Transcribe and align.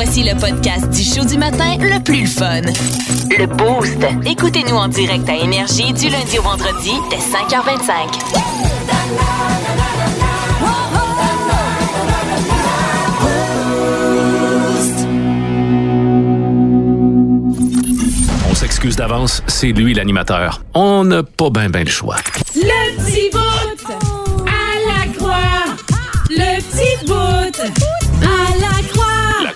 Voici 0.00 0.22
le 0.22 0.38
podcast 0.38 0.88
du 0.90 1.02
show 1.02 1.24
du 1.24 1.36
matin 1.36 1.76
le 1.80 2.00
plus 2.00 2.28
fun. 2.28 2.60
Le 3.36 3.46
Boost. 3.46 3.98
Écoutez-nous 4.24 4.76
en 4.76 4.86
direct 4.86 5.28
à 5.28 5.34
Énergie 5.34 5.92
du 5.92 6.08
lundi 6.08 6.38
au 6.38 6.42
vendredi 6.42 6.92
dès 7.10 7.16
5h25. 7.16 7.88
On 18.48 18.54
s'excuse 18.54 18.94
d'avance, 18.94 19.42
c'est 19.48 19.72
lui 19.72 19.94
l'animateur. 19.94 20.62
On 20.74 21.02
n'a 21.02 21.24
pas 21.24 21.50
bien 21.50 21.70
ben 21.70 21.82
le 21.82 21.90
choix. 21.90 22.18
Le 22.54 22.96
petit 23.04 23.36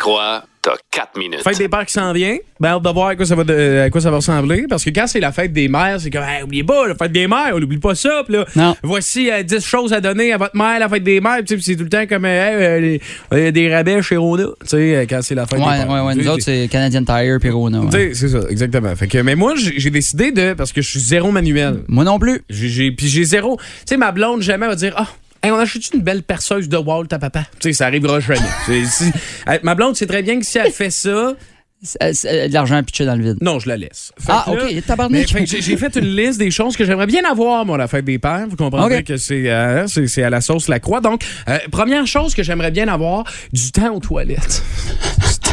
croix. 0.03 0.23
La 0.23 0.41
croix, 0.41 0.45
t'as 0.63 0.73
4 0.91 1.19
minutes. 1.19 1.43
Fête 1.43 1.59
des 1.59 1.69
pères 1.69 1.87
qui 1.87 1.93
s'en 1.93 2.13
vient. 2.13 2.37
Ben, 2.61 2.69
hâte 2.71 2.83
de 2.83 2.89
voir 2.91 3.09
à 3.09 3.17
quoi 3.17 3.27
ça 3.27 3.35
va, 3.35 3.43
de- 3.45 3.83
à 3.87 3.91
quoi 3.91 4.01
ça 4.01 4.11
va 4.11 4.17
ressembler. 4.17 4.67
Parce 4.69 4.85
que 4.85 4.91
quand 4.91 5.07
c'est 5.09 5.19
la 5.21 5.33
fête 5.33 5.53
des 5.53 5.67
mères, 5.69 5.99
c'est 6.01 6.11
comme, 6.11 6.23
hey, 6.23 6.43
oubliez 6.45 6.63
pas, 6.63 6.87
la 6.87 6.95
fête 6.95 7.11
des 7.11 7.27
mères, 7.27 7.51
on 7.55 7.59
n'oublie 7.61 7.79
pas 7.79 7.95
ça. 7.97 8.23
Puis 8.25 8.35
là, 8.35 8.45
Non. 8.55 8.77
voici 8.85 9.31
euh, 9.31 9.43
10 9.43 9.65
choses 9.65 9.93
à 9.93 10.01
donner 10.01 10.33
à 10.33 10.37
votre 10.39 10.57
mère, 10.57 10.79
la 10.79 10.89
fête 10.89 11.03
des 11.03 11.21
mères. 11.21 11.37
Puis 11.39 11.45
tu 11.45 11.49
sais, 11.49 11.55
puis 11.57 11.65
c'est 11.65 11.77
tout 11.77 11.83
le 11.85 11.89
temps 11.89 12.07
comme, 12.07 12.25
euh, 12.25 12.29
hey, 12.29 12.55
euh, 12.65 12.81
les- 12.81 13.01
euh, 13.33 13.51
des 13.51 13.75
rabais 13.75 14.03
chez 14.03 14.17
Rona. 14.17 14.45
Tu 14.61 14.67
sais, 14.69 14.97
euh, 14.97 15.07
quand 15.09 15.21
c'est 15.23 15.35
la 15.35 15.47
fête 15.47 15.59
Ouais, 15.59 15.65
des 15.79 15.85
pères. 15.85 15.91
ouais, 15.91 16.01
ouais. 16.01 16.13
Tu 16.13 16.19
Nous 16.19 16.25
sais, 16.25 16.31
autres, 16.31 16.43
c'est 16.45 16.69
Canadian 16.71 17.05
Tire 17.05 17.39
puis 17.41 17.51
Rona. 17.51 17.81
ouais. 17.81 17.87
tu 17.91 18.15
sais, 18.15 18.15
c'est 18.15 18.29
ça, 18.29 18.47
exactement. 18.49 18.95
Fait 18.95 19.09
que, 19.09 19.19
mais 19.19 19.35
moi, 19.35 19.55
j'ai 19.57 19.91
décidé 19.91 20.31
de, 20.31 20.53
parce 20.55 20.73
que 20.73 20.81
je 20.83 20.89
suis 20.89 21.01
zéro 21.01 21.31
manuel. 21.33 21.81
Moi 21.89 22.05
non 22.05 22.19
plus. 22.21 22.41
J'ai- 22.51 22.69
j'ai- 22.69 22.93
Puis 22.93 23.09
j'ai 23.09 23.25
zéro. 23.25 23.57
Tu 23.59 23.65
sais, 23.87 23.97
ma 23.97 24.13
blonde, 24.13 24.43
jamais 24.43 24.67
va 24.69 24.75
dire 24.77 24.95
Ah, 24.97 25.09
hey, 25.43 25.51
on 25.51 25.57
achète 25.59 25.93
une 25.95 26.01
belle 26.03 26.23
perceuse 26.23 26.69
de 26.69 26.77
Walt 26.77 27.07
à 27.11 27.19
papa. 27.19 27.45
Tu 27.61 27.69
sais, 27.69 27.73
ça 27.73 27.87
arrivera 27.87 28.21
jamais. 28.21 28.41
Si- 28.87 29.13
Euh, 29.49 29.59
ma 29.63 29.75
blonde, 29.75 29.97
c'est 29.97 30.07
très 30.07 30.23
bien 30.23 30.39
que 30.39 30.45
si 30.47 30.59
elle 30.59 30.73
fait 30.73 30.91
ça, 30.91 31.35
C'est- 31.83 32.13
c'est 32.15 32.49
de 32.49 32.53
l'argent 32.55 32.81
pitché 32.85 33.05
dans 33.05 33.17
le 33.17 33.25
vide. 33.25 33.39
non, 33.41 33.59
je 33.59 33.69
la 33.69 33.77
laisse. 33.77 34.13
Fait 34.19 34.31
Ah, 34.33 34.45
là- 34.47 34.53
ok, 34.67 34.87
tabarnak. 34.87 35.27
j'ai 35.27 35.77
fait 35.77 35.97
une 35.97 36.15
liste 36.17 36.39
des 36.39 36.53
choses 36.53 36.77
que 36.77 36.85
j'aimerais 36.85 37.07
bien 37.09 37.25
avoir, 37.29 37.65
moi, 37.67 37.75
à 37.75 37.79
la 37.79 37.89
fête 37.89 38.05
des 38.05 38.21
pères. 38.21 38.47
Vous 38.49 38.55
comprendrez 38.57 38.99
Ok. 38.99 39.05
que 39.05 39.17
c'est 39.17 39.51
euh, 39.51 39.85
à 40.19 40.31
la 40.31 40.41
sauce 40.41 40.69
la 40.69 40.79
croix. 40.79 41.01
Donc, 41.01 41.25
euh, 41.49 41.59
première 41.73 42.07
chose 42.07 42.35
que 42.37 42.43
j'aimerais 42.45 42.71
bien 42.71 42.87
avoir, 42.87 43.25
du 43.53 43.73
temps 43.73 43.93
aux 43.95 44.01
toilettes. 44.01 44.63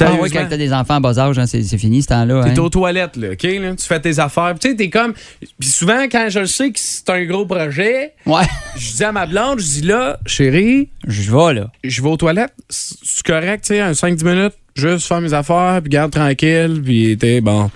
Ah 0.00 0.12
oui, 0.20 0.30
quand 0.30 0.46
t'as 0.48 0.56
des 0.56 0.72
enfants 0.72 0.96
en 0.96 1.00
bas 1.00 1.18
âge, 1.18 1.38
hein, 1.38 1.46
c'est 1.46 1.62
fini 1.78 2.02
ce 2.02 2.08
temps-là. 2.08 2.44
T'es 2.44 2.58
hein. 2.58 2.62
aux 2.62 2.68
toilettes, 2.68 3.16
là, 3.16 3.32
OK? 3.32 3.42
là, 3.42 3.74
tu 3.76 3.86
fais 3.86 4.00
tes 4.00 4.18
affaires. 4.18 4.50
Puis 4.52 4.60
Tu 4.60 4.68
sais, 4.70 4.76
t'es 4.76 4.90
comme. 4.90 5.14
Puis 5.58 5.68
souvent, 5.68 6.02
quand 6.10 6.26
je 6.28 6.40
le 6.40 6.46
sais 6.46 6.70
que 6.70 6.78
c'est 6.80 7.08
un 7.10 7.24
gros 7.24 7.46
projet, 7.46 8.12
Ouais. 8.26 8.42
je 8.76 8.92
dis 8.94 9.04
à 9.04 9.12
ma 9.12 9.26
blonde, 9.26 9.60
je 9.60 9.64
dis 9.64 9.82
là, 9.82 10.18
chérie, 10.26 10.88
Je 11.06 11.30
vais, 11.30 11.54
là. 11.54 11.66
je 11.82 12.02
vais 12.02 12.08
aux 12.08 12.16
toilettes. 12.16 12.54
C'est 12.68 13.24
correct, 13.24 13.64
tu 13.64 13.74
sais, 13.74 13.80
un 13.80 13.92
5-10 13.92 14.24
minutes, 14.24 14.54
juste 14.74 15.06
faire 15.06 15.20
mes 15.20 15.32
affaires, 15.32 15.80
puis 15.82 15.90
garde 15.90 16.12
tranquille, 16.12 16.80
puis 16.84 17.16
t'es 17.18 17.40
bon. 17.40 17.70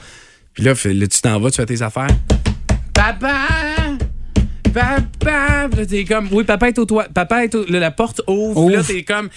Puis 0.54 0.64
là, 0.64 0.72
là, 0.72 1.06
tu 1.06 1.20
t'en 1.20 1.38
vas, 1.38 1.50
tu 1.50 1.56
fais 1.56 1.66
tes 1.66 1.82
affaires. 1.82 2.08
Papa! 2.92 3.87
Papa! 4.78 5.68
Puis 5.70 5.80
là, 5.80 5.86
t'es 5.86 6.04
comme, 6.04 6.28
oui, 6.30 6.44
papa 6.44 6.68
est 6.68 6.78
au 6.78 6.84
toit. 6.84 7.06
Papa 7.12 7.42
est 7.44 7.54
au. 7.54 7.64
là, 7.68 7.80
la 7.80 7.90
porte 7.90 8.20
ouvre. 8.28 8.70
Là, 8.70 8.82
t'es 8.86 9.02
comme, 9.02 9.28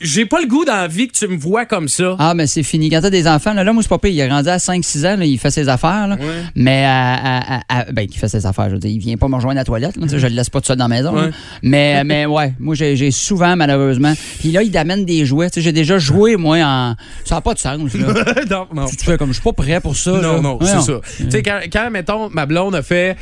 j'ai 0.00 0.24
pas 0.24 0.40
le 0.40 0.46
goût 0.46 0.64
dans 0.64 0.72
la 0.76 0.88
vie 0.88 1.06
que 1.08 1.12
tu 1.12 1.28
me 1.28 1.36
vois 1.36 1.66
comme 1.66 1.88
ça. 1.88 2.16
Ah, 2.18 2.32
mais 2.34 2.46
c'est 2.46 2.62
fini. 2.62 2.88
Quand 2.88 3.02
t'as 3.02 3.10
des 3.10 3.28
enfants, 3.28 3.52
là, 3.52 3.62
là 3.62 3.72
moi, 3.74 3.82
c'est 3.82 3.98
pire. 3.98 4.10
Il 4.10 4.18
est 4.18 4.28
rendu 4.30 4.48
à 4.48 4.56
5-6 4.56 5.06
ans, 5.06 5.16
là, 5.18 5.24
il 5.26 5.38
fait 5.38 5.50
ses 5.50 5.68
affaires. 5.68 6.08
Là. 6.08 6.14
Ouais. 6.16 6.42
Mais, 6.54 6.84
à, 6.84 7.14
à- 7.14 7.56
à- 7.58 7.80
à- 7.80 7.92
ben, 7.92 8.06
il 8.10 8.16
fait 8.16 8.28
ses 8.28 8.46
affaires. 8.46 8.68
Je 8.70 8.74
veux 8.74 8.78
dire, 8.80 8.90
il 8.90 8.98
vient 8.98 9.16
pas 9.16 9.28
me 9.28 9.34
rejoindre 9.34 9.58
à 9.58 9.60
la 9.60 9.64
toilette. 9.64 9.96
là, 9.96 10.06
tu 10.08 10.18
je 10.18 10.26
le 10.26 10.34
laisse 10.34 10.48
pas 10.50 10.60
tout 10.60 10.66
seul 10.68 10.76
dans 10.78 10.88
la 10.88 10.96
maison. 10.96 11.14
là. 11.14 11.24
Ouais. 11.26 11.30
Mais, 11.62 12.02
mais 12.04 12.24
ouais, 12.26 12.54
moi, 12.58 12.74
j'ai 12.74 12.96
j'ai 12.96 13.10
souvent, 13.10 13.54
malheureusement. 13.56 14.14
Puis 14.40 14.50
là, 14.50 14.62
il 14.62 14.76
amène 14.78 15.04
des 15.04 15.26
jouets. 15.26 15.50
Tu 15.50 15.60
J'ai 15.60 15.72
déjà 15.72 15.98
joué, 15.98 16.36
moi, 16.36 16.56
en. 16.64 16.94
Ça 17.24 17.34
n'a 17.36 17.40
pas 17.42 17.52
de 17.54 17.58
sens. 17.58 17.78
Là. 17.94 18.14
non, 18.50 18.66
non. 18.74 18.86
tu 18.86 18.96
te 18.96 19.04
fais 19.04 19.18
comme, 19.18 19.28
je 19.28 19.34
suis 19.34 19.42
pas 19.42 19.52
prêt 19.52 19.80
pour 19.80 19.96
ça. 19.96 20.12
là. 20.12 20.22
Non, 20.22 20.40
non, 20.42 20.58
Ouais, 20.58 20.66
c'est 20.66 20.80
ça. 20.80 21.00
Tu 21.18 21.30
sais, 21.30 21.42
quand, 21.42 21.60
quand, 21.70 21.90
mettons, 21.90 22.30
ma 22.30 22.46
blonde 22.46 22.74
a 22.74 22.82
fait. 22.82 23.16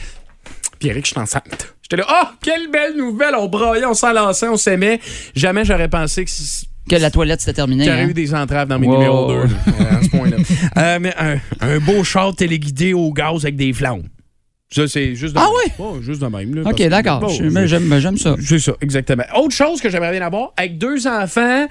Pierrick, 0.78 1.04
je 1.06 1.10
suis 1.12 1.20
enceinte. 1.20 1.74
J'étais 1.82 1.96
là, 1.96 2.06
oh, 2.10 2.26
quelle 2.42 2.70
belle 2.70 2.96
nouvelle! 2.96 3.34
On 3.38 3.48
braillait, 3.48 3.86
on 3.86 3.94
s'enlaçait, 3.94 4.48
on 4.48 4.56
s'aimait. 4.56 5.00
Jamais 5.34 5.64
j'aurais 5.64 5.88
pensé 5.88 6.24
que 6.24 6.30
Que 6.88 6.96
la 6.96 7.10
toilette, 7.10 7.40
c'était 7.40 7.54
terminé. 7.54 7.84
qu'il 7.84 7.92
y 7.92 7.94
aurait 7.94 8.04
hein? 8.04 8.08
eu 8.10 8.14
des 8.14 8.34
entraves 8.34 8.68
dans 8.68 8.78
mes 8.78 8.86
Wow. 8.86 8.94
numéros 8.94 9.32
2, 9.32 9.38
à 9.98 10.02
ce 10.02 10.08
point-là. 10.10 10.36
Euh, 10.76 10.98
mais 11.00 11.14
un, 11.18 11.38
un 11.60 11.78
beau 11.80 12.04
char 12.04 12.34
téléguidé 12.34 12.92
au 12.92 13.12
gaz 13.12 13.44
avec 13.44 13.56
des 13.56 13.72
flammes. 13.72 14.02
Ça, 14.70 14.86
c'est 14.86 15.14
juste 15.14 15.34
de 15.34 15.38
Ah 15.40 15.44
même. 15.44 15.72
oui? 15.78 15.84
Ouais, 15.96 16.02
juste 16.02 16.20
de 16.20 16.26
même. 16.26 16.54
là, 16.54 16.70
OK, 16.70 16.82
d'accord. 16.88 17.26
J'aime 17.30 18.18
ça. 18.18 18.36
c'est 18.40 18.58
ça, 18.58 18.72
exactement. 18.82 19.24
Autre 19.36 19.54
chose 19.54 19.80
que 19.80 19.88
j'aimerais 19.88 20.12
bien 20.12 20.26
avoir, 20.26 20.52
avec 20.58 20.76
deux 20.76 21.06
enfants, 21.06 21.66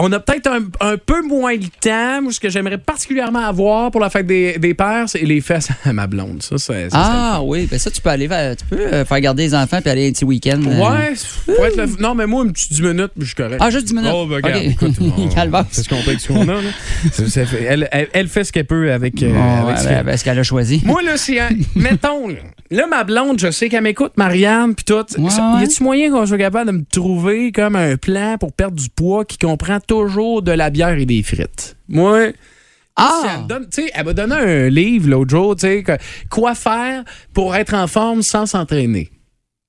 on 0.00 0.10
a 0.12 0.18
peut-être 0.20 0.48
un, 0.48 0.60
un 0.80 0.96
peu 0.96 1.22
moins 1.22 1.56
de 1.56 1.66
temps. 1.80 2.28
Ce 2.30 2.40
que 2.40 2.48
j'aimerais 2.48 2.78
particulièrement 2.78 3.44
avoir 3.46 3.90
pour 3.92 4.00
la 4.00 4.10
fête 4.10 4.26
des, 4.26 4.58
des 4.58 4.74
pères, 4.74 5.04
c'est 5.08 5.20
les 5.20 5.40
fesses 5.40 5.68
à 5.84 5.92
ma 5.92 6.06
blonde. 6.08 6.42
Ça, 6.42 6.58
ça, 6.58 6.74
Ah 6.92 7.40
oui, 7.44 7.68
ben 7.70 7.78
ça, 7.78 7.88
tu 7.90 8.00
peux 8.00 8.10
aller 8.10 8.26
faire, 8.26 8.56
tu 8.56 8.64
peux 8.64 8.80
euh, 8.80 9.04
faire 9.04 9.20
garder 9.20 9.44
les 9.44 9.54
enfants 9.54 9.80
puis 9.80 9.90
aller 9.90 10.08
un 10.08 10.12
petit 10.12 10.24
week-end. 10.24 10.60
euh. 10.66 10.76
Ouais, 10.90 11.14
faut 11.46 11.64
être 11.64 11.76
le- 11.76 12.02
non, 12.02 12.14
mais 12.16 12.26
moi, 12.26 12.44
une 12.44 12.52
petite 12.52 12.72
10 12.72 12.82
minutes, 12.82 13.12
je 13.18 13.26
suis 13.26 13.34
correct. 13.36 13.58
Ah, 13.60 13.70
juste 13.70 13.86
10 13.86 13.94
minutes? 13.94 14.10
Oh, 14.12 14.26
ben, 14.26 14.36
regarde, 14.36 14.64
écoute, 14.64 14.94
on- 15.00 15.30
c'est 15.70 15.82
ce 15.84 15.88
qu'on 15.88 16.02
peut 16.02 16.10
avec 16.10 16.20
ce 16.20 16.28
qu'on 16.28 16.48
a. 16.48 16.62
là. 16.62 17.98
Elle, 18.12 18.28
fait 18.28 18.42
ce 18.44 18.52
qu'elle 18.52 18.66
peut 18.66 18.92
avec, 18.92 19.22
euh, 19.22 19.32
Bon, 19.32 19.66
avec 19.68 19.78
ce 19.78 19.88
qu'elle- 20.24 20.34
ben, 20.34 20.38
a 20.38 20.42
choisi. 20.42 20.82
Moi, 20.84 21.02
là, 21.02 21.16
c'est. 21.16 21.38
un- 21.38 21.48
Mettons, 22.08 22.28
là, 22.28 22.40
là, 22.70 22.86
ma 22.86 23.04
blonde, 23.04 23.38
je 23.38 23.50
sais 23.50 23.68
qu'elle 23.68 23.82
m'écoute, 23.82 24.12
Marianne, 24.16 24.74
puis 24.74 24.84
tout. 24.84 24.94
Ouais, 24.94 25.24
ouais. 25.24 25.60
Y 25.60 25.64
a-tu 25.64 25.82
moyen 25.82 26.10
qu'on 26.10 26.26
soit 26.26 26.38
capable 26.38 26.70
de 26.70 26.78
me 26.78 26.84
trouver 26.84 27.52
comme 27.52 27.76
un 27.76 27.96
plan 27.96 28.36
pour 28.38 28.52
perdre 28.52 28.76
du 28.76 28.88
poids 28.88 29.24
qui 29.24 29.38
comprend 29.38 29.80
toujours 29.80 30.42
de 30.42 30.52
la 30.52 30.70
bière 30.70 30.98
et 30.98 31.06
des 31.06 31.22
frites? 31.22 31.76
Moi. 31.88 32.28
Ah! 33.00 33.46
elle 33.94 34.04
m'a 34.04 34.12
donné 34.12 34.34
un 34.34 34.68
livre 34.68 35.08
l'autre 35.08 35.30
jour, 35.30 35.54
tu 35.54 35.68
sais, 35.68 35.84
quoi 36.30 36.56
faire 36.56 37.04
pour 37.32 37.54
être 37.54 37.74
en 37.74 37.86
forme 37.86 38.22
sans 38.22 38.46
s'entraîner. 38.46 39.08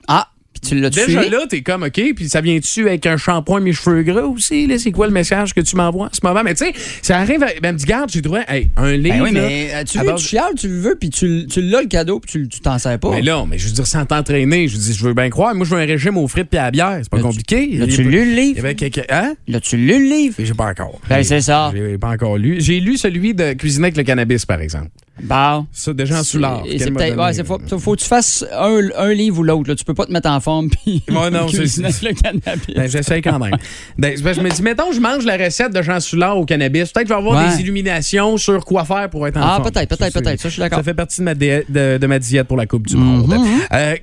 Ah! 0.07 0.29
Puis 0.62 0.70
tu 0.72 0.80
l'as 0.80 0.90
tué. 0.90 1.06
Déjà 1.06 1.28
là, 1.30 1.46
t'es 1.50 1.62
comme, 1.62 1.84
OK, 1.84 2.02
puis 2.16 2.30
ça 2.30 2.42
vient-tu 2.42 2.88
avec 2.88 3.06
un 3.06 3.18
shampoing 3.18 3.59
mes 3.62 3.74
cheveux 3.74 4.03
gras 4.03 4.24
aussi? 4.24 4.68
là? 4.68 4.78
C'est 4.78 4.92
quoi 4.92 5.08
le 5.08 5.14
message 5.14 5.53
que 5.53 5.62
tu 5.62 5.75
m'envoies 5.75 6.08
en 6.08 6.09
ce 6.14 6.20
moment? 6.24 6.42
Mais 6.44 6.53
tu 6.53 6.66
sais, 6.66 6.74
ça 7.02 7.18
arrive, 7.18 7.44
à- 7.44 7.47
ben, 7.62 7.74
me 7.74 7.78
dit, 7.78 7.86
garde, 7.86 8.09
j'ai 8.12 8.22
trouvé 8.22 8.42
hey, 8.47 8.69
un 8.78 8.92
livre. 8.96 9.16
Ben 9.18 9.22
oui, 9.24 9.31
là, 9.34 9.42
mais 9.42 9.84
tu 9.86 9.98
veux, 10.00 10.06
base- 10.06 10.22
tu 10.22 10.28
chiales, 10.28 10.53
tu 10.58 10.68
le 10.68 10.80
veux, 10.80 10.96
puis 10.96 11.09
tu, 11.09 11.46
tu 11.50 11.62
l'as 11.62 11.81
le 11.81 11.88
cadeau, 11.88 12.19
puis 12.19 12.31
tu, 12.31 12.48
tu 12.48 12.59
t'en 12.59 12.78
sers 12.78 13.00
pas. 13.00 13.12
Mais 13.12 13.22
là, 13.22 13.46
mais 13.50 13.58
je 13.58 13.68
veux 13.68 13.74
dire, 13.74 13.88
sans 13.88 14.06
t'entraîner, 14.06 14.68
je 14.68 14.78
veux 14.78 14.84
dire, 14.84 14.96
je 14.96 15.03
veux 15.06 15.14
bien 15.14 15.30
croire. 15.30 15.53
Moi, 15.56 15.66
je 15.66 15.75
veux 15.75 15.81
un 15.81 15.86
régime 15.86 16.18
aux 16.18 16.28
frites 16.28 16.53
et 16.53 16.58
à 16.58 16.64
la 16.66 16.72
bière. 16.72 17.00
C'est 17.02 17.09
pas 17.09 17.18
Là, 17.18 17.24
tu- 17.24 17.28
compliqué. 17.30 17.69
Y 17.69 17.81
a- 17.81 17.86
lu 17.86 18.25
le 18.25 18.36
livre? 18.36 18.66
Hein? 19.09 19.34
L'as-tu 19.48 19.78
lu 19.78 19.88
le 20.09 20.16
livre? 20.16 20.36
J'ai 20.40 20.53
pas 20.53 20.68
encore. 20.68 21.00
Ben, 21.09 21.24
c'est 21.24 21.42
ça. 21.42 21.72
J'ai 21.75 21.98
pas 21.98 22.09
encore 22.09 22.38
lu. 22.38 22.58
J'ai 22.59 22.80
lu 22.80 22.98
celui 22.98 23.34
de 23.34 23.53
cuisiner 23.53 23.86
avec 23.86 23.98
le 23.98 24.03
cannabis, 24.03 24.46
par 24.46 24.62
exemple. 24.62 24.88
Bon. 25.22 25.68
Ça, 25.72 25.94
déjà 25.94 26.19
en 26.19 26.24
soulard. 26.24 26.63
C'est 26.78 26.91
peut-être. 26.91 27.18
Ouais, 27.18 27.34
c'est 27.34 27.46
faut, 27.46 27.59
faut 27.80 27.96
que 27.96 28.00
tu 28.02 28.06
fasses 28.07 28.46
un, 28.53 28.80
un 28.97 29.13
livre 29.13 29.40
ou 29.40 29.44
l'autre. 29.44 29.74
Tu 29.74 29.84
peux 29.84 29.94
pas 29.94 30.06
te 30.06 30.12
mettre 30.12 30.30
en 30.30 30.40
forme 30.40 30.69
puis. 30.85 31.03
Ouais, 31.09 31.30
non, 31.30 31.47
c'est- 31.47 31.78
le 32.03 32.13
cannabis. 32.13 32.75
Ben, 32.75 32.90
j'essaie 32.90 33.22
quand 33.22 33.40
même. 33.40 33.56
Ben, 33.97 34.16
je 34.18 34.41
me 34.41 34.50
dis, 34.50 34.62
mettons, 34.62 34.91
je 34.91 35.00
mange 35.00 35.25
la 35.25 35.38
recette 35.38 35.74
de 35.74 35.81
Jean 35.81 36.00
Soulard 36.00 36.38
au 36.38 36.46
cannabis. 36.46 36.91
Peut-être 36.91 37.07
que 37.07 37.09
je 37.09 37.13
vais 37.13 37.19
avoir 37.19 37.46
Ouais. 37.46 37.56
des 37.56 37.62
illuminations 37.62 38.38
sur 38.38 38.63
quoi 38.66 38.85
faire 38.85 39.09
pour 39.09 39.28
être 39.28 39.38
en 39.38 39.41
Ah, 39.41 39.56
forme. 39.57 39.72
peut-être, 39.72 39.90
peut-être, 39.90 40.13
c'est- 40.13 40.22
peut-être. 40.22 40.40
Ça, 40.41 40.50
je 40.50 40.53
suis 40.53 40.59
d'accord. 40.62 40.80
Ça 40.80 40.84
fait 40.84 40.94
partie 40.94 41.19
de 41.22 41.25
ma, 41.25 41.36
de, 41.36 41.97
de 41.97 42.07
ma 42.07 42.19
diète 42.19 42.47
pour 42.47 42.57
la 42.57 42.66
Coupe 42.66 42.88
du 42.88 42.96
Monde. 42.96 43.34
Euh, 43.74 43.96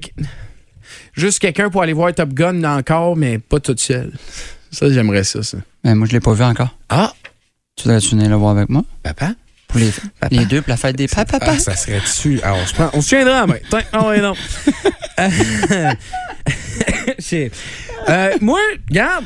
juste 1.14 1.38
quelqu'un 1.38 1.70
pour 1.70 1.82
aller 1.82 1.92
voir 1.92 2.12
Top 2.14 2.32
Gun 2.32 2.62
encore, 2.64 3.16
mais 3.16 3.38
pas 3.38 3.60
toute 3.60 3.80
seule. 3.80 4.12
Ça, 4.70 4.90
j'aimerais 4.90 5.24
ça, 5.24 5.42
ça. 5.42 5.58
Ben, 5.84 5.94
moi, 5.94 6.06
je 6.06 6.12
l'ai 6.12 6.20
pas 6.20 6.34
vu 6.34 6.42
encore. 6.44 6.76
Ah, 6.88 7.12
Tu 7.76 7.84
voudrais-tu 7.84 8.14
venir 8.16 8.28
le 8.30 8.36
voir 8.36 8.56
avec 8.56 8.68
moi? 8.68 8.84
papa? 9.02 9.30
Pour 9.68 9.80
les, 9.80 9.90
les 10.30 10.44
deux, 10.46 10.62
pour 10.62 10.70
la 10.70 10.76
fête 10.76 10.96
des 10.96 11.08
papas. 11.08 11.38
Ah, 11.40 11.58
ça 11.58 11.74
serait 11.76 12.00
dessus. 12.00 12.40
Ah, 12.42 12.54
on 12.54 12.66
se 12.66 12.72
prend, 12.74 12.90
on 12.92 13.00
se 13.00 13.08
tiendra. 13.08 13.46
Tiens, 13.68 13.80
ah 13.92 14.08
ouais, 14.08 14.20
non. 14.20 14.34
Euh, 15.18 15.92
euh, 18.08 18.30
moi, 18.40 18.60
regarde. 18.88 19.24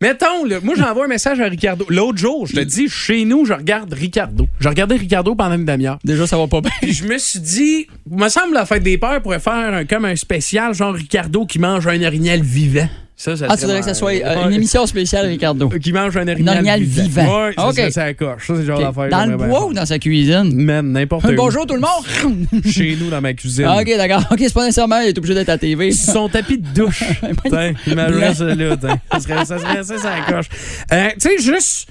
Mettons, 0.00 0.44
là, 0.44 0.58
moi, 0.62 0.74
j'envoie 0.76 1.06
un 1.06 1.08
message 1.08 1.40
à 1.40 1.44
Ricardo. 1.46 1.86
L'autre 1.88 2.18
jour, 2.18 2.46
je 2.46 2.54
te 2.54 2.60
dis, 2.60 2.88
chez 2.88 3.24
nous, 3.24 3.44
je 3.44 3.52
regarde 3.54 3.92
Ricardo. 3.92 4.46
Je 4.60 4.68
regardais 4.68 4.96
Ricardo 4.96 5.34
pendant 5.34 5.54
une 5.56 5.64
demi-heure. 5.64 5.98
Déjà, 6.04 6.26
ça 6.26 6.36
va 6.36 6.46
pas 6.46 6.60
bien. 6.60 6.70
Puis 6.82 6.92
je 6.92 7.04
me 7.04 7.16
suis 7.18 7.40
dit, 7.40 7.86
me 8.10 8.28
semble 8.28 8.54
la 8.54 8.66
fête 8.66 8.82
des 8.82 8.98
pères 8.98 9.22
pourrait 9.22 9.40
faire 9.40 9.54
un- 9.74 9.84
comme 9.84 10.04
un 10.04 10.16
spécial, 10.16 10.74
genre 10.74 10.94
Ricardo 10.94 11.46
qui 11.46 11.58
mange 11.58 11.86
un 11.86 12.02
orignal 12.02 12.40
vivant. 12.42 12.88
Ça, 13.16 13.36
ça 13.36 13.46
Ah, 13.48 13.56
tu 13.56 13.62
voudrais 13.62 13.78
que 13.78 13.84
ça 13.86 13.94
soit 13.94 14.12
euh, 14.24 14.46
une 14.48 14.54
émission 14.54 14.84
spéciale, 14.86 15.26
Ricardo. 15.26 15.68
Qui 15.68 15.92
mange 15.92 16.16
un 16.16 16.22
Un 16.26 16.32
orignal, 16.32 16.56
orignal 16.56 16.82
vivant. 16.82 17.44
Ouais, 17.46 17.52
ça, 17.56 17.68
OK. 17.68 17.74
ça, 17.76 17.90
ça 17.90 18.14
coche. 18.14 18.46
Ça, 18.46 18.54
c'est 18.56 18.64
genre 18.64 18.78
Ok. 18.80 18.84
d'affaire. 18.84 19.08
Dans 19.08 19.30
le 19.30 19.36
bois 19.36 19.46
bien 19.46 19.60
ou 19.68 19.72
dans 19.72 19.86
sa 19.86 19.98
cuisine? 20.00 20.52
Même 20.52 20.90
n'importe 20.90 21.24
où. 21.26 21.32
Bonjour 21.36 21.64
tout 21.64 21.74
le 21.76 21.80
monde! 21.80 22.62
Chez 22.66 22.96
nous, 23.00 23.10
dans 23.10 23.20
ma 23.20 23.32
cuisine. 23.32 23.66
Ah, 23.68 23.78
ok, 23.80 23.96
d'accord. 23.96 24.24
Ok, 24.32 24.38
c'est 24.40 24.52
pas 24.52 24.62
nécessairement, 24.64 24.98
il 25.00 25.08
est 25.08 25.18
obligé 25.18 25.34
d'être 25.34 25.48
à 25.48 25.52
la 25.52 25.58
TV. 25.58 25.92
Son 25.92 26.28
tapis 26.28 26.58
de 26.58 26.66
douche. 26.74 27.04
Tiens, 27.48 27.72
imagine 27.86 28.34
ça 28.34 28.44
là. 28.54 28.76
Ça 29.12 29.20
serait 29.20 29.44
ça, 29.44 29.58
serait, 29.58 29.82
ça, 29.84 29.98
ça 29.98 30.12
coche. 30.28 30.46
Euh, 30.92 31.08
tu 31.14 31.20
sais, 31.20 31.38
juste 31.38 31.88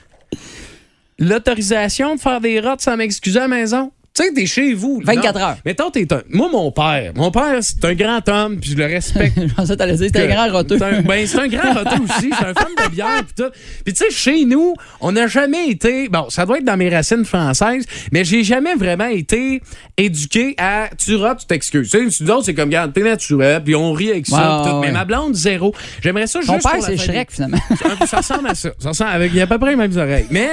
l'autorisation 1.20 2.16
de 2.16 2.20
faire 2.20 2.42
des 2.42 2.60
rottes 2.60 2.82
sans 2.82 2.98
m'excuser 2.98 3.40
à 3.40 3.44
la 3.44 3.48
maison. 3.48 3.92
Tu 4.16 4.24
sais, 4.24 4.32
t'es 4.32 4.46
chez 4.46 4.76
vous. 4.76 5.02
là. 5.04 5.14
24 5.16 5.36
Non. 5.40 5.42
heures. 5.46 5.58
Mettons, 5.66 5.90
t'es 5.90 6.14
un. 6.14 6.22
Moi, 6.30 6.48
mon 6.52 6.72
père. 6.72 7.14
Mon 7.16 7.32
père, 7.32 7.58
c'est 7.62 7.84
un 7.84 7.96
grand 7.96 8.30
homme, 8.30 8.60
puis 8.60 8.70
je 8.72 8.78
le 8.78 8.86
respecte. 8.86 9.40
Je 9.48 9.52
pensais 9.56 9.74
que 9.74 9.78
t'allais 9.80 9.96
dire, 9.96 10.06
c'était 10.06 10.32
un 10.32 10.36
grand 10.36 10.52
roteux. 10.56 10.78
C'est 10.78 10.86
un, 10.86 11.02
ben, 11.02 11.26
c'est 11.26 11.40
un 11.40 11.48
grand 11.48 11.74
roteux 11.74 12.04
aussi. 12.04 12.30
C'est 12.38 12.46
un 12.46 12.54
fan 12.54 12.68
de 12.86 12.90
bière 12.92 13.24
pis 13.28 13.34
tout. 13.36 13.50
Puis 13.84 13.94
tu 13.94 14.06
sais, 14.06 14.12
chez 14.12 14.46
nous, 14.46 14.76
on 15.02 15.14
n'a 15.14 15.26
jamais 15.26 15.68
été. 15.68 16.10
Bon, 16.10 16.30
ça 16.30 16.46
doit 16.46 16.60
être 16.60 16.64
dans 16.66 16.78
mes 16.78 16.90
racines 16.90 17.26
françaises, 17.26 17.86
mais 18.12 18.24
j'ai 18.24 18.44
jamais 18.44 18.76
vraiment 18.76 19.08
été 19.08 19.64
éduqué 19.98 20.54
à 20.60 20.90
tu 20.96 21.16
rotes, 21.16 21.40
tu 21.40 21.46
t'excuses. 21.48 21.90
Tu 21.90 22.12
sais, 22.12 22.24
c'est 22.44 22.54
comme, 22.54 22.70
regarde, 22.70 22.94
t'es 22.94 23.02
naturel, 23.02 23.64
puis 23.64 23.74
on 23.76 23.94
rit 23.94 24.12
avec 24.12 24.28
ça. 24.28 24.62
Pis 24.64 24.70
tout. 24.70 24.76
ouais, 24.76 24.88
Mais 24.88 24.92
ma 24.94 25.06
blonde, 25.06 25.34
zéro. 25.34 25.74
J'aimerais 26.04 26.28
ça 26.28 26.40
Ton 26.46 26.54
juste. 26.54 26.64
père, 26.70 26.80
pour 26.80 26.82
la 26.88 26.98
c'est. 26.98 26.98
Shrek, 26.98 27.32
finalement. 27.32 27.58
Un 27.84 27.96
peu, 27.96 28.06
ça 28.06 28.18
ressemble 28.18 28.48
à 28.48 28.54
ça. 28.54 28.70
Ça 28.78 28.90
ressemble 28.90 29.10
avec, 29.10 29.32
il 29.34 29.38
y 29.38 29.42
a 29.42 29.46
à 29.46 29.48
peu 29.48 29.58
près 29.58 29.72
les 29.72 29.76
mêmes 29.76 29.98
oreilles. 29.98 30.28
Mais. 30.30 30.50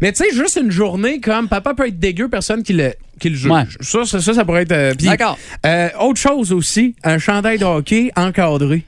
Mais 0.00 0.12
tu 0.12 0.22
sais, 0.24 0.34
juste 0.34 0.58
une 0.62 0.70
journée 0.70 1.20
comme 1.20 1.48
papa 1.48 1.74
peut 1.74 1.88
être 1.88 1.98
dégueu, 1.98 2.28
personne 2.28 2.62
qui 2.62 2.72
le, 2.72 2.92
qui 3.18 3.30
le 3.30 3.36
juge. 3.36 3.50
Ouais. 3.50 3.64
Ça, 3.80 4.04
ça, 4.04 4.20
ça, 4.20 4.34
ça 4.34 4.44
pourrait 4.44 4.62
être. 4.62 4.72
euh, 4.72 4.94
D'accord. 4.94 5.38
euh, 5.66 5.88
autre 6.00 6.20
chose 6.20 6.52
aussi, 6.52 6.94
un 7.02 7.18
chandail 7.18 7.58
de 7.58 7.64
hockey 7.64 8.10
encadré, 8.16 8.84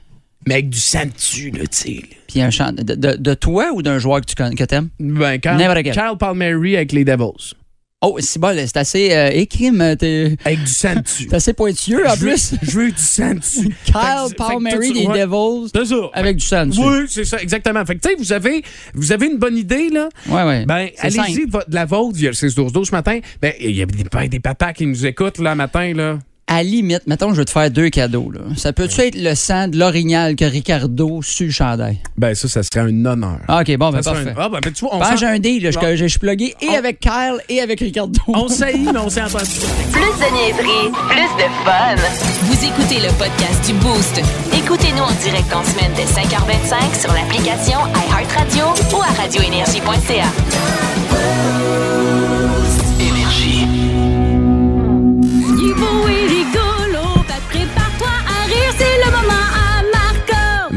mais 0.47 0.53
avec 0.55 0.69
du 0.69 0.79
sang 0.79 1.03
dessus, 1.13 1.51
là, 1.51 1.61
tu 1.61 1.67
sais. 1.71 2.01
Puis 2.27 2.41
un 2.41 2.49
chant 2.49 2.71
de, 2.71 2.95
de- 2.95 3.17
de 3.17 3.33
toi 3.33 3.71
ou 3.73 3.81
d'un 3.81 3.99
joueur 3.99 4.21
que 4.21 4.25
tu 4.25 4.35
connais, 4.35 4.55
que 4.55 4.63
t'aimes? 4.63 4.87
Ben, 4.99 5.37
Carl. 5.39 5.57
Charles 5.93 6.17
Palmieri 6.17 6.77
avec 6.77 6.93
les 6.93 7.03
Devils. 7.03 7.55
Oh, 8.03 8.17
c'est 8.19 8.39
bon, 8.39 8.55
là, 8.55 8.65
c'est 8.65 8.77
assez 8.77 9.13
euh, 9.13 9.29
écrime. 9.31 9.95
T'es 9.99 10.35
Avec 10.43 10.59
du 10.63 10.71
sang 10.71 10.95
dessus. 10.95 11.27
t'es 11.29 11.35
assez 11.35 11.53
pointueux, 11.53 12.03
en 12.07 12.15
Je 12.15 12.19
veux- 12.21 12.29
plus. 12.31 12.53
Je 12.63 12.71
veux 12.71 12.91
du 12.91 12.97
sang 13.01 13.35
dessus. 13.35 13.69
Kyle 13.85 14.35
Palmieri 14.35 14.91
des. 14.93 15.05
Devils 15.05 15.69
C'est 15.73 15.85
ça. 15.85 15.95
avec 16.13 16.37
du 16.37 16.45
sang 16.45 16.65
dessus. 16.65 16.81
Oui, 16.83 17.05
c'est 17.07 17.25
ça, 17.25 17.37
exactement. 17.39 17.85
Fait 17.85 17.95
que, 17.95 18.01
tu 18.01 18.09
sais, 18.09 18.15
vous 18.17 18.33
avez, 18.33 18.63
vous 18.95 19.11
avez 19.11 19.27
une 19.27 19.37
bonne 19.37 19.55
idée, 19.55 19.89
là. 19.89 20.09
Ouais, 20.27 20.43
ouais. 20.43 20.65
Ben, 20.65 20.89
allez-y 20.97 21.45
de, 21.45 21.59
la 21.69 21.85
vôtre, 21.85 22.15
il 22.17 22.23
y 22.23 22.27
a 22.27 22.31
le 22.31 22.35
6-12-12 22.35 22.85
ce 22.85 22.91
matin. 22.91 23.19
Ben, 23.39 23.53
il 23.59 23.75
y 23.75 23.83
a 23.83 23.85
des, 23.85 24.27
des 24.29 24.39
papas 24.39 24.73
qui 24.73 24.87
nous 24.87 25.05
écoutent, 25.05 25.37
là, 25.37 25.53
matin, 25.53 25.93
là. 25.93 26.17
À 26.53 26.55
la 26.55 26.63
limite, 26.63 27.07
mettons, 27.07 27.29
je 27.33 27.37
vais 27.37 27.45
te 27.45 27.49
faire 27.49 27.71
deux 27.71 27.89
cadeaux. 27.89 28.29
Là. 28.29 28.41
Ça 28.57 28.73
peut-tu 28.73 28.99
être 28.99 29.15
le 29.15 29.35
sang 29.35 29.69
de 29.69 29.77
l'orignal 29.79 30.35
que 30.35 30.43
Ricardo 30.43 31.21
sur 31.21 31.45
le 31.45 31.51
chandail? 31.53 31.99
Ben, 32.17 32.35
ça, 32.35 32.49
ça 32.49 32.61
serait 32.61 32.81
un 32.81 33.05
honneur. 33.05 33.39
Ah, 33.47 33.61
OK, 33.61 33.77
bon, 33.77 33.89
ben 33.89 34.01
Ça 34.01 34.11
parfait. 34.11 34.31
un- 34.31 34.33
Ah, 34.37 34.49
ben, 34.49 34.59
tu 34.61 34.71
vois, 34.83 34.89
on 34.97 35.01
s'en- 35.01 35.15
j'ai 35.15 35.27
un 35.27 35.39
deal, 35.39 35.63
là, 35.63 35.71
je, 35.95 36.05
suis 36.07 36.19
plugué 36.19 36.53
et 36.61 36.67
On- 36.71 36.75
avec 36.77 36.99
Kyle 36.99 37.37
et 37.47 37.61
avec 37.61 37.79
Ricardo. 37.79 38.19
On 38.27 38.49
sait, 38.49 38.73
mais 38.77 38.99
on 38.99 39.09
s'est 39.09 39.21
entendu. 39.21 39.45
Plus 39.93 40.01
de 40.01 40.33
niaiserie, 40.35 40.91
plus 41.07 41.31
de 41.41 41.47
fun. 41.63 41.95
Vous 42.43 42.65
écoutez 42.65 42.99
le 42.99 43.13
podcast 43.17 43.65
du 43.65 43.71
Boost. 43.75 44.21
Écoutez-nous 44.53 45.03
en 45.03 45.13
direct 45.23 45.53
en 45.55 45.63
semaine 45.63 45.91
dès 45.95 46.03
5h25 46.03 46.99
sur 46.99 47.13
l'application 47.13 47.77
iHeartRadio 47.95 48.65
ou 48.97 49.01
à 49.01 49.21
radioénergie.ca. 49.21 50.25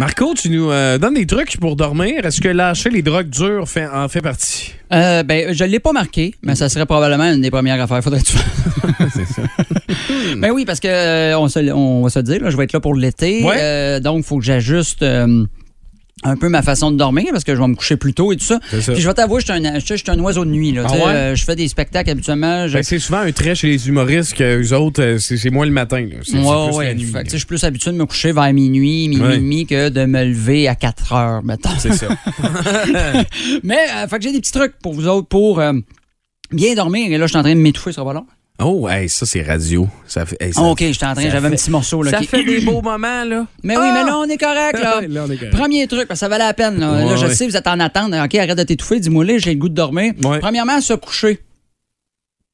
Marco. 0.04 0.34
Tu 0.34 0.50
nous 0.50 0.70
euh, 0.70 0.98
donnes 0.98 1.14
des 1.14 1.24
trucs 1.24 1.58
pour 1.58 1.76
dormir. 1.76 2.26
Est-ce 2.26 2.38
que 2.38 2.48
lâcher 2.48 2.90
les 2.90 3.00
drogues 3.00 3.30
dures 3.30 3.66
fait, 3.66 3.86
en 3.86 4.06
fait 4.06 4.20
partie? 4.20 4.74
Euh, 4.92 5.22
ben, 5.22 5.54
je 5.54 5.64
ne 5.64 5.70
l'ai 5.70 5.80
pas 5.80 5.92
marqué, 5.92 6.34
mais 6.42 6.54
ça 6.54 6.68
serait 6.68 6.84
probablement 6.84 7.24
une 7.32 7.40
des 7.40 7.50
premières 7.50 7.80
affaires. 7.80 8.04
Faudrait 8.04 8.20
que 8.20 8.26
tu 8.26 8.34
fasses. 8.36 9.18
ben 10.36 10.50
oui, 10.50 10.66
parce 10.66 10.78
que 10.80 10.88
euh, 10.88 11.38
on, 11.38 11.48
se- 11.48 11.72
on 11.72 12.02
va 12.02 12.10
se 12.10 12.18
dire, 12.18 12.42
là, 12.42 12.50
je 12.50 12.56
vais 12.58 12.64
être 12.64 12.74
là 12.74 12.80
pour 12.80 12.94
l'été. 12.94 13.44
Ouais. 13.44 13.98
Donc, 14.02 14.18
il 14.18 14.24
faut 14.24 14.36
que 14.36 14.44
j'ajuste. 14.44 15.02
Un 16.24 16.36
peu 16.36 16.48
ma 16.48 16.62
façon 16.62 16.90
de 16.90 16.96
dormir 16.96 17.26
parce 17.30 17.44
que 17.44 17.54
je 17.54 17.60
vais 17.60 17.68
me 17.68 17.74
coucher 17.74 17.96
plus 17.96 18.14
tôt 18.14 18.32
et 18.32 18.36
tout 18.36 18.44
ça. 18.44 18.58
Ça. 18.80 18.92
Puis 18.92 19.02
je 19.02 19.06
vais 19.08 19.14
t'avouer, 19.14 19.40
je 19.40 19.52
suis 19.52 19.66
un, 19.66 19.78
je 19.78 20.10
un 20.10 20.18
oiseau 20.20 20.44
de 20.44 20.50
nuit. 20.50 20.72
Là, 20.72 20.84
Ah 20.88 20.92
ouais? 20.92 21.02
euh, 21.06 21.34
je 21.34 21.44
fais 21.44 21.54
des 21.56 21.68
spectacles 21.68 22.10
habituellement. 22.10 22.66
Je, 22.66 22.74
Ben, 22.74 22.82
c'est 22.82 22.98
souvent 22.98 23.18
un 23.20 23.30
trait 23.32 23.54
chez 23.54 23.68
les 23.68 23.88
humoristes 23.88 24.34
que 24.34 24.58
les 24.58 24.72
autres, 24.72 25.02
euh, 25.02 25.18
c'est 25.18 25.50
moins 25.50 25.66
le 25.66 25.72
matin. 25.72 26.06
C'est 26.22 26.38
Ouais, 26.38 26.66
plus 26.68 26.76
ouais. 26.76 26.84
la 26.86 26.94
nuit. 26.94 27.04
Fait 27.04 27.18
que, 27.20 27.24
tu 27.24 27.30
sais, 27.30 27.36
je 27.36 27.36
suis 27.38 27.46
plus 27.46 27.62
habitué 27.64 27.92
de 27.92 27.96
me 27.96 28.06
coucher 28.06 28.32
vers 28.32 28.52
minuit, 28.52 29.08
minuit 29.08 29.34
et 29.34 29.38
demi 29.38 29.66
que 29.66 29.88
de 29.90 30.04
me 30.06 30.24
lever 30.24 30.66
à 30.68 30.74
4 30.74 31.12
heures, 31.12 31.42
mettons. 31.44 31.70
C'est 31.78 31.92
ça. 31.92 32.08
Mais, 33.62 33.78
euh, 33.96 34.08
fait 34.08 34.16
que 34.18 34.22
j'ai 34.22 34.32
des 34.32 34.40
petits 34.40 34.52
trucs 34.52 34.78
pour 34.82 34.92
vous 34.94 35.06
autres 35.06 35.28
pour 35.28 35.60
euh, 35.60 35.72
bien 36.52 36.74
dormir. 36.74 37.10
Et 37.12 37.18
là, 37.18 37.26
je 37.26 37.30
suis 37.30 37.38
en 37.38 37.42
train 37.42 37.54
de 37.54 37.60
m'étouffer, 37.60 37.92
ça 37.92 38.02
va 38.02 38.12
pas 38.12 38.14
long? 38.20 38.26
Oh, 38.62 38.88
hey, 38.88 39.08
ça, 39.08 39.26
c'est 39.26 39.42
radio. 39.42 39.88
Ça 40.06 40.24
fait, 40.24 40.36
hey, 40.40 40.52
ça- 40.52 40.60
Ah, 40.62 40.68
OK, 40.70 40.78
j'étais 40.78 41.04
en 41.04 41.14
train, 41.14 41.28
j'avais 41.28 41.48
un 41.48 41.50
petit 41.50 41.70
morceau. 41.72 42.04
Là, 42.04 42.12
Ça 42.12 42.18
qui- 42.18 42.26
fait 42.28 42.44
des 42.44 42.60
beaux 42.60 42.80
moments, 42.82 43.24
là. 43.24 43.46
Mais 43.64 43.76
oui, 43.76 43.82
mais 43.92 44.04
là, 44.04 44.16
on 44.16 44.24
est 44.28 44.36
correct, 44.38 44.78
là. 44.78 45.00
Là, 45.08 45.24
on 45.26 45.30
est 45.30 45.36
correct. 45.36 45.56
Premier 45.56 45.86
truc, 45.88 46.06
parce 46.06 46.20
que 46.20 46.20
ça 46.20 46.28
valait 46.28 46.44
la 46.44 46.54
peine. 46.54 46.78
Là, 46.78 46.92
Ouais, 46.92 47.04
Là, 47.04 47.16
je 47.16 47.26
ouais. 47.26 47.34
sais, 47.34 47.48
vous 47.48 47.56
êtes 47.56 47.66
en 47.66 47.80
attente. 47.80 48.12
OK, 48.14 48.34
arrête 48.36 48.56
de 48.56 48.62
t'étouffer, 48.62 49.00
dis-moi 49.00 49.24
j'ai 49.38 49.52
le 49.54 49.58
goût 49.58 49.68
de 49.68 49.74
dormir. 49.74 50.12
Ouais. 50.22 50.38
Premièrement, 50.38 50.80
se 50.80 50.94
coucher. 50.94 51.40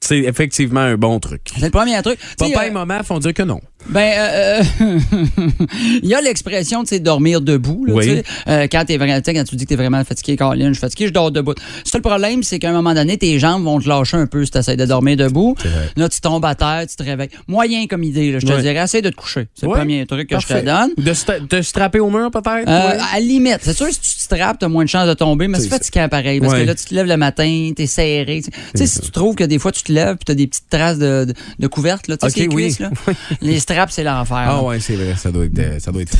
C'est 0.02 0.20
effectivement 0.20 0.80
un 0.80 0.96
bon 0.96 1.20
truc. 1.20 1.42
C'est 1.54 1.66
le 1.66 1.70
premier 1.70 2.00
truc. 2.02 2.18
Tu 2.18 2.50
Papa 2.50 2.64
euh, 2.64 2.68
et 2.68 2.70
maman 2.70 3.02
font 3.02 3.18
dire 3.18 3.34
que 3.34 3.42
non. 3.42 3.60
Ben, 3.88 4.12
euh, 4.18 4.62
euh, 4.82 4.98
il 6.02 6.08
y 6.08 6.14
a 6.14 6.20
l'expression, 6.20 6.82
tu 6.82 6.88
sais, 6.88 7.00
dormir 7.00 7.40
debout. 7.40 7.84
Là, 7.86 7.94
Oui. 7.94 8.06
tu. 8.06 8.30
Euh, 8.48 8.66
quand, 8.70 8.84
t'es 8.86 8.96
vraiment, 8.96 9.20
tu 9.20 9.32
quand 9.32 9.44
tu 9.44 9.56
dis 9.56 9.64
que 9.64 9.68
tu 9.68 9.74
es 9.74 9.76
vraiment 9.76 10.02
fatigué, 10.04 10.36
Caroline, 10.36 10.68
je 10.68 10.72
suis 10.74 10.80
fatigué, 10.80 11.06
je 11.08 11.12
dors 11.12 11.30
debout. 11.30 11.54
C'est 11.84 11.98
le 11.98 12.02
problème, 12.02 12.42
c'est 12.42 12.58
qu'à 12.58 12.70
un 12.70 12.72
moment 12.72 12.94
donné, 12.94 13.18
tes 13.18 13.38
jambes 13.38 13.64
vont 13.64 13.78
te 13.78 13.88
lâcher 13.88 14.16
un 14.16 14.26
peu 14.26 14.44
si 14.44 14.50
tu 14.50 14.58
essaies 14.58 14.76
de 14.76 14.86
dormir 14.86 15.16
debout. 15.16 15.54
Là, 15.96 16.08
tu 16.08 16.20
tombes 16.20 16.44
à 16.44 16.54
terre, 16.54 16.84
tu 16.88 16.96
te 16.96 17.02
réveilles. 17.02 17.30
Moyen 17.46 17.86
comme 17.86 18.02
idée, 18.04 18.32
là, 18.32 18.38
je 18.38 18.46
te 18.46 18.60
dirais, 18.60 18.82
essaie 18.82 19.02
de 19.02 19.10
te 19.10 19.16
coucher. 19.16 19.48
C'est 19.54 19.66
le 19.66 19.72
premier 19.72 20.06
truc 20.06 20.30
que 20.30 20.40
je 20.40 20.46
te 20.46 20.64
donne. 20.64 20.90
De 20.96 21.12
se 21.12 21.62
strapper 21.62 22.00
au 22.00 22.10
mur, 22.10 22.30
peut-être? 22.30 22.68
Euh? 22.68 22.98
À 23.12 23.14
la 23.14 23.20
limite, 23.20 23.58
c'est 23.62 23.76
sûr, 23.76 23.88
si 23.90 24.00
tu 24.00 24.16
te 24.16 24.22
strappes, 24.22 24.58
t'as 24.60 24.68
moins 24.68 24.84
de 24.84 24.88
chances 24.88 25.08
de 25.08 25.14
tomber, 25.14 25.46
mais 25.48 25.58
c'est 25.60 25.68
fatigant 25.68 26.08
pareil. 26.08 26.40
Parce 26.40 26.54
que 26.54 26.62
là, 26.62 26.74
tu 26.74 26.84
te 26.84 26.94
lèves 26.94 27.06
le 27.06 27.16
matin, 27.16 27.72
t'es 27.76 27.86
serré. 27.86 28.42
Tu 28.42 28.50
sais, 28.78 28.86
si 28.86 29.00
tu 29.00 29.10
trouves 29.10 29.34
que 29.34 29.44
des 29.44 29.58
fois, 29.58 29.72
tu 29.72 29.82
te 29.82 29.89
lèves 29.92 30.16
puis 30.16 30.24
t'as 30.26 30.34
des 30.34 30.46
petites 30.46 30.68
traces 30.70 30.98
de, 30.98 31.24
de, 31.26 31.34
de 31.58 31.66
couvercle, 31.66 32.10
là, 32.10 32.16
tu 32.16 32.30
sais, 32.30 32.40
les 32.40 32.48
oui. 32.48 32.62
cuisses, 32.64 32.78
là. 32.80 32.90
Les 33.40 33.58
straps, 33.60 33.92
c'est 33.92 34.04
l'enfer. 34.04 34.36
Ah 34.38 34.46
là. 34.56 34.62
ouais, 34.62 34.80
c'est 34.80 34.94
vrai, 34.96 35.14
ça 35.16 35.30
doit 35.30 35.44
être, 35.44 35.58
euh, 35.58 35.78
ça 35.78 35.92
doit 35.92 36.02
être 36.02 36.16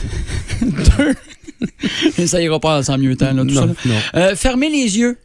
ça 2.27 2.41
ira 2.41 2.61
pas 2.61 2.83
sans 2.83 2.99
mieux 2.99 3.17
temps, 3.17 3.33
là, 3.33 3.43
tout 3.43 3.51
Non, 3.55 3.61
ça. 3.63 3.67
là. 3.67 3.73
non. 3.87 3.95
Euh, 4.15 4.37
fermer 4.37 4.71
les 4.71 4.99
yeux. 4.99 5.19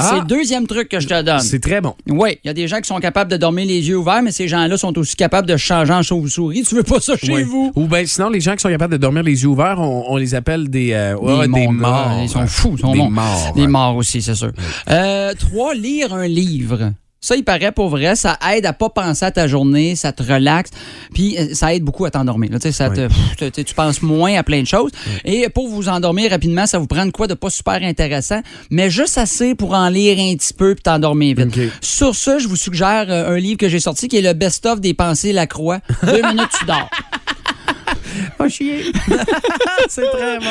Ah. 0.00 0.10
C'est 0.12 0.20
le 0.20 0.26
deuxième 0.26 0.68
truc 0.68 0.88
que 0.88 1.00
je 1.00 1.08
te 1.08 1.22
donne. 1.22 1.40
C'est 1.40 1.58
très 1.58 1.80
bon. 1.80 1.96
Oui, 2.08 2.38
il 2.44 2.46
y 2.46 2.50
a 2.50 2.54
des 2.54 2.68
gens 2.68 2.80
qui 2.80 2.86
sont 2.86 3.00
capables 3.00 3.28
de 3.32 3.36
dormir 3.36 3.66
les 3.66 3.88
yeux 3.88 3.96
ouverts, 3.96 4.22
mais 4.22 4.30
ces 4.30 4.46
gens-là 4.46 4.78
sont 4.78 4.96
aussi 4.96 5.16
capables 5.16 5.48
de 5.48 5.56
changer 5.56 5.92
en 5.92 6.02
chauve-souris. 6.04 6.62
Tu 6.62 6.76
veux 6.76 6.84
pas 6.84 7.00
ça 7.00 7.16
chez 7.16 7.42
vous? 7.42 7.72
Ou 7.74 7.88
bien 7.88 8.06
sinon, 8.06 8.28
les 8.30 8.40
gens 8.40 8.54
qui 8.54 8.60
sont 8.60 8.68
capables 8.68 8.92
de 8.92 8.98
dormir 8.98 9.24
les 9.24 9.42
yeux 9.42 9.48
ouverts, 9.48 9.80
on, 9.80 10.04
on 10.08 10.16
les 10.16 10.36
appelle 10.36 10.68
des, 10.70 10.92
euh, 10.92 11.16
ouais, 11.16 11.48
Des 11.48 11.66
morts. 11.66 12.12
Ils 12.22 12.28
sont 12.28 12.46
fous. 12.46 12.74
Ils 12.76 12.80
sont 12.80 12.92
Des 12.92 13.08
morts. 13.08 13.52
Des 13.56 13.66
morts 13.66 13.96
aussi, 13.96 14.22
c'est 14.22 14.36
sûr. 14.36 14.52
Euh, 14.88 15.34
trois, 15.36 15.74
lire 15.74 16.14
un 16.14 16.28
livre. 16.28 16.92
Ça, 17.20 17.34
il 17.34 17.42
paraît 17.42 17.72
pour 17.72 17.88
vrai, 17.88 18.14
ça 18.14 18.38
aide 18.52 18.64
à 18.64 18.72
pas 18.72 18.90
penser 18.90 19.24
à 19.24 19.32
ta 19.32 19.48
journée, 19.48 19.96
ça 19.96 20.12
te 20.12 20.22
relaxe, 20.22 20.70
puis 21.12 21.36
euh, 21.36 21.52
ça 21.52 21.74
aide 21.74 21.82
beaucoup 21.82 22.04
à 22.04 22.12
t'endormir. 22.12 22.52
là. 22.52 22.58
Tu 22.60 22.68
sais, 22.68 22.72
ça 22.72 22.90
te- 22.90 23.08
pff, 23.08 23.52
tu- 23.66 23.74
penses 23.74 24.02
moins 24.02 24.34
à 24.38 24.44
plein 24.44 24.62
de 24.62 24.66
choses. 24.68 24.92
Et 25.24 25.48
pour 25.48 25.68
vous 25.68 25.88
endormir 25.88 26.30
rapidement, 26.30 26.66
ça 26.66 26.78
vous 26.78 26.86
prend 26.86 27.04
de 27.06 27.10
quoi 27.10 27.26
de 27.26 27.34
pas 27.34 27.50
super 27.50 27.82
intéressant, 27.82 28.40
mais 28.70 28.88
juste 28.88 29.18
assez 29.18 29.56
pour 29.56 29.74
en 29.74 29.88
lire 29.88 30.16
un 30.20 30.36
petit 30.36 30.54
peu 30.54 30.74
puis 30.76 30.82
t'endormir 30.82 31.34
vite. 31.36 31.58
Sur 31.80 32.14
ce, 32.14 32.38
je 32.38 32.46
vous 32.46 32.56
suggère 32.56 33.06
euh, 33.08 33.34
un 33.34 33.38
livre 33.38 33.58
que 33.58 33.68
j'ai 33.68 33.80
sorti 33.80 34.06
qui 34.06 34.16
est 34.18 34.22
le 34.22 34.32
best-of 34.34 34.80
des 34.80 34.94
pensées 34.94 35.32
Lacroix. 35.32 35.80
Deux 36.04 36.22
minutes, 36.22 36.50
tu 36.58 36.66
dors. 36.66 36.88
Pas 38.36 38.48
chier. 38.48 38.84
c'est 39.88 40.08
très 40.10 40.38
bon. 40.38 40.44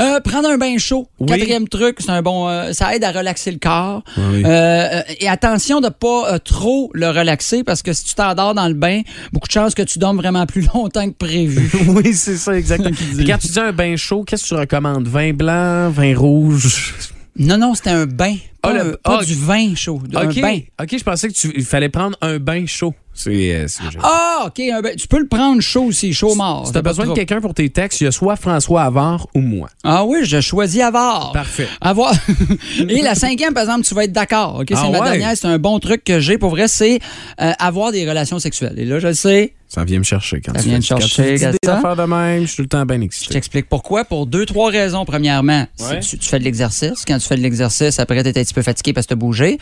Euh, 0.00 0.20
prendre 0.20 0.48
un 0.48 0.58
bain 0.58 0.76
chaud. 0.78 1.08
Oui. 1.20 1.26
Quatrième 1.28 1.68
truc, 1.68 1.96
c'est 2.00 2.10
un 2.10 2.22
bon. 2.22 2.48
euh, 2.48 2.72
ça 2.72 2.94
aide 2.94 3.04
à 3.04 3.12
relaxer 3.12 3.50
le 3.50 3.58
corps. 3.58 4.02
Oui. 4.16 4.42
Euh, 4.44 5.02
et 5.20 5.28
attention 5.28 5.80
de 5.80 5.88
pas 5.88 6.32
euh, 6.34 6.38
trop 6.38 6.90
le 6.94 7.08
relaxer 7.08 7.64
parce 7.64 7.82
que 7.82 7.92
si 7.92 8.04
tu 8.04 8.14
t'endors 8.14 8.54
dans 8.54 8.68
le 8.68 8.74
bain, 8.74 9.02
beaucoup 9.32 9.48
de 9.48 9.52
chances 9.52 9.74
que 9.74 9.82
tu 9.82 9.98
dormes 9.98 10.16
vraiment 10.16 10.46
plus 10.46 10.66
longtemps 10.74 11.06
que 11.08 11.14
prévu. 11.16 11.70
oui, 11.88 12.14
c'est 12.14 12.36
ça, 12.36 12.56
exactement. 12.56 12.96
Quand 13.26 13.38
tu 13.38 13.48
dis 13.48 13.60
un 13.60 13.72
bain 13.72 13.96
chaud, 13.96 14.24
qu'est-ce 14.24 14.44
que 14.44 14.48
tu 14.48 14.54
recommandes? 14.54 15.08
Vin 15.08 15.32
blanc, 15.32 15.90
vin 15.90 16.16
rouge? 16.16 16.94
Non, 17.38 17.56
non, 17.58 17.74
c'était 17.74 17.90
un 17.90 18.06
bain. 18.06 18.34
Pas, 18.60 18.70
Ah, 18.70 18.72
le- 18.74 18.80
un- 18.92 18.96
pas 19.02 19.18
ah, 19.20 19.24
du 19.24 19.34
vin 19.34 19.74
chaud. 19.74 20.00
Un 20.14 20.28
OK. 20.28 20.40
bain. 20.40 20.58
OK, 20.80 20.96
je 20.98 21.02
pensais 21.02 21.28
que 21.28 21.32
tu, 21.32 21.52
il 21.56 21.64
fallait 21.64 21.88
prendre 21.88 22.16
un 22.20 22.38
bain 22.38 22.64
chaud. 22.66 22.94
C'est 23.14 23.54
euh, 23.54 23.66
c'est- 23.68 23.82
Ah, 24.02 24.44
OK, 24.46 24.60
un 24.60 24.80
bain. 24.80 24.90
Tu 24.96 25.08
peux 25.08 25.18
le 25.18 25.26
prendre 25.26 25.60
chaud 25.60 25.82
aussi, 25.84 26.12
chaud 26.14 26.34
mort. 26.34 26.66
Si 26.66 26.72
t'as 26.72 26.80
besoin 26.82 27.06
de 27.06 27.12
quelqu'un 27.12 27.40
pour 27.40 27.54
tes 27.54 27.68
textes, 27.70 28.00
il 28.00 28.04
y 28.04 28.06
a 28.06 28.12
soit 28.12 28.36
François 28.36 28.82
Havard 28.84 29.26
ou 29.34 29.40
moi. 29.40 29.68
Ah 29.82 30.04
oui, 30.04 30.20
je 30.24 30.40
choisis 30.40 30.80
avoir. 30.80 31.32
Parfait. 31.32 31.66
Avoir. 31.80 32.14
Et 32.88 33.02
la 33.02 33.14
cinquième, 33.14 33.52
par 33.54 33.64
exemple, 33.64 33.84
tu 33.86 33.94
vas 33.94 34.04
être 34.04 34.12
d'accord. 34.12 34.60
OK, 34.60 34.66
c'est 34.68 34.76
Ah 34.76 34.90
ma 34.90 35.00
ouais? 35.00 35.04
dernière. 35.10 35.36
C'est 35.36 35.46
un 35.48 35.58
bon 35.58 35.78
truc 35.80 36.04
que 36.04 36.20
j'ai 36.20 36.38
pour 36.38 36.50
vrai, 36.50 36.68
c'est 36.68 37.00
euh, 37.40 37.52
avoir 37.58 37.92
des 37.92 38.08
relations 38.08 38.38
sexuelles. 38.38 38.74
Et 38.78 38.84
là, 38.84 38.98
je 39.00 39.08
le 39.08 39.14
sais. 39.14 39.54
Ça 39.72 39.84
vient 39.84 39.98
me 40.00 40.04
chercher 40.04 40.42
quand 40.42 40.52
Ça 40.54 40.58
tu 40.62 40.68
vient 40.68 40.72
fais- 40.82 40.94
me 40.94 41.00
chercher, 41.00 41.22
Quand 41.38 41.46
tu 41.46 41.52
dis 41.52 41.56
des 41.62 41.68
affaires 41.70 41.96
de 41.96 42.02
même, 42.02 42.42
je 42.42 42.46
suis 42.48 42.56
tout 42.56 42.62
le 42.62 42.68
temps 42.68 42.84
bien 42.84 42.98
Je 42.98 43.04
excité. 43.04 43.32
t'explique 43.34 43.68
pourquoi. 43.70 44.04
Pour 44.04 44.26
deux, 44.26 44.44
trois 44.44 44.70
raisons. 44.70 45.06
Premièrement, 45.06 45.66
Ouais. 45.80 46.00
tu, 46.00 46.18
tu 46.18 46.28
fais 46.28 46.38
de 46.38 46.44
l'exercice. 46.44 47.04
Quand 47.06 47.16
tu 47.18 47.26
fais 47.26 47.36
de 47.36 47.40
l'exercice, 47.40 47.98
après, 47.98 48.22
tu 48.22 48.28
es 48.28 48.38
un 48.38 48.42
petit 48.42 48.52
peu 48.52 48.60
fatigué 48.60 48.92
parce 48.92 49.06
que 49.06 49.14
tu 49.14 49.14
as 49.14 49.16
bougé. 49.16 49.56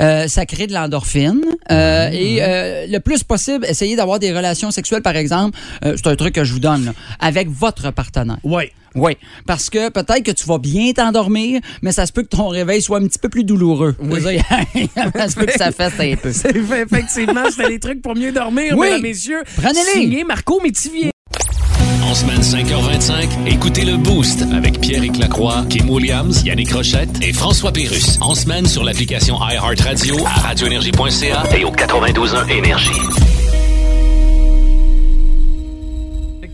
Euh, 0.00 0.26
ça 0.26 0.44
crée 0.46 0.66
de 0.66 0.72
l'endorphine. 0.72 1.40
Euh, 1.70 2.08
Et 2.12 2.38
euh, 2.42 2.86
le 2.88 2.98
plus 2.98 3.22
possible, 3.22 3.64
essayez 3.68 3.94
d'avoir 3.94 4.18
des 4.18 4.32
relations 4.32 4.70
sexuelles, 4.72 5.02
par 5.02 5.14
exemple. 5.16 5.56
c'est 5.82 6.06
un 6.08 6.16
truc 6.16 6.34
que 6.34 6.42
je 6.42 6.52
vous 6.52 6.58
donne, 6.60 6.86
là, 6.86 6.92
avec 7.20 7.48
votre 7.48 7.92
partenaire. 7.92 8.38
Oui. 8.42 8.64
Oui, 8.94 9.16
parce 9.46 9.70
que 9.70 9.88
peut-être 9.90 10.22
que 10.22 10.30
tu 10.30 10.44
vas 10.46 10.58
bien 10.58 10.92
t'endormir, 10.92 11.60
mais 11.82 11.92
ça 11.92 12.06
se 12.06 12.12
peut 12.12 12.22
que 12.22 12.28
ton 12.28 12.48
réveil 12.48 12.80
soit 12.82 12.98
un 12.98 13.06
petit 13.06 13.18
peu 13.18 13.28
plus 13.28 13.44
douloureux. 13.44 13.96
Oui. 14.00 14.20
Ça, 14.22 14.30
ça 15.16 15.28
se 15.28 15.34
peut 15.36 15.46
que 15.46 15.52
ça 15.58 15.72
fasse 15.72 15.98
un 15.98 16.14
peu. 16.16 16.32
C'est 16.32 16.54
effectivement, 16.56 17.44
c'était 17.50 17.68
les 17.68 17.80
trucs 17.80 18.02
pour 18.02 18.14
mieux 18.14 18.32
dormir, 18.32 18.74
Oui. 18.76 18.86
mesdames, 18.88 19.02
messieurs. 19.02 19.42
Prenez-les. 19.56 20.00
Signé 20.00 20.24
Marco 20.24 20.60
Métivier. 20.62 21.10
En 22.02 22.14
semaine 22.14 22.40
5h25, 22.42 23.28
écoutez 23.46 23.84
le 23.84 23.96
Boost 23.96 24.44
avec 24.54 24.80
Pierre 24.80 25.02
Lacroix, 25.18 25.64
Kim 25.68 25.90
Williams, 25.90 26.42
Yannick 26.44 26.70
Rochette 26.72 27.08
et 27.22 27.32
François 27.32 27.72
Pérus. 27.72 28.18
En 28.20 28.34
semaine 28.34 28.66
sur 28.66 28.84
l'application 28.84 29.36
iHeartRadio 29.40 30.16
à 30.24 30.40
radioénergie.ca 30.48 31.42
et 31.56 31.64
au 31.64 31.70
92.1 31.72 32.48
Énergie. 32.50 32.90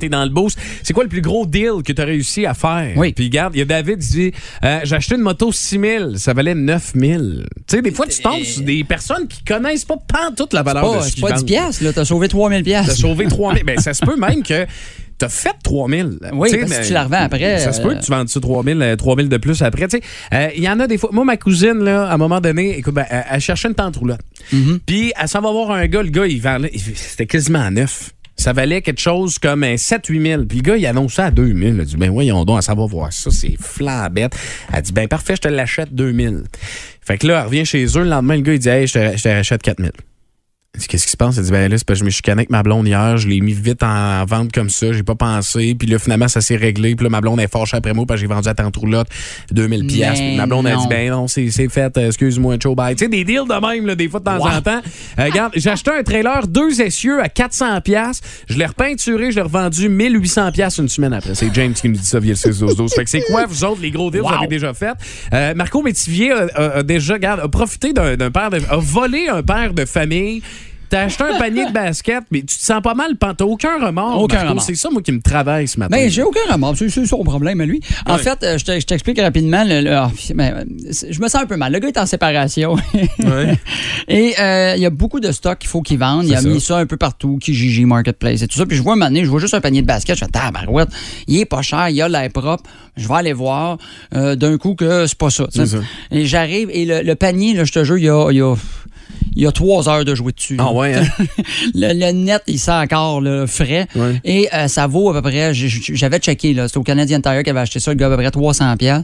T'es 0.00 0.08
dans 0.08 0.24
le 0.24 0.30
boost. 0.30 0.58
C'est 0.82 0.92
quoi 0.92 1.04
le 1.04 1.08
plus 1.08 1.20
gros 1.20 1.46
deal 1.46 1.82
que 1.84 1.92
tu 1.92 2.00
as 2.02 2.04
réussi 2.04 2.46
à 2.46 2.54
faire? 2.54 2.92
Oui. 2.96 3.12
Puis 3.12 3.26
regarde, 3.26 3.54
il 3.54 3.58
y 3.58 3.62
a 3.62 3.66
David 3.66 3.98
qui 4.00 4.08
dit 4.10 4.32
euh, 4.64 4.80
J'ai 4.82 4.96
acheté 4.96 5.14
une 5.14 5.20
moto 5.22 5.52
6000, 5.52 6.14
ça 6.16 6.32
valait 6.32 6.54
9000. 6.54 7.46
Tu 7.68 7.76
sais, 7.76 7.82
des 7.82 7.92
fois, 7.92 8.06
tu 8.06 8.20
tombes 8.20 8.42
sur 8.42 8.62
des 8.62 8.82
personnes 8.84 9.28
qui 9.28 9.44
connaissent 9.44 9.84
pas 9.84 9.96
toute 10.36 10.52
la 10.52 10.62
valeur 10.62 10.90
de 10.92 10.96
Pas- 10.98 11.02
ce 11.02 11.08
C'est 11.08 11.14
qu'ils 11.14 11.22
pas 11.22 11.32
10 11.32 11.34
vendent. 11.36 11.46
piastres, 11.46 11.84
là. 11.84 11.92
T'as 11.92 12.04
sauvé 12.04 12.28
3000 12.28 12.58
T'as 12.58 12.64
piastres. 12.64 12.96
sauvé 12.96 13.26
3000. 13.26 13.64
ben, 13.66 13.78
ça 13.78 13.94
se 13.94 14.04
peut 14.04 14.16
même 14.16 14.42
que 14.42 14.66
t'as 15.18 15.28
fait 15.28 15.52
3000. 15.62 16.18
Oui, 16.32 16.50
parce 16.50 16.62
que 16.64 16.68
mais- 16.78 16.86
tu 16.86 16.92
la 16.94 17.04
revends 17.04 17.16
après, 17.22 17.58
Ça 17.58 17.72
se 17.72 17.80
peut 17.82 17.90
euh, 17.90 17.94
que 17.96 18.04
tu 18.04 18.10
vendes 18.10 18.28
ça 18.28 18.40
3000, 18.40 18.80
euh, 18.80 18.96
3000 18.96 19.28
de 19.28 19.36
plus 19.36 19.60
après. 19.62 19.86
Tu 19.88 19.98
sais, 19.98 20.02
euh, 20.32 20.48
il 20.56 20.62
y 20.62 20.68
en 20.68 20.80
a 20.80 20.86
des 20.86 20.96
fois. 20.98 21.10
Moi, 21.12 21.24
ma 21.24 21.36
cousine, 21.36 21.78
là, 21.84 22.06
à 22.08 22.14
un 22.14 22.16
moment 22.16 22.40
donné, 22.40 22.78
écoute, 22.78 22.94
ben, 22.94 23.04
elle, 23.10 23.24
elle 23.32 23.40
cherchait 23.40 23.68
une 23.68 23.74
tente 23.74 23.96
roulotte. 23.96 24.20
Mm-hmm. 24.52 24.78
Puis, 24.86 25.12
elle 25.20 25.28
s'en 25.28 25.40
va 25.42 25.50
voir 25.52 25.70
un 25.72 25.86
gars. 25.86 26.02
Le 26.02 26.10
gars, 26.10 26.26
il 26.26 26.40
vendait. 26.40 26.70
il- 26.72 26.80
C'était 26.80 27.26
quasiment 27.26 27.60
à 27.60 27.70
neuf. 27.70 28.12
Ça 28.40 28.54
valait 28.54 28.80
quelque 28.80 29.02
chose 29.02 29.38
comme 29.38 29.64
un 29.64 29.74
7-8 29.74 30.22
000. 30.22 30.44
Puis 30.44 30.58
le 30.58 30.62
gars, 30.62 30.76
il 30.78 30.86
annonce 30.86 31.12
ça 31.12 31.26
à 31.26 31.30
2 31.30 31.44
000. 31.44 31.58
Il 31.58 31.84
dit, 31.84 31.96
ben 31.98 32.10
voyons 32.10 32.46
donc, 32.46 32.62
s'en 32.62 32.74
va 32.74 32.86
voir 32.86 33.12
ça. 33.12 33.30
C'est 33.30 33.54
flambette. 33.60 34.34
Elle 34.72 34.80
dit, 34.80 34.92
ben 34.92 35.06
parfait, 35.08 35.36
je 35.36 35.42
te 35.42 35.48
l'achète 35.48 35.94
2 35.94 36.12
000. 36.14 36.34
Fait 37.02 37.18
que 37.18 37.26
là, 37.26 37.40
elle 37.40 37.44
revient 37.44 37.66
chez 37.66 37.84
eux. 37.84 38.02
Le 38.02 38.08
lendemain, 38.08 38.36
le 38.36 38.40
gars, 38.40 38.54
il 38.54 38.58
dit, 38.58 38.68
hey, 38.70 38.86
je 38.86 38.94
te, 38.94 39.16
je 39.18 39.22
te 39.22 39.28
rachète 39.28 39.60
4 39.60 39.78
000. 39.78 39.90
Qu'est-ce 40.88 41.04
qui 41.04 41.10
se 41.10 41.16
passe? 41.16 41.36
Elle 41.36 41.44
dit, 41.44 41.50
ben 41.50 41.68
là, 41.68 41.76
c'est 41.76 41.84
parce 41.84 41.98
que 41.98 42.00
je 42.00 42.04
me 42.04 42.10
suis 42.10 42.18
chicané 42.18 42.40
avec 42.40 42.50
ma 42.50 42.62
blonde 42.62 42.86
hier, 42.86 43.16
je 43.16 43.26
l'ai 43.26 43.40
mis 43.40 43.52
vite 43.54 43.82
en 43.82 44.24
vente 44.24 44.52
comme 44.52 44.70
ça, 44.70 44.92
j'ai 44.92 45.02
pas 45.02 45.16
pensé, 45.16 45.74
puis 45.76 45.88
là, 45.88 45.98
finalement, 45.98 46.28
ça 46.28 46.40
s'est 46.40 46.54
réglé, 46.56 46.94
puis 46.94 47.02
là, 47.04 47.10
ma 47.10 47.20
blonde 47.20 47.40
est 47.40 47.50
fâchée 47.52 47.76
après 47.76 47.92
moi, 47.92 48.06
parce 48.06 48.20
que 48.20 48.26
j'ai 48.28 48.32
vendu 48.32 48.48
à 48.48 48.54
tante 48.54 48.76
roulotte 48.76 49.08
2000 49.50 49.86
pièces. 49.88 50.20
Ma 50.36 50.46
blonde 50.46 50.68
a 50.68 50.76
dit, 50.76 50.86
ben 50.88 51.10
non, 51.10 51.26
c'est 51.26 51.50
fait, 51.68 51.96
excuse-moi, 51.96 52.54
Joe, 52.60 52.76
bye. 52.76 52.94
Tu 52.94 53.04
sais, 53.04 53.10
des 53.10 53.24
deals 53.24 53.48
de 53.48 53.66
même, 53.66 53.84
là, 53.86 53.96
des 53.96 54.08
fois, 54.08 54.20
de 54.20 54.24
temps 54.26 54.38
en 54.46 54.62
temps. 54.62 54.80
Euh, 55.18 55.24
regarde, 55.24 55.52
j'ai 55.56 55.70
acheté 55.70 55.90
un 55.90 56.02
trailer, 56.04 56.46
deux 56.46 56.80
essieux 56.80 57.20
à 57.20 57.28
400 57.28 57.80
pièces 57.80 58.20
je 58.48 58.56
l'ai 58.56 58.66
repeinturé, 58.66 59.30
je 59.32 59.36
l'ai 59.36 59.42
revendu 59.42 59.88
1800 59.88 60.52
pièces 60.52 60.78
une 60.78 60.88
semaine 60.88 61.12
après. 61.12 61.34
C'est 61.34 61.52
James 61.52 61.72
qui 61.74 61.88
nous 61.88 61.96
dit 61.96 62.04
ça 62.04 62.20
via 62.20 62.30
le 62.32 62.36
612 62.36 62.92
Fait 62.94 63.04
que 63.04 63.10
c'est 63.10 63.22
quoi, 63.22 63.44
vous 63.46 63.64
autres, 63.64 63.80
les 63.82 63.90
gros 63.90 64.10
deals 64.10 64.22
que 64.22 64.26
vous 64.28 64.34
avez 64.34 64.46
déjà 64.46 64.72
fait? 64.72 64.94
Euh, 65.32 65.54
Marco 65.54 65.82
Métivier 65.82 66.32
a, 66.32 66.46
a- 66.54 66.70
a 66.78 66.82
déjà, 66.82 67.14
regarde, 67.14 67.40
a 67.40 67.48
profité 67.48 67.92
d'un 67.92 68.16
d'un 68.16 68.30
père 68.30 68.50
de, 68.50 68.58
a 68.70 68.76
volé 68.76 69.28
un 69.28 69.42
père 69.42 69.74
de 69.74 69.84
famille. 69.84 70.42
T'as 70.90 71.02
acheté 71.04 71.24
un 71.24 71.38
panier 71.38 71.66
de 71.66 71.72
basket, 71.72 72.24
mais 72.30 72.40
tu 72.40 72.46
te 72.58 72.62
sens 72.62 72.82
pas 72.82 72.94
mal, 72.94 73.16
pan- 73.16 73.32
t'as 73.34 73.44
aucun 73.44 73.78
remords. 73.84 74.20
Aucun 74.22 74.34
Marco. 74.36 74.48
remords. 74.50 74.64
C'est 74.64 74.74
ça, 74.74 74.90
moi, 74.90 75.00
qui 75.02 75.12
me 75.12 75.20
travaille 75.22 75.68
ce 75.68 75.78
matin. 75.78 75.96
Ben, 75.96 76.10
j'ai 76.10 76.22
aucun 76.22 76.40
remords. 76.50 76.76
C'est 76.76 76.88
c'est 76.90 77.06
son 77.06 77.22
problème 77.24 77.60
à 77.60 77.64
lui. 77.66 77.80
En 78.06 78.18
fait, 78.18 78.42
euh, 78.42 78.58
je 78.58 78.64
te- 78.64 78.78
je 78.80 78.84
t'explique 78.86 79.20
rapidement. 79.20 79.64
le- 79.64 79.80
le- 79.82 79.92
ah, 79.94 80.10
ben, 80.34 80.64
je 80.90 81.20
me 81.20 81.28
sens 81.28 81.42
un 81.42 81.46
peu 81.46 81.56
mal. 81.56 81.72
Le 81.72 81.78
gars 81.78 81.88
est 81.88 81.98
en 81.98 82.06
séparation. 82.06 82.76
Ouais. 83.20 83.58
Et 84.08 84.34
euh, 84.40 84.74
il 84.76 84.82
y 84.82 84.86
a 84.86 84.90
beaucoup 84.90 85.20
de 85.20 85.30
stocks 85.30 85.58
qu'il 85.60 85.68
faut 85.68 85.82
qu'il 85.82 85.98
vende. 85.98 86.24
Il 86.26 86.34
a 86.34 86.42
mis 86.42 86.60
ça. 86.60 86.78
un 86.78 86.86
peu 86.86 86.96
partout, 86.96 87.38
Kijiji 87.40 87.84
Marketplace 87.84 88.42
et 88.42 88.48
tout 88.48 88.58
ça. 88.58 88.66
Puis 88.66 88.76
je 88.76 88.82
vois 88.82 88.94
un 88.94 88.96
moment 88.96 89.06
donné, 89.10 89.24
je 89.24 89.30
vois 89.30 89.40
juste 89.40 89.54
un 89.54 89.60
panier 89.60 89.82
de 89.82 89.86
basket. 89.86 90.16
Je 90.18 90.24
fais, 90.24 90.30
tabarouette, 90.30 90.88
il 91.28 91.38
est 91.38 91.44
pas 91.44 91.62
cher, 91.62 91.88
il 91.88 92.00
a 92.02 92.08
l'air 92.08 92.28
propre. 92.30 92.64
Je 92.96 93.06
vais 93.06 93.14
aller 93.14 93.32
voir 93.32 93.78
euh, 94.14 94.34
d'un 94.36 94.58
coup 94.58 94.74
que 94.74 95.06
c'est 95.06 95.16
pas 95.18 95.30
ça. 95.30 95.44
ça. 95.50 95.62
Et 96.10 96.24
j'arrive, 96.26 96.68
et 96.72 96.84
le, 96.84 97.02
le 97.02 97.14
panier, 97.14 97.54
là, 97.54 97.64
je 97.64 97.72
te 97.72 97.84
jure, 97.84 97.98
il 97.98 98.04
y 98.04 98.08
a, 98.08 98.30
il 98.30 98.36
y 98.38 98.40
a, 98.42 98.54
il 99.36 99.42
y 99.42 99.46
a 99.46 99.52
trois 99.52 99.88
heures 99.88 100.04
de 100.04 100.14
jouer 100.14 100.32
dessus. 100.32 100.56
Ah 100.58 100.72
ouais, 100.72 100.94
hein? 100.94 101.04
le, 101.74 101.92
le 101.94 102.12
net, 102.12 102.42
il 102.46 102.58
sent 102.58 102.72
encore 102.72 103.20
là, 103.20 103.46
frais. 103.46 103.86
Ouais. 103.94 104.20
Et 104.24 104.48
euh, 104.52 104.68
ça 104.68 104.86
vaut 104.86 105.10
à 105.10 105.12
peu 105.14 105.22
près, 105.22 105.52
j'avais 105.54 106.18
checké, 106.18 106.54
c'était 106.66 106.78
au 106.78 106.82
Canadian 106.82 107.20
Tire 107.20 107.42
qui 107.42 107.50
avait 107.50 107.60
acheté 107.60 107.80
ça, 107.80 107.90
le 107.92 107.96
gars, 107.96 108.06
à 108.06 108.10
peu 108.10 108.16
près 108.16 108.30
300 108.30 108.76
pièces. 108.76 109.02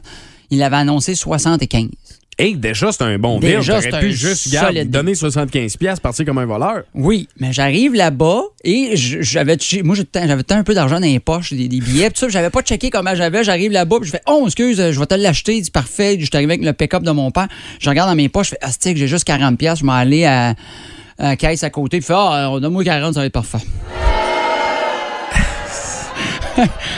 Il 0.51 0.63
avait 0.63 0.77
annoncé 0.77 1.15
75. 1.15 1.89
Hey, 2.39 2.55
déjà, 2.55 2.93
c'est 2.93 3.03
un 3.03 3.19
bon 3.19 3.41
deal. 3.41 3.57
Déjà, 3.57 3.81
T'aurais 3.81 4.01
pu 4.01 4.13
juste 4.13 4.53
garde, 4.53 4.77
donner 4.91 5.15
75 5.15 5.77
pièces 5.79 6.01
partir 6.01 6.27
comme 6.27 6.37
un 6.37 6.45
voleur. 6.45 6.83
Oui, 6.95 7.29
mais 7.41 7.51
j'arrive 7.55 7.95
là-bas 7.95 8.43
et 8.63 8.95
je- 8.95 9.23
j'avais 9.23 9.57
moi 9.83 9.97
j'avais 10.15 10.43
tant 10.43 10.57
un 10.57 10.63
peu 10.63 10.75
d'argent 10.75 11.01
dans 11.01 11.07
les 11.07 11.19
poches, 11.19 11.55
des, 11.55 11.67
des 11.67 11.81
billets, 11.81 12.11
tout 12.11 12.19
ça, 12.21 12.29
j'avais 12.29 12.51
pas 12.51 12.61
checké 12.61 12.91
comment 12.91 13.15
j'avais, 13.15 13.43
j'arrive 13.43 13.73
là-bas, 13.73 13.97
je 14.03 14.11
fais 14.11 14.21
"Oh, 14.27 14.43
excuse, 14.45 14.77
je 14.91 15.01
vais 15.01 15.07
te 15.07 15.15
l'acheter." 15.15 15.59
Dit 15.63 15.71
"Parfait." 15.71 16.17
Je 16.21 16.27
suis 16.27 16.31
arrivé 16.35 16.53
avec 16.53 16.65
le 16.67 16.75
pick-up 16.75 17.03
de 17.05 17.11
mon 17.11 17.31
père. 17.31 17.49
Je 17.81 17.89
regarde 17.89 18.11
dans 18.11 18.17
mes 18.17 18.29
poches, 18.29 18.49
je 18.49 18.51
fais 18.51 18.59
"Astique, 18.61 18.99
j'ai 18.99 19.09
juste 19.09 19.25
40 19.25 19.57
pièces, 19.59 19.79
je 19.79 19.87
vais 19.87 19.93
aller 19.93 20.25
à 20.27 20.51
à 21.19 21.29
la 21.31 21.37
caisse 21.37 21.65
à 21.65 21.71
côté, 21.71 22.01
puis 22.01 22.07
fait 22.07 22.13
"Ah, 22.15 22.51
donne-moi 22.61 22.85
40, 22.85 23.15
ça 23.15 23.21
va 23.21 23.27
être 23.27 23.33
parfait." 23.33 23.59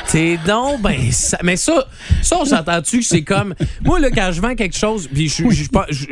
C'est 0.07 0.39
donc, 0.47 0.81
ben, 0.83 0.97
ça- 1.13 1.39
mais 1.43 1.57
ça, 1.57 1.87
ça 2.23 2.37
on 2.41 2.45
s'entend-tu 2.45 2.99
que 3.01 3.05
c'est 3.05 3.23
comme. 3.23 3.55
Moi, 3.85 4.01
là, 4.01 4.11
quand 4.11 4.31
je 4.33 4.41
vends 4.41 4.55
quelque 4.55 4.77
chose, 4.77 5.09
puis 5.13 5.29
je 5.29 5.35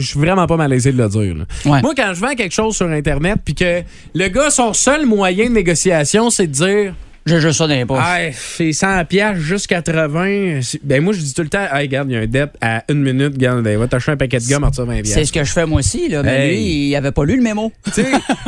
suis- 0.02 0.18
vraiment 0.18 0.46
pas 0.46 0.56
malaisé 0.56 0.92
de 0.92 0.98
le 1.02 1.08
dire. 1.08 1.34
là. 1.34 1.44
Ouais. 1.64 1.82
Moi, 1.82 1.92
quand 1.96 2.12
je 2.14 2.20
vends 2.20 2.34
quelque 2.34 2.54
chose 2.54 2.76
sur 2.76 2.86
Internet, 2.88 3.38
puis 3.44 3.54
que 3.54 3.82
le 4.14 4.28
gars, 4.28 4.50
son 4.50 4.72
seul 4.72 5.06
moyen 5.06 5.46
de 5.46 5.52
négociation, 5.52 6.30
c'est 6.30 6.46
de 6.46 6.52
dire. 6.52 6.94
J'ai 7.28 7.40
juste 7.40 7.58
ça 7.58 7.66
dans 7.66 7.74
les 7.74 7.84
poches. 7.84 8.04
Hey, 8.06 8.32
c'est 8.32 8.72
100 8.72 9.04
pièces 9.04 9.38
juste 9.38 9.66
80. 9.66 10.60
C'est- 10.62 10.78
Ben 10.84 11.02
moi 11.02 11.12
je 11.12 11.18
dis 11.20 11.34
tout 11.34 11.42
le 11.42 11.48
temps, 11.48 11.64
hey, 11.72 11.82
regarde, 11.88 12.08
il 12.08 12.14
y 12.14 12.16
a 12.16 12.20
un 12.20 12.26
dep 12.26 12.56
à 12.60 12.84
une 12.88 13.02
minute, 13.02 13.32
regarde, 13.32 13.64
ben, 13.64 13.76
va 13.78 13.88
t'acheter 13.88 14.12
un 14.12 14.16
paquet 14.16 14.38
de 14.38 14.48
gomme 14.48 14.62
en 14.62 14.70
20 14.70 14.94
C'est 14.98 15.02
pièces. 15.14 15.26
ce 15.28 15.32
que 15.32 15.42
je 15.42 15.50
fais 15.52 15.66
moi 15.66 15.80
aussi 15.80 16.08
là, 16.08 16.22
mais 16.22 16.46
Hey. 16.50 16.56
lui, 16.56 16.88
il 16.90 16.94
avait 16.94 17.10
pas 17.10 17.24
lu 17.24 17.34
le 17.36 17.42
mémo. 17.42 17.72
Tu 17.86 17.90
sais, 17.94 18.06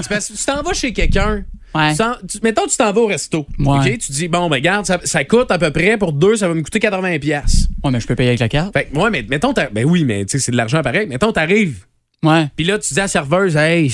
c'est 0.08 0.32
tu 0.32 0.44
t'en 0.46 0.62
vas 0.62 0.72
chez 0.74 0.92
quelqu'un. 0.92 1.42
Ouais. 1.74 1.94
tu- 1.94 2.38
mettons, 2.42 2.66
tu 2.66 2.76
t'en 2.76 2.92
vas 2.92 3.00
au 3.00 3.06
resto. 3.06 3.46
Ouais. 3.58 3.78
OK? 3.78 3.98
Tu 3.98 4.12
dis, 4.12 4.28
bon, 4.28 4.48
ben, 4.48 4.56
regarde, 4.56 4.86
ça, 4.86 4.98
ça 5.04 5.24
coûte 5.24 5.50
à 5.50 5.58
peu 5.58 5.70
près 5.70 5.96
pour 5.98 6.12
deux, 6.12 6.36
ça 6.36 6.48
va 6.48 6.54
me 6.54 6.62
coûter 6.62 6.80
80 6.80 7.18
pièces. 7.18 7.68
Ouais, 7.84 7.90
mais 7.90 8.00
je 8.00 8.06
peux 8.06 8.14
payer 8.16 8.30
avec 8.30 8.40
la 8.40 8.48
carte. 8.48 8.72
Fait 8.72 8.88
ouais, 8.94 9.10
mais 9.10 9.24
mettons, 9.28 9.52
ben 9.52 9.84
oui, 9.84 10.04
mais 10.04 10.24
tu 10.24 10.32
sais, 10.32 10.44
c'est 10.44 10.52
de 10.52 10.56
l'argent 10.56 10.82
pareil. 10.82 11.06
Mettons, 11.06 11.30
t'arrives, 11.32 11.84
Ouais. 12.24 12.46
puis 12.56 12.64
là, 12.64 12.78
tu 12.78 12.92
dis 12.94 12.98
à 13.00 13.04
la 13.04 13.08
serveuse, 13.08 13.56
hey, 13.56 13.92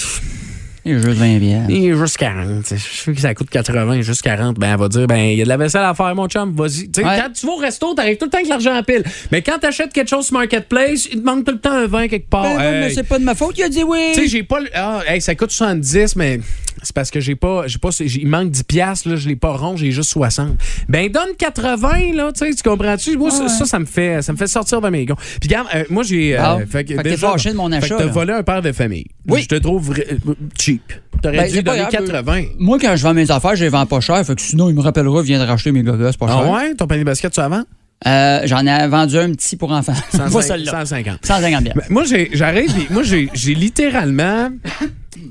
Il 0.87 0.93
y 0.93 0.95
a 0.95 0.99
juste 0.99 1.17
20 1.19 1.39
pièces. 1.39 1.63
il 1.71 1.87
est 1.87 1.97
juste 1.97 2.17
40. 2.19 2.63
tu 2.63 2.69
sais, 2.69 2.77
Je 2.77 2.97
sais 3.01 3.13
que 3.13 3.21
ça 3.21 3.35
coûte 3.35 3.49
80, 3.51 4.03
juste 4.03 4.21
40. 4.23 4.59
Ben, 4.59 4.73
elle 4.73 4.79
va 4.79 4.89
dire, 4.89 5.07
ben, 5.07 5.17
il 5.17 5.39
y 5.39 5.41
a 5.41 5.45
de 5.45 5.49
la 5.49 5.57
vaisselle 5.57 5.83
à 5.85 5.95
faire, 5.95 6.15
mon 6.15 6.29
chum, 6.29 6.55
vas-y. 6.55 6.83
Ouais. 6.83 6.91
quand 7.21 7.29
tu 7.35 7.47
vas 7.47 7.53
au 7.53 7.57
resto, 7.57 7.95
t'arrives 7.95 8.19
tout 8.19 8.27
le 8.27 8.31
temps 8.31 8.37
avec 8.39 8.49
l'argent 8.51 8.77
en 8.77 8.83
pile. 8.83 9.03
Mais 9.33 9.41
quand 9.43 9.59
t'achètes 9.59 9.93
quelque 9.95 10.09
chose 10.11 10.27
sur 10.27 10.35
Marketplace, 10.35 11.07
il 11.11 11.21
te 11.21 11.25
manque 11.25 11.45
tout 11.47 11.53
le 11.53 11.59
temps 11.61 11.73
un 11.73 11.87
vin 11.87 12.07
quelque 12.07 12.29
part. 12.29 12.43
Ben, 12.45 12.57
ouais, 12.59 12.71
mais 12.81 12.87
Hey. 12.89 12.95
c'est 12.95 13.03
pas 13.03 13.19
de 13.19 13.25
ma 13.25 13.35
faute, 13.35 13.57
il 13.59 13.63
a 13.65 13.69
dit 13.71 13.83
oui. 13.83 13.99
Tu 14.15 14.21
sais, 14.23 14.29
j'ai 14.29 14.43
pas. 14.43 14.61
le- 14.61 14.69
Ah, 14.75 15.01
hey, 15.07 15.21
ça 15.23 15.35
coûte 15.35 15.51
70, 15.53 16.17
mais 16.17 16.41
c'est 16.85 16.95
parce 16.95 17.11
que 17.11 17.21
j'ai 17.21 17.35
pas. 17.37 17.67
J'ai 17.67 17.79
pas 17.79 17.91
il 18.01 18.27
manque 18.29 18.51
10 18.51 18.65
piastres, 18.65 19.09
là, 19.09 19.17
je 19.17 19.29
l'ai 19.29 19.37
pas 19.37 19.53
rond, 19.57 19.77
j'ai 19.77 19.91
juste 19.91 20.11
60. 20.11 20.51
Ben, 20.89 21.11
donne 21.11 21.35
80, 21.39 22.15
là, 22.15 22.33
tu 22.33 22.47
sais, 22.47 22.55
tu 22.55 22.63
comprends-tu? 22.69 23.17
Moi, 23.17 23.31
ça, 23.31 23.49
ça, 23.49 23.65
ça 23.65 23.79
me 23.79 23.85
fait, 23.87 24.23
ça 24.23 24.33
me 24.33 24.37
fait 24.39 24.47
sortir 24.47 24.81
de 24.81 24.89
mes 24.89 25.05
gonds. 25.07 25.17
Puis, 25.41 25.49
regarde, 25.49 25.69
euh, 25.75 25.85
moi, 25.91 26.03
j'ai. 26.03 26.37
euh, 26.37 26.41
Ah, 26.43 26.59
fait 26.69 26.85
que 26.85 26.95
t'es 27.01 27.17
fâché 27.17 27.51
de 27.51 27.57
mon 27.57 27.71
fait 27.71 27.81
que 27.81 27.85
achat, 27.85 27.97
t'as 27.99 28.07
volé 28.07 28.33
un 28.33 28.43
père 28.43 28.63
de 28.63 28.73
famille. 28.73 29.07
Oui. 29.29 29.43
Je 29.43 29.49
te 29.49 29.55
trouve 29.57 29.93
euh, 29.99 30.35
cheap. 30.59 30.83
T'aurais 31.23 31.37
Ben, 31.39 31.51
dû 31.53 31.63
donner 31.63 31.79
grave. 31.91 31.91
80. 32.07 32.43
Moi, 32.59 32.79
quand 32.81 32.95
je 32.97 33.03
vends 33.03 33.15
mes 33.15 33.31
affaires, 33.31 33.57
je 33.57 33.65
les 33.65 33.71
vends 33.71 33.87
pas 33.87 34.01
cher. 34.01 34.25
Fait 34.27 34.35
que 34.35 34.41
sinon, 34.43 34.69
il 34.69 34.75
me 34.75 34.81
rappellera, 34.83 35.21
il 35.21 35.27
vient 35.27 35.39
de 35.39 35.45
racheter 35.49 35.73
mes 35.73 35.83
gogos, 35.83 36.11
pas 36.19 36.27
cher. 36.27 36.43
Ah 36.45 36.53
ouais? 36.53 36.75
Ton 36.75 36.87
panier 36.87 37.01
de 37.05 37.07
basket, 37.07 37.33
tu 37.33 37.41
avant? 37.41 37.63
Euh, 38.07 38.41
J'en 38.45 38.67
ai 38.67 38.87
vendu 38.89 39.17
un 39.19 39.33
petit 39.33 39.57
pour 39.57 39.73
enfants. 39.73 39.95
Pas 40.13 40.19
150. 40.29 40.43
celui-là. 40.43 40.71
150. 40.85 41.19
150 41.25 41.65
bien. 41.65 41.73
Moi, 41.89 42.05
j'ai- 42.05 42.31
j'arrive, 42.33 42.71
moi, 42.91 43.03
j'ai 43.03 43.29
littéralement 43.55 44.51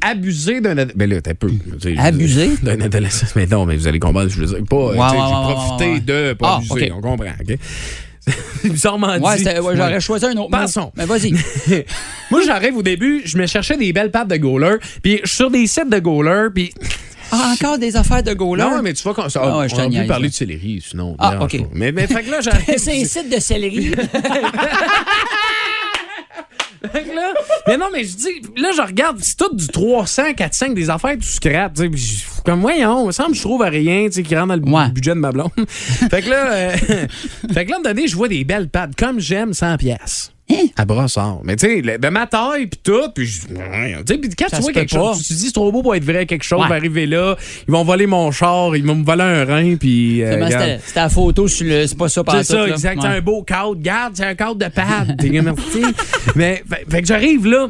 abusé 0.01 0.59
d'un. 0.61 0.77
ad- 0.77 0.93
Ben 0.95 1.09
là, 1.09 1.21
t'as 1.21 1.33
peu. 1.35 1.51
Abusé? 1.97 2.51
D'un 2.63 2.81
adolescent. 2.81 3.27
Mais 3.35 3.45
non, 3.45 3.65
mais 3.65 3.75
vous 3.77 3.87
allez 3.87 3.99
comprendre, 3.99 4.29
je 4.29 4.39
veux 4.39 4.47
dire. 4.47 4.57
Pas, 4.67 4.75
ouais, 4.87 4.97
profité 4.97 5.91
ouais. 5.93 5.99
de, 5.99 6.33
pas 6.33 6.53
Ah, 6.53 6.57
abuser. 6.57 6.91
ok. 6.91 6.97
On 6.97 7.01
comprend, 7.01 7.31
OK? 7.41 7.57
Bizarrement 8.63 9.17
Ouais, 9.17 9.37
dit. 9.37 9.43
ouais, 9.45 9.75
j'aurais 9.75 9.99
choisi 9.99 10.25
un 10.25 10.37
autre. 10.37 10.49
Passons. 10.49 10.91
Mais 10.95 11.05
vas-y. 11.05 11.33
Moi, 12.31 12.41
j'arrive 12.45 12.77
au 12.77 12.81
début, 12.83 13.21
je 13.25 13.37
me 13.37 13.45
cherchais 13.45 13.75
des 13.77 13.91
belles 13.91 14.11
pattes 14.11 14.29
de 14.29 14.37
goaler, 14.37 14.77
puis 15.01 15.19
sur 15.25 15.51
des 15.51 15.67
sites 15.67 15.89
de 15.89 15.99
goaler, 15.99 16.47
puis. 16.53 16.73
Ah, 17.35 17.53
encore 17.59 17.77
des 17.77 17.95
affaires 17.95 18.23
de 18.23 18.33
goaler? 18.33 18.63
Non, 18.63 18.81
mais 18.81 18.93
tu 18.93 19.03
vois, 19.03 19.13
qu'on 19.13 19.27
ça, 19.29 19.41
Ah 19.43 19.57
ouais, 19.59 19.69
je 19.69 19.73
on 19.73 19.77
te 19.77 19.81
a 19.81 19.87
niaise, 19.87 20.07
parler 20.07 20.23
là. 20.25 20.29
de 20.29 20.33
céleri, 20.35 20.83
sinon. 20.87 21.15
Ah, 21.19 21.31
dérange 21.31 21.53
ok. 21.55 21.61
pas. 21.61 21.67
Mais, 21.73 21.91
mais 21.91 22.07
fait 22.07 22.23
que 22.23 22.31
là, 22.31 22.41
j'arrive. 22.41 22.75
C'est 22.77 23.01
un 23.01 23.05
site 23.05 23.29
de 23.33 23.39
céleri. 23.39 23.91
Fait 26.91 27.03
que 27.03 27.15
là, 27.15 27.33
mais 27.65 27.77
non, 27.77 27.85
mais 27.93 28.03
je 28.03 28.13
dis, 28.17 28.41
là, 28.57 28.71
je 28.75 28.81
regarde, 28.81 29.17
c'est 29.21 29.37
tout 29.37 29.55
du 29.55 29.67
300, 29.67 30.33
400, 30.35 30.69
des 30.73 30.89
affaires, 30.89 31.15
du 31.15 31.25
scrap. 31.25 31.73
tu 31.73 31.83
sais, 31.83 31.89
puis 31.89 32.01
je- 32.01 32.41
Comme, 32.43 32.59
voyons, 32.59 33.03
il 33.03 33.07
me 33.07 33.11
semble 33.13 33.29
que 33.31 33.37
je 33.37 33.41
trouve 33.41 33.63
à 33.63 33.69
rien, 33.69 34.07
tu 34.07 34.11
sais, 34.15 34.23
qui 34.23 34.35
rentre 34.35 34.49
dans 34.49 34.55
le 34.69 34.69
Ouais. 34.75 34.89
budget 34.89 35.11
de 35.11 35.15
ma 35.19 35.31
blonde. 35.31 35.49
fait 35.67 36.21
que 36.21 36.29
là, 36.29 36.51
euh, 36.51 36.71
fait 37.53 37.65
que 37.65 37.69
là, 37.71 37.77
à 37.77 37.79
un 37.79 37.81
moment 37.83 37.83
donné, 37.83 38.07
je 38.09 38.15
vois 38.17 38.27
des 38.27 38.43
belles 38.43 38.67
pattes, 38.67 38.97
comme 38.97 39.21
j'aime 39.21 39.53
100 39.53 39.77
pièces. 39.77 40.32
À 40.75 40.85
Brossard. 40.85 41.39
Mais 41.43 41.55
tu 41.55 41.67
sais, 41.81 41.97
de 41.97 42.09
ma 42.09 42.27
taille, 42.27 42.67
puis 42.67 42.79
tout, 42.83 43.09
puis 43.15 43.25
je- 43.25 43.47
puis 43.47 44.29
quand 44.37 44.49
Ça 44.49 44.57
tu 44.57 44.63
vois 44.63 44.73
quelque 44.73 44.89
chose, 44.91 45.17
tu 45.25 45.33
te 45.33 45.39
dis, 45.39 45.45
c'est 45.47 45.51
trop 45.53 45.71
beau 45.71 45.81
pour 45.81 45.95
être 45.95 46.03
vrai, 46.03 46.25
quelque 46.25 46.43
chose 46.43 46.61
Ouais. 46.61 46.67
va 46.69 46.75
arriver 46.75 47.05
là, 47.05 47.35
ils 47.67 47.71
vont 47.71 47.83
voler 47.83 48.07
mon 48.07 48.29
char, 48.31 48.75
ils 48.75 48.85
vont 48.85 48.95
me 48.95 49.05
voler 49.05 49.23
un 49.23 49.45
rein, 49.45 49.75
puis... 49.77 50.21
euh. 50.21 50.79
C'était 50.85 50.99
la 50.99 51.09
photo 51.09 51.47
sur 51.47 51.65
le. 51.65 51.87
C'est 51.87 51.97
pas 51.97 52.09
ça 52.09 52.23
par 52.23 52.35
C'est 52.37 52.43
ça, 52.43 52.67
exact. 52.67 52.99
C'est 53.01 53.07
un 53.07 53.21
beau 53.21 53.41
cadre. 53.43 53.75
Garde, 53.77 54.13
c'est 54.15 54.25
un 54.25 54.35
cadre 54.35 54.55
de 54.55 54.67
pad. 54.67 55.17
T'es 55.17 55.29
remercié. 55.37 55.81
Mais, 56.35 56.63
fait, 56.69 56.85
fait 56.89 57.01
que 57.01 57.07
j'arrive 57.07 57.45
là. 57.47 57.67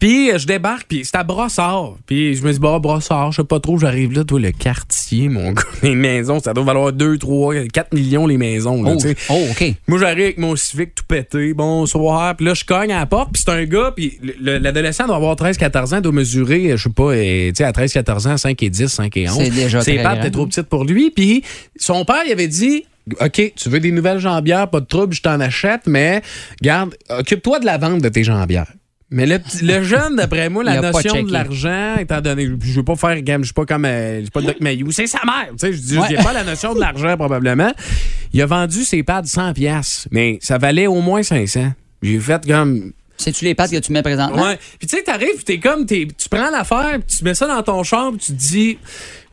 Puis 0.00 0.30
euh, 0.30 0.38
je 0.38 0.46
débarque, 0.46 0.86
puis 0.88 1.02
c'est 1.04 1.16
à 1.16 1.24
Brossard. 1.24 1.94
Puis 2.06 2.34
je 2.36 2.42
me 2.42 2.52
dis, 2.52 2.58
bah, 2.58 2.78
Brossard, 2.78 3.32
je 3.32 3.42
sais 3.42 3.46
pas 3.46 3.60
trop, 3.60 3.78
j'arrive 3.78 4.12
là, 4.12 4.24
toi, 4.24 4.40
le 4.40 4.50
quartier, 4.50 5.28
mon 5.28 5.52
gars, 5.52 5.62
les 5.82 5.94
maisons, 5.94 6.40
ça 6.40 6.54
doit 6.54 6.64
valoir 6.64 6.92
2, 6.92 7.18
3, 7.18 7.54
4 7.72 7.92
millions 7.94 8.26
les 8.26 8.38
maisons. 8.38 8.82
Là, 8.82 8.94
Oh, 8.96 9.08
oh, 9.30 9.46
OK. 9.50 9.74
Moi, 9.86 9.98
j'arrive 9.98 10.24
avec 10.24 10.38
mon 10.38 10.56
Civic 10.56 10.94
tout 10.94 11.04
pété. 11.06 11.52
Bonsoir. 11.54 12.34
Puis 12.36 12.46
là, 12.46 12.54
je 12.54 12.64
cogne 12.64 12.92
à 12.92 13.00
la 13.00 13.06
porte. 13.06 13.30
Puis 13.32 13.42
c'est 13.44 13.52
un 13.52 13.64
gars. 13.64 13.92
Puis 13.94 14.18
le- 14.22 14.34
le- 14.40 14.58
l'adolescent 14.58 15.06
doit 15.06 15.16
avoir 15.16 15.36
13-14 15.36 15.94
ans. 15.94 16.00
doit 16.00 16.12
mesurer, 16.12 16.70
je 16.76 16.82
sais 16.82 16.90
pas, 16.90 17.12
euh, 17.12 17.48
tu 17.50 17.56
sais, 17.56 17.64
à 17.64 17.72
13-14 17.72 18.26
ans, 18.26 18.36
5 18.36 18.62
et 18.62 18.70
10, 18.70 18.86
5 18.88 19.16
et 19.16 19.28
11. 19.28 19.36
C'est 19.36 19.50
déjà 19.50 19.80
Ses 19.82 19.98
pattes 20.02 20.18
étaient 20.20 20.30
trop 20.30 20.46
petites 20.46 20.62
pour 20.68 20.84
lui. 20.84 21.10
Puis 21.10 21.42
son 21.76 22.04
père, 22.04 22.22
il 22.26 22.32
avait 22.32 22.48
dit... 22.48 22.84
OK, 23.20 23.52
tu 23.54 23.68
veux 23.68 23.80
des 23.80 23.90
nouvelles 23.92 24.18
jambières, 24.18 24.70
pas 24.70 24.80
de 24.80 24.86
trouble, 24.86 25.12
je 25.12 25.20
t'en 25.20 25.38
achète, 25.38 25.82
mais 25.86 26.22
garde, 26.62 26.94
occupe-toi 27.10 27.58
de 27.60 27.66
la 27.66 27.76
vente 27.76 28.00
de 28.00 28.08
tes 28.08 28.24
jambières. 28.24 28.72
Mais 29.10 29.26
le, 29.26 29.38
petit- 29.38 29.64
le 29.64 29.82
jeune, 29.84 30.16
d'après 30.16 30.48
moi, 30.48 30.64
la 30.64 30.80
notion 30.80 31.22
de 31.22 31.30
l'argent, 31.32 31.96
étant 32.00 32.20
donné, 32.20 32.46
je 32.46 32.72
veux 32.72 32.82
pas 32.82 32.96
faire 32.96 33.20
gamme, 33.22 33.42
je 33.42 33.46
suis 33.46 33.54
pas 33.54 33.66
comme, 33.66 33.84
euh, 33.84 34.16
je 34.18 34.22
suis 34.22 34.30
pas 34.30 34.40
Doc 34.40 34.56
Mayou, 34.60 34.90
c'est 34.90 35.06
sa 35.06 35.20
mère, 35.24 35.48
tu 35.50 35.58
sais, 35.58 35.72
je 35.72 35.78
dis, 35.78 35.98
Ouais. 35.98 36.14
pas 36.22 36.32
la 36.32 36.42
notion 36.42 36.74
de 36.74 36.80
l'argent 36.80 37.14
probablement. 37.16 37.72
Il 38.32 38.42
a 38.42 38.46
vendu 38.46 38.82
ses 38.82 39.02
pads 39.02 39.22
100 39.24 39.52
pièces, 39.52 40.08
mais 40.10 40.38
ça 40.40 40.58
valait 40.58 40.86
au 40.88 41.00
moins 41.00 41.22
500. 41.22 41.72
J'ai 42.02 42.18
fait 42.18 42.44
comme 42.46 42.92
C'est-tu 43.16 43.44
les 43.44 43.54
pattes 43.54 43.70
que 43.70 43.76
tu 43.78 43.92
mets 43.92 44.02
présentement? 44.02 44.42
Ouais. 44.42 44.58
Puis 44.78 44.88
tu 44.88 44.96
sais, 44.96 45.02
t'arrives, 45.04 45.44
t'es 45.44 45.60
comme, 45.60 45.86
t'es- 45.86 46.08
tu 46.18 46.28
prends 46.28 46.50
l'affaire, 46.50 46.98
tu 47.06 47.22
mets 47.22 47.34
ça 47.34 47.46
dans 47.46 47.62
ton 47.62 47.82
char, 47.84 48.10
puis 48.10 48.18
tu 48.18 48.32
te 48.32 48.38
dis, 48.38 48.78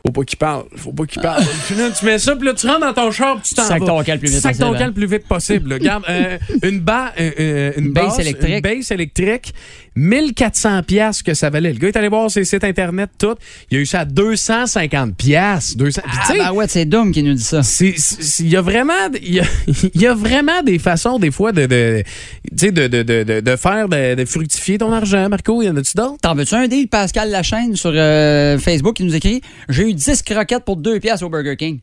faut 0.04 0.12
pas 0.12 0.24
qu'il 0.24 0.38
parle, 0.38 0.64
faut 0.76 0.92
pas 0.92 1.06
qu'il 1.06 1.22
parle. 1.22 1.44
puis 1.66 1.74
là, 1.76 1.90
tu 1.90 2.04
mets 2.04 2.18
ça, 2.18 2.34
puis 2.34 2.46
là, 2.46 2.54
tu 2.54 2.66
rentres 2.66 2.80
dans 2.80 2.92
ton 2.92 3.10
char, 3.12 3.36
puis 3.36 3.48
tu 3.48 3.54
t'en 3.54 3.62
Sac 3.62 3.80
vas. 3.80 3.86
ton 3.86 4.02
camp 4.02 4.12
le 4.14 4.18
plus 4.18 4.30
vite 4.30 4.40
Sac 4.40 4.56
ton 4.58 4.72
possible, 4.72 4.78
camp 4.78 4.82
hein. 4.84 4.86
le 4.88 4.92
plus 4.94 5.06
vite 5.06 5.28
possible. 5.28 5.72
Regarde, 5.74 6.04
euh, 6.08 6.38
une, 6.64 6.80
ba- 6.80 7.12
euh, 7.20 7.30
euh, 7.38 7.72
une 7.76 7.92
Base 7.92 8.04
basse 8.06 8.18
électrique. 8.18 8.54
Une 8.54 8.60
base 8.60 8.90
électrique, 8.90 9.54
1400 9.96 10.82
pièces 10.84 11.22
que 11.22 11.34
ça 11.34 11.50
valait. 11.50 11.72
Le 11.72 11.78
gars 11.78 11.88
est 11.88 11.96
allé 11.96 12.08
voir 12.08 12.30
ses 12.30 12.44
sites 12.44 12.64
internet, 12.64 13.10
tout. 13.18 13.34
Il 13.70 13.78
a 13.78 13.80
eu 13.80 13.86
ça 13.86 14.00
à 14.00 14.04
250 14.04 15.16
pièces. 15.16 15.76
200. 15.76 16.02
Puis, 16.04 16.18
Ah, 16.28 16.32
ben 16.38 16.52
ouais, 16.52 16.66
c'est 16.68 16.84
Doom 16.84 17.12
qui 17.12 17.22
nous 17.22 17.34
dit 17.34 17.42
ça. 17.42 17.60
il 17.80 18.48
y 18.48 18.56
a 18.56 18.62
vraiment 18.62 18.92
il 19.20 19.34
y 19.34 19.40
a, 19.40 19.44
il 19.94 20.00
y 20.00 20.06
a 20.06 20.14
vraiment 20.14 20.62
des 20.62 20.78
façons 20.78 21.18
des 21.18 21.30
fois 21.30 21.52
de 21.52 21.66
de, 21.66 22.02
tu 22.50 22.66
sais, 22.66 22.72
de, 22.72 22.86
de, 22.88 23.02
de, 23.02 23.22
de, 23.22 23.40
de 23.40 23.56
faire 23.56 23.88
de, 23.88 24.24
fructifier 24.24 24.78
ton 24.78 24.92
argent 24.92 25.28
Marco 25.28 25.62
y 25.62 25.68
en 25.68 25.76
a-tu 25.76 25.96
d'autres? 25.96 26.18
T'en 26.20 26.34
veux-tu 26.34 26.54
un 26.54 26.68
deal, 26.68 26.88
Pascal 26.88 27.30
Lachaine, 27.30 27.76
sur 27.76 27.92
euh, 27.94 28.58
Facebook, 28.58 28.96
qui 28.96 29.04
nous 29.04 29.14
écrit 29.14 29.40
J'ai 29.68 29.88
eu 29.88 29.94
10 29.94 30.22
croquettes 30.22 30.64
pour 30.64 30.76
2 30.76 31.00
piastres 31.00 31.26
au 31.26 31.30
Burger 31.30 31.56
King. 31.56 31.78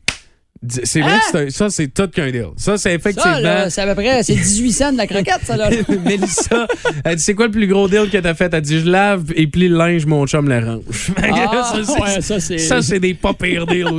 C'est 0.68 1.00
vrai 1.02 1.14
que 1.20 1.26
c'est 1.32 1.46
un- 1.48 1.50
ça 1.50 1.70
c'est 1.70 1.88
tout 1.88 2.08
qu'un 2.10 2.32
deal 2.32 2.48
ça 2.58 2.78
c'est 2.78 2.94
effectivement 2.94 3.70
c'est 3.70 3.82
à 3.82 3.88
peu 3.88 3.96
près, 3.96 4.24
c'est 4.24 4.36
18 4.36 4.72
cents 4.74 4.92
de 4.92 4.98
la 4.98 5.08
croquette, 5.08 5.42
ça, 5.46 5.56
là. 5.56 5.70
Mélissa, 6.06 6.68
elle 7.06 7.16
dit 7.16 7.24
c'est 7.24 7.34
quoi 7.34 7.46
le 7.46 7.52
plus 7.52 7.68
gros 7.68 7.88
deal 7.88 8.10
que 8.12 8.18
t'as 8.18 8.34
fait? 8.34 8.54
Elle 8.54 8.62
dit 8.62 8.80
je 8.82 8.90
lave 8.90 9.24
et 9.36 9.48
plie 9.48 9.70
le 9.70 9.78
linge, 9.78 10.06
mon 10.06 10.26
chum 10.28 10.50
l'arrange. 10.50 11.12
Ah, 11.24 11.72
ça, 11.74 11.84
c'est- 11.86 12.02
ouais, 12.02 12.22
ça, 12.22 12.40
c'est- 12.40 12.58
ça, 12.58 12.82
c'est 12.82 13.00
des 13.00 13.14
pas 13.14 13.34
pires 13.34 13.66
deals. 13.68 13.98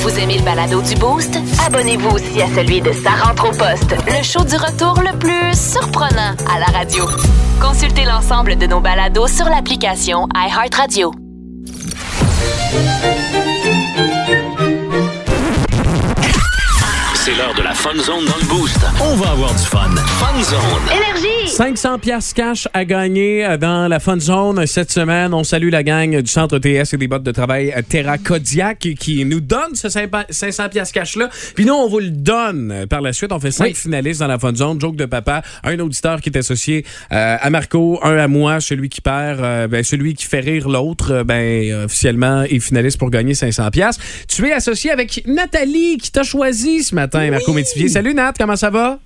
Vous 0.00 0.18
aimez 0.18 0.38
le 0.38 0.42
balado 0.44 0.80
du 0.82 0.94
Boost? 0.96 1.38
Abonnez-vous 1.66 2.08
aussi 2.10 2.42
à 2.42 2.46
celui 2.56 2.80
de 2.80 2.90
Sa 2.92 3.10
rentre 3.10 3.46
au 3.48 3.52
poste, 3.52 3.94
le 4.08 4.22
show 4.24 4.44
du 4.44 4.56
retour 4.56 5.00
le 5.00 5.16
plus 5.18 5.56
surprenant 5.72 6.34
à 6.52 6.58
la 6.58 6.66
radio. 6.78 7.04
Consultez 7.60 8.04
l'ensemble 8.04 8.56
de 8.56 8.66
nos 8.66 8.80
balados 8.80 9.28
sur 9.28 9.44
l'application 9.46 10.26
iHeartRadio. 10.34 11.12
C'est 17.24 17.34
l'heure 17.34 17.54
de 17.54 17.62
la 17.62 17.72
Fun 17.72 17.96
Zone 18.00 18.24
dans 18.24 18.36
le 18.36 18.46
Boost. 18.46 18.80
On 19.00 19.14
va 19.14 19.30
avoir 19.30 19.54
du 19.54 19.64
fun. 19.64 19.94
Fun 19.94 20.42
Zone. 20.42 20.60
Énergie! 20.90 21.31
500 21.46 21.98
pièces 21.98 22.32
cash 22.32 22.68
à 22.72 22.84
gagner 22.84 23.44
euh, 23.44 23.56
dans 23.56 23.88
la 23.88 24.00
Fun 24.00 24.18
Zone 24.18 24.66
cette 24.66 24.90
semaine. 24.90 25.34
On 25.34 25.44
salue 25.44 25.70
la 25.70 25.82
gang 25.82 26.20
du 26.20 26.30
Centre 26.30 26.58
TS 26.58 26.94
et 26.94 26.96
des 26.96 27.08
bottes 27.08 27.22
de 27.22 27.32
travail 27.32 27.72
euh, 27.76 27.82
Terra 27.86 28.16
Kodiak 28.18 28.78
qui, 28.78 29.24
nous 29.24 29.40
donne 29.40 29.74
ce 29.74 29.88
500 29.88 30.68
pièces 30.70 30.92
cash-là. 30.92 31.28
Puis 31.54 31.64
nous, 31.64 31.74
on 31.74 31.88
vous 31.88 31.98
le 31.98 32.10
donne 32.10 32.70
euh, 32.72 32.86
par 32.86 33.00
la 33.00 33.12
suite. 33.12 33.32
On 33.32 33.40
fait 33.40 33.50
cinq 33.50 33.66
Oui. 33.66 33.74
finalistes 33.74 34.20
dans 34.20 34.26
la 34.28 34.38
Fun 34.38 34.54
Zone. 34.54 34.80
Joke 34.80 34.96
de 34.96 35.04
papa, 35.04 35.42
un 35.64 35.78
auditeur 35.78 36.20
qui 36.20 36.30
est 36.30 36.38
associé 36.38 36.84
euh, 37.12 37.36
à 37.40 37.50
Marco, 37.50 37.98
un 38.02 38.16
à 38.16 38.28
moi, 38.28 38.60
celui 38.60 38.88
qui 38.88 39.00
perd, 39.00 39.40
euh, 39.40 39.68
ben, 39.68 39.82
celui 39.82 40.14
qui 40.14 40.26
fait 40.26 40.40
rire 40.40 40.68
l'autre, 40.68 41.22
ben, 41.24 41.84
officiellement 41.84 42.42
est 42.42 42.60
finaliste 42.60 42.98
pour 42.98 43.10
gagner 43.10 43.34
500 43.34 43.70
pièces. 43.70 43.98
Tu 44.28 44.46
es 44.46 44.52
associé 44.52 44.90
avec 44.90 45.24
Nathalie 45.26 45.98
qui 45.98 46.10
t'a 46.10 46.22
choisi 46.22 46.82
ce 46.84 46.94
matin, 46.94 47.30
Marco 47.30 47.52
Métivier. 47.52 47.88
Salut 47.88 48.14
Nat, 48.14 48.32
comment 48.38 48.56
ça 48.56 48.70
va? 48.70 48.98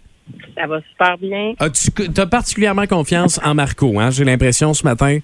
Ça 0.57 0.67
va 0.67 0.81
super 0.91 1.19
bien. 1.19 1.53
As-tu 1.59 1.91
as 2.21 2.27
particulièrement 2.27 2.87
confiance 2.87 3.39
en 3.45 3.55
Marco, 3.55 4.01
hein? 4.01 4.11
J'ai 4.11 4.25
l'impression 4.25 4.75
ce 4.75 4.83
matin. 4.85 5.19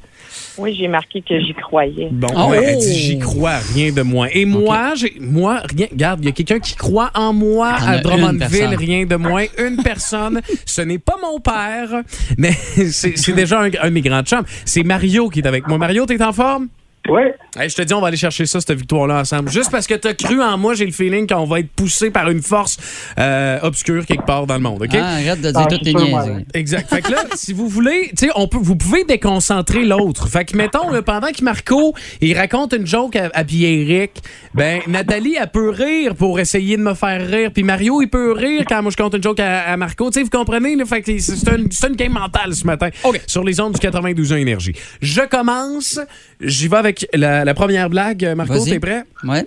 Oui, 0.59 0.77
j'ai 0.79 0.89
marqué 0.89 1.23
que 1.23 1.41
j'y 1.41 1.55
croyais. 1.55 2.09
Bon, 2.13 2.29
Oh! 2.37 2.53
elle 2.55 2.79
dit 2.79 2.95
j'y 2.99 3.19
crois, 3.19 3.57
rien 3.75 3.93
de 3.93 4.03
moins. 4.03 4.29
Et 4.33 4.45
moi, 4.45 4.93
j'ai 4.95 5.15
moi, 5.21 5.63
rien. 5.75 5.87
Regarde, 5.91 6.21
il 6.23 6.27
y 6.27 6.29
a 6.29 6.33
quelqu'un 6.33 6.59
qui 6.61 6.75
croit 6.77 7.11
en 7.15 7.33
moi 7.33 7.75
T'en 7.79 7.87
à 7.87 7.99
Drummondville, 7.99 8.39
personne. 8.49 8.75
rien 8.77 9.05
de 9.07 9.17
moins. 9.17 9.45
Une 9.59 9.83
personne. 9.83 10.41
Ce 10.67 10.81
n'est 10.83 10.99
pas 10.99 11.17
mon 11.21 11.41
père, 11.41 12.03
mais 12.39 12.53
c'est 12.91 13.17
c'est 13.19 13.33
déjà 13.33 13.61
un, 13.61 13.71
un 13.81 13.89
de 13.89 13.91
mes 13.91 14.01
grands 14.03 14.23
chums. 14.23 14.45
C'est 14.65 14.83
Mario 14.85 15.29
qui 15.31 15.41
est 15.41 15.47
avec 15.47 15.67
moi. 15.67 15.79
Mario, 15.79 16.07
t'es 16.07 16.23
en 16.23 16.33
forme? 16.33 16.69
Oui. 17.09 17.23
Hey, 17.57 17.69
je 17.69 17.75
te 17.75 17.83
dis, 17.83 17.93
on 17.95 18.01
va 18.01 18.09
aller 18.09 18.17
chercher 18.17 18.47
ça, 18.47 18.61
cette 18.61 18.79
victoire-là, 18.79 19.21
ensemble. 19.21 19.51
Juste 19.51 19.73
parce 19.73 19.89
que 19.89 19.95
t'as 19.95 20.15
cru 20.15 20.41
en 20.41 20.57
moi, 20.57 20.75
j'ai 20.75 20.87
le 20.87 20.93
feeling 20.93 21.27
qu'on 21.27 21.45
va 21.47 21.59
être 21.59 21.71
poussé 21.71 22.11
par 22.11 22.31
une 22.31 22.43
force 22.43 22.79
euh, 23.19 23.59
obscure 23.63 24.07
quelque 24.07 24.25
part 24.25 24.47
dans 24.47 24.55
le 24.55 24.61
monde, 24.61 24.83
OK? 24.83 24.95
Ah, 24.95 25.15
arrête 25.15 25.41
de 25.41 25.51
dire 25.51 25.61
Ah, 25.61 25.67
toutes 25.67 25.83
tes 25.83 25.95
niaiseries. 25.95 26.47
Exact. 26.55 26.89
Fait 26.89 27.03
que 27.03 27.11
là, 27.11 27.25
si 27.35 27.53
vous 27.53 27.67
voulez, 27.69 28.11
tu 28.17 28.27
sais, 28.27 28.33
on 28.37 28.47
peut, 28.47 28.59
vous 28.61 28.77
pouvez 28.77 29.03
déconcentrer 29.05 29.85
l'autre. 29.85 30.29
Fait 30.29 30.45
que 30.45 30.57
mettons, 30.57 30.91
là, 30.91 31.03
pendant 31.03 31.33
que 31.33 31.43
Marco, 31.43 31.93
il 32.21 32.39
raconte 32.39 32.73
une 32.73 32.87
joke 32.87 33.17
à, 33.17 33.31
à 33.35 33.43
Pierrick, 33.43 34.23
ben, 34.55 34.81
Nathalie, 34.87 35.37
elle 35.41 35.51
peut 35.51 35.71
rire 35.71 36.15
pour 36.15 36.39
essayer 36.39 36.77
de 36.77 36.83
me 36.83 36.95
faire 36.95 37.27
rire. 37.27 37.51
Puis 37.53 37.65
Mario, 37.65 38.01
il 38.01 38.09
peut 38.09 38.33
rire 38.33 38.63
quand 38.69 38.81
moi 38.81 38.93
je 38.93 38.97
compte 38.97 39.15
une 39.15 39.23
joke 39.23 39.41
à, 39.41 39.73
à 39.73 39.77
Marco. 39.77 40.09
Tu 40.11 40.21
sais, 40.21 40.23
vous 40.23 40.31
comprenez, 40.31 40.77
là? 40.77 40.85
Fait 40.85 41.03
que 41.03 41.19
c'est 41.19 41.51
une, 41.51 41.71
c'est 41.73 41.89
une 41.89 41.97
game 41.97 42.13
mentale 42.13 42.55
ce 42.55 42.65
matin. 42.65 42.91
Sur 43.27 43.43
les 43.43 43.59
ondes 43.59 43.73
du 43.73 43.81
92 43.81 44.33
énergie. 44.35 44.75
Je 45.01 45.23
commence. 45.23 45.99
J'y 46.41 46.69
vais 46.69 46.77
avec 46.77 46.92
la, 47.15 47.45
la 47.45 47.55
première 47.55 47.89
blague. 47.91 48.33
Marco, 48.37 48.55
Vas-y. 48.55 48.71
t'es 48.71 48.81
prêt? 48.81 49.05
Ouais. 49.25 49.45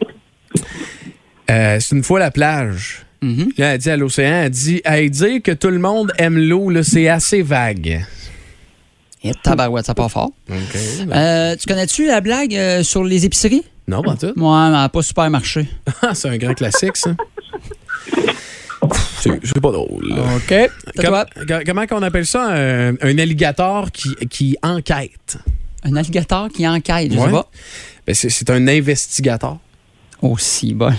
Euh, 1.52 1.78
c'est 1.80 1.96
une 1.96 2.04
fois 2.04 2.20
la 2.20 2.32
plage. 2.32 3.06
Mhm. 3.22 3.50
Là, 3.58 3.74
elle 3.74 3.78
dit 3.80 3.90
à 3.90 3.98
l'océan, 3.98 4.44
elle 4.44 4.50
dit, 4.50 4.82
hey, 4.86 5.10
dire 5.10 5.42
que 5.42 5.52
tout 5.52 5.70
le 5.70 5.80
monde 5.80 6.12
aime 6.18 6.38
l'eau, 6.38 6.70
là, 6.70 6.84
c'est 6.84 7.08
assez 7.08 7.42
vague. 7.42 8.06
Et 9.24 9.32
tabarouette, 9.44 9.86
ça 9.86 9.96
part 9.96 10.12
fort. 10.12 10.32
Euh, 10.52 11.56
tu 11.56 11.66
connais-tu 11.68 12.06
la 12.08 12.22
blague 12.22 12.56
euh, 12.56 12.84
sur 12.84 13.04
les 13.04 13.26
épiceries? 13.26 13.64
Non, 13.88 14.02
pas 14.04 14.16
tout. 14.16 14.34
Moi, 14.36 14.64
elle 14.68 14.72
n'a 14.74 14.90
pas 14.90 15.02
super 15.02 15.30
marché. 15.32 15.68
Ah, 16.02 16.14
c'est 16.14 16.30
un 16.30 16.38
grand 16.38 16.54
classique, 16.54 16.98
ça. 16.98 17.16
C'est 19.20 19.32
c'est 19.44 19.60
pas 19.62 19.72
drôle. 19.72 20.14
OK. 20.36 20.70
Toi. 21.04 21.26
co- 21.48 21.54
comment 21.66 21.88
qu'on 21.88 22.04
appelle 22.04 22.26
ça? 22.28 22.44
Un, 22.52 22.92
un 23.02 23.18
alligator 23.18 23.92
qui, 23.92 24.14
qui 24.30 24.56
enquête? 24.62 25.38
Un 25.86 25.96
alligator 25.96 26.50
qui 26.50 26.68
enquête, 26.68 27.14
je 27.14 27.18
Ouais. 27.18 27.26
sais 27.26 27.32
pas. 27.32 27.50
Ben, 28.06 28.14
c'est, 28.16 28.50
un 28.50 28.68
investigateur. 28.68 29.58
Aussi 30.22 30.74
bon. 30.74 30.94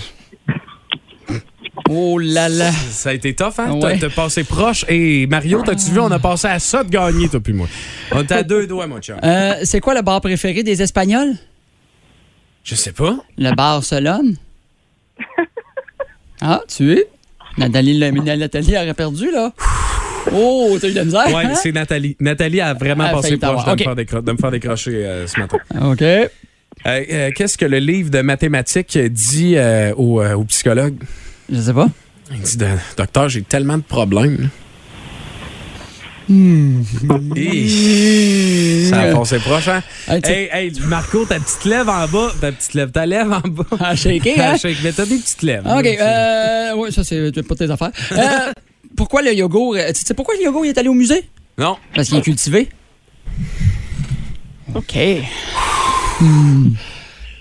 Oh 1.89 2.17
là 2.19 2.49
là. 2.49 2.71
Ça 2.71 3.09
a 3.09 3.13
été 3.13 3.33
tough, 3.35 3.53
hein? 3.59 3.71
Ouais. 3.79 3.97
t'as 3.99 4.09
passé 4.09 4.43
proche. 4.43 4.83
Et 4.89 5.25
Mario, 5.27 5.61
t'as-tu 5.63 5.91
vu? 5.91 5.99
On 5.99 6.11
a 6.11 6.19
passé 6.19 6.47
à 6.47 6.59
ça 6.59 6.83
de 6.83 6.89
gagner, 6.89 7.29
toi 7.29 7.39
puis 7.39 7.53
moi. 7.53 7.67
On 8.11 8.23
était 8.23 8.33
à 8.35 8.43
deux 8.43 8.65
doigts, 8.67 8.87
mon 8.87 8.99
chum. 8.99 9.17
Euh, 9.23 9.53
c'est 9.63 9.79
quoi 9.79 9.93
le 9.93 10.01
bar 10.01 10.19
préféré 10.19 10.63
des 10.63 10.81
Espagnols? 10.81 11.35
Je 12.63 12.75
sais 12.75 12.91
pas. 12.91 13.17
Le 13.37 13.55
Barcelone. 13.55 14.35
Ah, 16.41 16.61
tu 16.67 16.91
es? 16.93 17.07
Nathalie, 17.57 17.97
l'a- 17.97 18.11
Nathalie 18.11 18.75
aurait 18.77 18.93
perdu, 18.93 19.31
là. 19.31 19.53
Oh, 20.33 20.77
t'as 20.79 20.87
eu 20.87 20.91
de 20.91 20.95
la 20.97 21.05
misère? 21.05 21.27
Ouais, 21.27 21.45
hein? 21.45 21.53
c'est 21.55 21.71
Nathalie. 21.71 22.15
Nathalie 22.19 22.61
a 22.61 22.73
vraiment 22.73 23.05
Elle 23.05 23.09
a 23.11 23.13
passé 23.13 23.37
proche 23.37 23.65
de, 23.65 23.71
me 23.71 23.77
faire 23.77 23.95
décro- 23.95 24.23
de 24.23 24.31
me 24.31 24.37
faire 24.37 24.51
décrocher 24.51 25.05
euh, 25.05 25.27
ce 25.27 25.39
matin. 25.39 25.57
OK. 25.81 26.01
Euh, 26.01 26.19
euh, 26.85 27.31
qu'est-ce 27.35 27.57
que 27.57 27.65
le 27.65 27.79
livre 27.79 28.09
de 28.11 28.21
mathématiques 28.21 28.97
dit 28.97 29.55
au, 29.95 30.21
au 30.23 30.43
psychologue? 30.45 30.95
Je 31.51 31.59
sais 31.59 31.73
pas. 31.73 31.87
Il 32.31 32.41
dit, 32.41 32.57
docteur, 32.97 33.29
j'ai 33.29 33.41
tellement 33.41 33.77
de 33.77 33.83
problèmes. 33.83 34.49
Hi. 37.37 38.85
Ça 38.89 38.99
a 39.01 39.13
passé 39.15 39.37
proche, 39.39 39.67
hein? 39.69 39.81
Hey, 40.09 40.21
Hey, 40.25 40.49
hey, 40.51 40.71
Marco, 40.87 41.25
ta 41.25 41.39
petite 41.39 41.63
lèvre 41.65 41.89
en 41.91 42.05
bas, 42.07 42.31
ta 42.41 42.51
petite 42.51 42.73
lèvre, 42.73 42.91
ta 42.91 43.05
lèvre 43.05 43.41
en 43.43 43.47
bas. 43.47 43.63
À 43.79 43.95
shaker, 43.95 44.33
hein? 44.37 44.51
Ah, 44.53 44.57
shake, 44.57 44.77
mais 44.83 44.91
t'as 44.91 45.05
des 45.05 45.17
petites 45.17 45.41
lèvres. 45.43 45.73
OK. 45.79 45.85
Euh, 45.85 46.71
oui, 46.75 46.91
ça, 46.91 47.03
c'est 47.05 47.31
pas 47.47 47.55
tes 47.55 47.69
affaires. 47.71 47.91
Euh, 48.11 48.51
pourquoi 48.97 49.21
le 49.21 49.33
yogourt. 49.33 49.75
euh, 49.75 49.87
Tu 49.93 50.01
sais 50.05 50.13
pourquoi 50.13 50.35
le 50.35 50.43
yogourt 50.43 50.65
il 50.65 50.69
est 50.69 50.77
allé 50.77 50.89
au 50.89 50.93
musée? 50.93 51.23
Non. 51.57 51.77
Parce 51.95 52.09
qu'il 52.09 52.17
est 52.17 52.21
cultivé. 52.21 52.67
OK. 54.75 54.97
Hmm. 56.19 56.67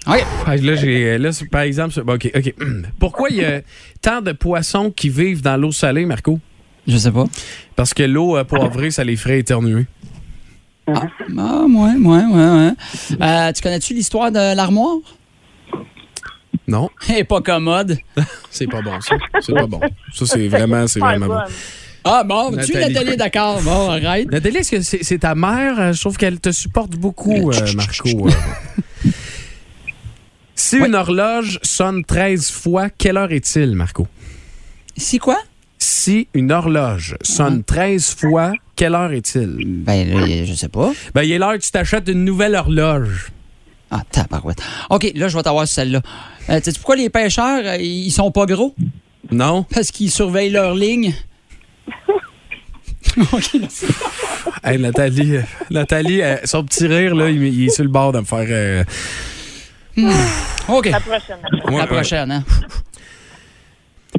OK. 0.07 0.25
Ah, 0.47 0.57
Là, 0.57 0.75
j'ai, 0.77 1.19
là, 1.19 1.33
c'est- 1.33 1.47
par 1.47 1.63
exemple, 1.63 1.99
OK, 2.07 2.31
OK. 2.35 2.55
Pourquoi 3.01 3.31
il 3.31 3.37
y 3.39 3.45
a 3.45 3.63
tant 4.01 4.21
de 4.23 4.33
poissons 4.33 4.93
qui 4.95 5.09
vivent 5.09 5.43
dans 5.43 5.57
l'eau 5.57 5.73
salée, 5.73 6.07
Marco? 6.07 6.39
Je 6.87 6.97
sais 6.97 7.11
pas. 7.11 7.25
Parce 7.75 7.93
que 7.93 8.05
l'eau 8.05 8.37
euh, 8.37 8.45
poivrée, 8.45 8.93
ça 8.93 9.03
les 9.03 9.17
ferait 9.17 9.41
éternuer. 9.41 9.87
Ah, 10.87 11.03
ouais, 11.29 11.95
ouais, 11.97 11.97
ouais, 11.99 12.25
ouais. 12.31 12.73
Euh, 13.21 13.53
tu 13.53 13.61
connais-tu 13.63 13.93
l'histoire 13.95 14.31
de 14.31 14.55
l'armoire? 14.55 14.99
Non, 16.69 16.91
Elle 17.09 17.17
est 17.19 17.25
pas 17.25 17.41
commode. 17.41 17.99
c'est 18.51 18.67
pas 18.67 18.83
bon, 18.83 19.01
ça. 19.01 19.17
C'est 19.41 19.55
pas 19.55 19.67
bon. 19.67 19.81
Ça, 20.15 20.27
c'est 20.27 20.49
vraiment, 20.49 20.87
c'est 20.87 21.01
vraiment 21.01 21.27
bon. 21.27 21.39
Ah 22.09 22.23
bon, 22.25 22.51
tu 22.51 22.57
Nathalie. 22.57 22.93
Nathalie 22.95 23.11
est 23.13 23.17
d'accord. 23.17 23.61
Bon, 23.63 23.91
arrête. 23.91 24.31
Nathalie, 24.31 24.59
est-ce 24.59 24.71
que 24.71 24.81
c'est, 24.83 25.03
c'est 25.03 25.19
ta 25.19 25.35
mère? 25.35 25.79
Euh, 25.81 25.93
Je 25.93 26.01
trouve 26.01 26.17
qu'elle 26.17 26.39
te 26.41 26.53
supporte 26.53 26.93
beaucoup, 26.93 27.51
euh, 27.51 27.73
Marco. 27.75 28.29
euh. 28.29 29.11
Si 30.55 30.77
une 30.77 30.95
horloge 30.95 31.59
sonne 31.63 32.05
13 32.05 32.51
fois, 32.51 32.89
quelle 32.91 33.17
heure 33.17 33.33
est-il, 33.33 33.73
Marco? 33.75 34.07
C'est 34.97 35.19
quoi? 35.19 35.39
Si 35.79 36.29
une 36.35 36.51
horloge 36.53 37.17
sonne 37.23 37.63
13 37.63 38.15
fois, 38.19 38.53
quelle 38.75 38.95
heure 38.95 39.13
est-il? 39.13 39.57
Ben, 39.67 40.09
là, 40.09 40.45
je 40.45 40.55
sais 40.55 40.69
pas. 40.69 40.93
Ben, 41.15 41.23
il 41.23 41.33
est 41.33 41.39
l'heure 41.39 41.53
que 41.53 41.59
tu 41.63 41.71
t'achètes 41.71 42.09
une 42.09 42.25
nouvelle 42.25 42.55
horloge. 42.55 43.31
Ah, 43.91 44.03
tabarouette. 44.11 44.59
OK, 44.91 45.13
là, 45.15 45.29
je 45.29 45.37
vais 45.37 45.43
t'avoir 45.43 45.69
celle-là. 45.69 46.01
Euh, 46.49 46.61
tu 46.61 46.71
sais 46.71 46.73
pourquoi 46.79 46.97
les 46.97 47.11
pêcheurs, 47.11 47.63
euh, 47.65 47.77
ils 47.77 48.11
sont 48.11 48.31
pas 48.31 48.47
gros? 48.47 48.75
Non? 49.31 49.65
Parce 49.65 49.91
qu'ils 49.91 50.11
surveillent 50.11 50.51
leur 50.51 50.75
ligne. 50.75 51.15
OK, 53.33 53.51
merci. 53.61 53.87
Hey, 54.63 54.79
Nathalie, 54.79 55.37
euh, 55.37 55.43
Nathalie 55.71 56.23
euh, 56.23 56.37
son 56.45 56.65
petit 56.65 56.87
rire, 56.87 57.15
là, 57.15 57.29
il, 57.31 57.43
il 57.43 57.67
est 57.67 57.71
sur 57.71 57.83
le 57.85 57.91
bord 57.91 58.13
de 58.13 58.21
me 58.21 58.25
faire. 58.25 58.47
euh, 58.49 58.85
OK. 60.69 60.87
La 60.87 61.01
prochaine. 61.01 61.39
ouais, 61.69 61.77
La 61.79 61.87
prochaine, 61.87 62.31
hein? 62.31 62.45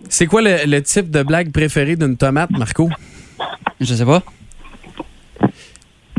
C'est 0.10 0.26
quoi 0.26 0.42
le, 0.42 0.66
le 0.66 0.82
type 0.82 1.10
de 1.10 1.24
blague 1.24 1.52
préféré 1.52 1.96
d'une 1.96 2.18
tomate, 2.18 2.50
Marco? 2.52 2.90
Je 3.80 3.94
sais 3.94 4.06
pas. 4.06 4.24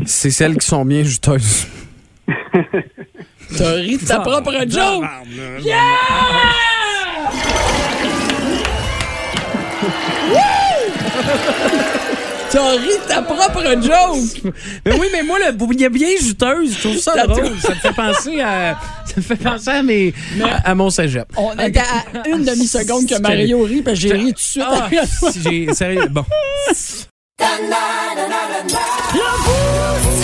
C'est 0.05 0.31
celles 0.31 0.57
qui 0.57 0.65
sont 0.65 0.85
bien 0.85 1.03
juteuses. 1.03 1.67
T'as 3.57 3.73
ri 3.73 3.97
de 3.97 4.05
ta 4.05 4.19
propre 4.19 4.53
joke! 4.67 5.03
T'as 12.51 12.71
ri 12.71 12.87
de 12.87 13.07
ta 13.07 13.21
propre 13.21 13.61
joke! 13.81 14.53
Mais 14.85 14.93
oui, 14.99 15.07
mais 15.11 15.23
moi, 15.23 15.37
le 15.39 15.53
il 15.73 15.83
est 15.83 15.89
bien 15.89 16.09
juteuse. 16.19 16.73
Je 16.75 16.79
trouve 16.79 16.97
ça 16.97 17.27
drôle. 17.27 17.51
Ça 17.61 17.69
me 17.69 17.75
fait 17.75 17.93
penser 17.93 18.41
à. 18.41 18.77
Ça 19.05 19.13
me 19.17 19.21
fait 19.21 19.35
penser 19.35 19.69
à, 19.69 19.83
mes, 19.83 20.13
à, 20.43 20.71
à 20.71 20.75
mon 20.75 20.89
cégep. 20.89 21.27
On 21.37 21.53
était 21.59 21.79
à 21.79 22.27
une 22.27 22.43
demi-seconde 22.43 23.07
que 23.07 23.19
Mario 23.21 23.63
rit, 23.63 23.81
parce 23.81 23.99
que 23.99 24.07
j'ai 24.07 24.13
ri 24.13 24.25
tout 24.27 24.33
de 24.33 24.39
suite. 24.39 24.63
Ah, 24.67 24.89
j'ai- 25.43 25.73
sérieux, 25.73 26.07
bon. 26.09 26.25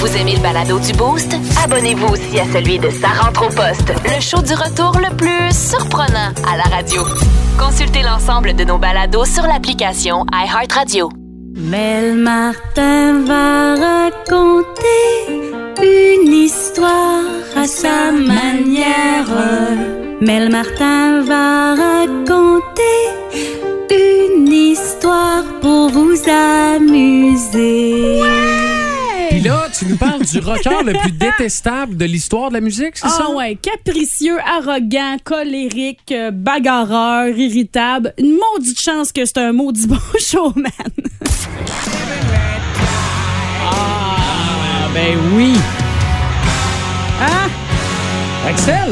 Vous 0.06 0.18
aimez 0.18 0.36
le 0.36 0.42
balado 0.42 0.78
du 0.78 0.94
Boost? 0.94 1.36
Abonnez-vous 1.64 2.06
aussi 2.14 2.40
à 2.40 2.46
celui 2.54 2.78
de 2.78 2.92
Sa 2.92 3.08
rentre 3.08 3.48
au 3.48 3.50
poste, 3.50 3.92
le 4.04 4.22
show 4.22 4.40
du 4.40 4.54
retour 4.54 4.92
le 5.00 5.16
plus 5.18 5.52
surprenant 5.52 6.32
à 6.48 6.58
la 6.58 6.64
radio. 6.64 7.02
Consultez 7.58 8.04
l'ensemble 8.04 8.54
de 8.54 8.64
nos 8.66 8.78
balados 8.78 9.26
sur 9.26 9.42
l'application 9.48 10.24
iHeartRadio. 10.32 11.10
Mel 11.56 12.18
Martin 12.18 13.24
va 13.26 13.74
raconter 13.74 15.42
une 15.82 16.32
histoire 16.32 17.24
à 17.58 17.66
sa 17.66 18.12
manière. 18.12 19.26
Mel 20.22 20.52
Martin 20.52 21.24
va 21.24 21.74
raconter 21.74 22.84
une 23.90 24.54
histoire 24.54 25.46
pour 25.62 25.90
vous 25.90 26.16
amuser. 26.30 28.22
Tu 29.78 29.86
nous 29.88 29.98
parles 29.98 30.24
du 30.24 30.40
rocker 30.40 30.84
le 30.86 30.94
plus 30.94 31.12
détestable 31.12 31.98
de 31.98 32.06
l'histoire 32.06 32.50
de 32.50 32.54
la 32.56 32.62
musique, 32.62 32.96
c'est 32.96 33.10
ça? 33.10 33.26
Ah 33.28 33.32
ouais, 33.32 33.56
capricieux, 33.56 34.38
arrogant, 34.40 35.18
colérique, 35.24 36.12
euh, 36.12 36.32
bagarreur, 36.32 37.28
irritable. 37.28 38.14
Une 38.18 38.38
maudite 38.38 38.80
chance 38.80 39.12
que 39.12 39.26
c'est 39.26 39.38
un 39.38 39.52
maudit 39.52 39.88
bon 39.88 39.98
showman. 40.20 40.72
Ah, 43.66 44.88
ben 44.94 45.18
oui! 45.36 45.54
Hein? 47.22 47.50
Axel! 48.48 48.92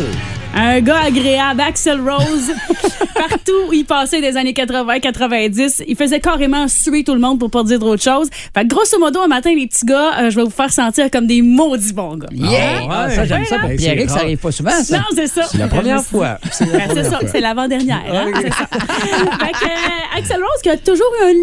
Un 0.55 0.81
gars 0.81 1.01
agréable, 1.05 1.61
Axel 1.61 1.99
Rose. 1.99 2.51
Partout 3.15 3.51
où 3.69 3.73
il 3.73 3.85
passait 3.85 4.21
des 4.21 4.37
années 4.37 4.53
80-90, 4.53 5.83
il 5.87 5.95
faisait 5.95 6.19
carrément 6.19 6.67
suer 6.67 7.03
tout 7.03 7.13
le 7.13 7.19
monde 7.19 7.39
pour 7.39 7.49
pas 7.49 7.63
dire 7.63 7.79
d'autre 7.79 8.01
chose. 8.03 8.27
Fait 8.53 8.61
que 8.63 8.67
grosso 8.67 8.99
modo, 8.99 9.19
un 9.21 9.27
matin, 9.27 9.51
les 9.55 9.67
petits 9.67 9.85
gars, 9.85 10.19
euh, 10.19 10.29
je 10.29 10.35
vais 10.35 10.43
vous 10.43 10.49
faire 10.49 10.71
sentir 10.71 11.09
comme 11.11 11.25
des 11.27 11.41
maudits 11.41 11.93
bons 11.93 12.17
gars. 12.17 12.27
Yeah! 12.31 12.81
Ah, 12.89 13.07
ouais. 13.07 13.15
ça, 13.15 13.25
j'aime 13.25 13.45
ça. 13.45 13.55
Ouais, 13.57 13.61
Ben, 13.61 13.69
c'est 13.71 13.75
Pierrick, 13.77 14.09
ça 14.09 14.19
arrive 14.19 14.37
pas 14.37 14.51
souvent, 14.51 14.71
ça. 14.71 14.97
Non, 14.97 15.03
c'est 15.15 15.27
ça. 15.27 15.43
C'est 15.43 15.57
la 15.57 15.67
première 15.67 16.03
fois. 16.03 16.37
C'est 16.51 16.65
Ben, 16.71 16.89
c'est 16.93 17.03
ça, 17.03 17.19
c'est 17.31 17.41
l'avant-dernière. 17.41 18.01
hein. 18.11 18.25
Fait 18.33 19.51
que, 19.51 19.65
euh, 19.65 20.17
Axel 20.17 20.37
Rose 20.37 20.61
qui 20.61 20.69
a 20.69 20.77
toujours 20.77 21.07
eu 21.21 21.25
un 21.25 21.33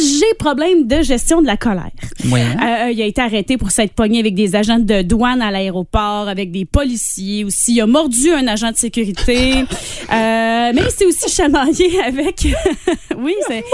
léger 0.00 0.26
problème 0.38 0.86
de 0.86 1.02
gestion 1.02 1.42
de 1.42 1.46
la 1.46 1.56
colère. 1.56 1.90
Oui, 2.26 2.40
hein? 2.40 2.86
Euh, 2.86 2.90
il 2.90 3.00
a 3.02 3.06
été 3.06 3.20
arrêté 3.20 3.56
pour 3.56 3.70
s'être 3.70 3.92
pogné 3.92 4.18
avec 4.20 4.34
des 4.34 4.56
agents 4.56 4.78
de 4.78 5.02
douane 5.02 5.42
à 5.42 5.50
l'aéroport, 5.50 6.28
avec 6.28 6.50
des 6.50 6.64
policiers 6.64 7.44
aussi. 7.44 7.74
Il 7.74 7.80
a 7.80 7.86
mordu 7.86 8.31
un 8.34 8.46
agent 8.46 8.70
de 8.72 8.76
sécurité. 8.76 9.64
Euh, 10.12 10.72
mais 10.74 10.82
il 10.84 10.90
s'est 10.90 11.06
aussi 11.06 11.28
chamaillé 11.34 12.00
avec. 12.04 12.46
oui, 13.18 13.34
c'est. 13.48 13.64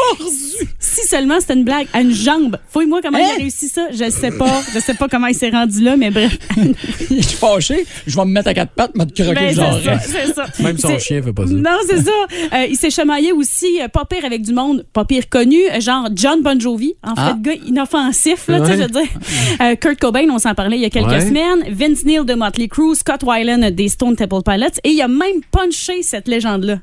Si 0.78 1.06
seulement 1.06 1.40
c'était 1.40 1.54
une 1.54 1.64
blague. 1.64 1.86
À 1.92 2.00
une 2.00 2.12
jambe. 2.12 2.58
Fouille-moi 2.70 3.00
comment 3.02 3.18
il 3.18 3.24
Hein? 3.24 3.28
a 3.34 3.38
réussi 3.38 3.68
ça. 3.68 3.86
Je 3.92 4.10
sais 4.10 4.30
pas. 4.30 4.62
Je 4.74 4.78
sais 4.78 4.94
pas 4.94 5.08
comment 5.08 5.26
il 5.26 5.34
s'est 5.34 5.50
rendu 5.50 5.82
là, 5.82 5.96
mais 5.96 6.10
bref. 6.10 6.36
Je 7.10 7.20
suis 7.22 7.36
fâché. 7.36 7.84
Je 8.06 8.16
vais 8.16 8.24
me 8.24 8.30
mettre 8.32 8.48
à 8.48 8.54
quatre 8.54 8.72
pattes, 8.72 8.94
me 8.94 9.04
croquer 9.04 9.34
Ben, 9.34 9.44
le 9.48 9.54
c'est 9.54 9.54
ça, 9.54 9.80
genre. 9.80 10.00
ça. 10.34 10.62
Même 10.62 10.78
son 10.78 10.98
chien 10.98 11.22
fait 11.22 11.32
pas 11.32 11.46
ça. 11.46 11.52
Non, 11.52 11.78
c'est 11.88 12.02
ça. 12.02 12.10
Euh, 12.54 12.66
il 12.68 12.76
s'est 12.76 12.90
chamaillé 12.90 13.32
aussi, 13.32 13.80
euh, 13.82 13.88
pas 13.88 14.04
pire 14.04 14.24
avec 14.24 14.42
du 14.42 14.52
monde, 14.52 14.84
pas 14.92 15.04
pire 15.04 15.28
connu, 15.28 15.58
euh, 15.70 15.80
genre 15.80 16.08
John 16.14 16.42
Bon 16.42 16.58
Jovi, 16.60 16.94
en 17.02 17.14
Ah. 17.16 17.34
fait, 17.34 17.42
gars 17.42 17.60
inoffensif, 17.66 18.48
là, 18.48 18.60
tu 18.60 18.66
sais, 18.66 18.70
Ouais. 18.72 18.76
je 18.76 18.82
veux 18.82 18.88
dire. 18.88 19.08
Euh, 19.62 19.74
Kurt 19.76 19.98
Cobain, 19.98 20.26
on 20.30 20.38
s'en 20.38 20.54
parlait 20.54 20.76
il 20.76 20.82
y 20.82 20.86
a 20.86 20.90
quelques 20.90 21.08
Ouais. 21.08 21.20
semaines. 21.26 21.64
Vince 21.70 22.04
Neil 22.04 22.24
de 22.24 22.34
Motley 22.34 22.68
Crue, 22.68 22.94
Scott 22.94 23.22
Weiland 23.24 23.70
des 23.72 23.88
Stone 23.88 24.16
Temple 24.16 24.42
Et 24.84 24.90
il 24.90 25.02
a 25.02 25.08
même 25.08 25.42
punché 25.50 26.02
cette 26.02 26.26
légende-là. 26.26 26.80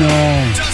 Non. 0.00 0.67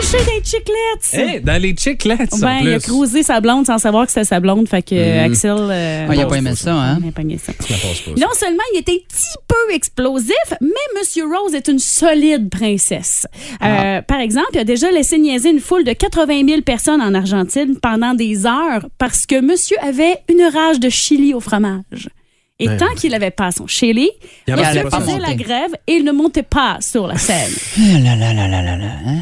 Punché 0.00 0.18
des! 0.24 1.18
Hey, 1.20 1.40
dans 1.40 1.60
les 1.62 1.74
chiclets, 1.76 2.16
en 2.32 2.38
Ben, 2.38 2.58
il 2.62 2.74
a 2.74 2.78
plus. 2.80 2.90
cruisé 2.92 3.22
sa 3.22 3.40
blonde 3.40 3.66
sans 3.66 3.78
savoir 3.78 4.06
que 4.06 4.12
c'était 4.12 4.24
sa 4.24 4.40
blonde, 4.40 4.68
fait 4.68 4.82
que 4.82 4.94
euh, 4.94 5.24
Axel. 5.24 5.54
euh, 5.58 6.06
Ah, 6.08 6.14
il 6.14 6.20
a 6.20 6.26
pas 6.26 6.36
aimé 6.36 6.54
ça, 6.56 6.74
hein? 6.74 6.98
il 7.02 7.08
a 7.08 7.12
pas 7.12 7.22
aimé 7.22 7.38
ça. 7.42 7.52
Pas. 7.52 7.64
Non 8.16 8.28
seulement 8.34 8.62
il 8.74 8.78
était 8.80 8.92
un 8.92 9.06
petit 9.08 9.38
peu 9.46 9.74
explosif, 9.74 10.34
mais 10.60 10.68
Monsieur 10.98 11.24
Rose 11.24 11.54
est 11.54 11.68
une 11.68 11.78
solide 11.78 12.50
princesse. 12.50 13.26
Euh, 13.62 14.02
par 14.02 14.20
exemple, 14.20 14.48
il 14.54 14.58
a 14.60 14.64
déjà 14.64 14.90
laissé 14.90 15.18
niaiser 15.18 15.50
une 15.50 15.60
foule 15.60 15.84
de 15.84 15.92
80 15.92 16.46
000 16.48 16.62
personnes 16.62 17.00
en 17.00 17.14
Argentine 17.14 17.76
pendant 17.80 18.14
des 18.14 18.46
heures 18.46 18.86
parce 18.98 19.26
que 19.26 19.40
Monsieur 19.40 19.76
avait 19.82 20.18
une 20.28 20.42
rage 20.42 20.80
de 20.80 20.88
chili 20.88 21.34
au 21.34 21.40
fromage. 21.40 22.08
Et 22.60 22.68
Ouais. 22.68 22.76
tant 22.76 22.92
qu'il 22.96 23.10
n'avait 23.10 23.32
pas 23.32 23.50
son 23.50 23.66
chili, 23.66 24.10
Il 24.46 24.54
faisait 24.54 25.18
la 25.18 25.34
grève 25.34 25.72
et 25.88 25.94
il 25.94 26.04
ne 26.04 26.12
montait 26.12 26.44
pas 26.44 26.78
sur 26.80 27.06
la 27.06 27.16
scène. 27.18 27.50
Ah 27.78 27.98
là 27.98 28.16
là 28.16 28.32
là 28.34 28.48
là 28.48 28.62
là 28.62 28.76
là. 28.76 28.84
hein? 29.06 29.20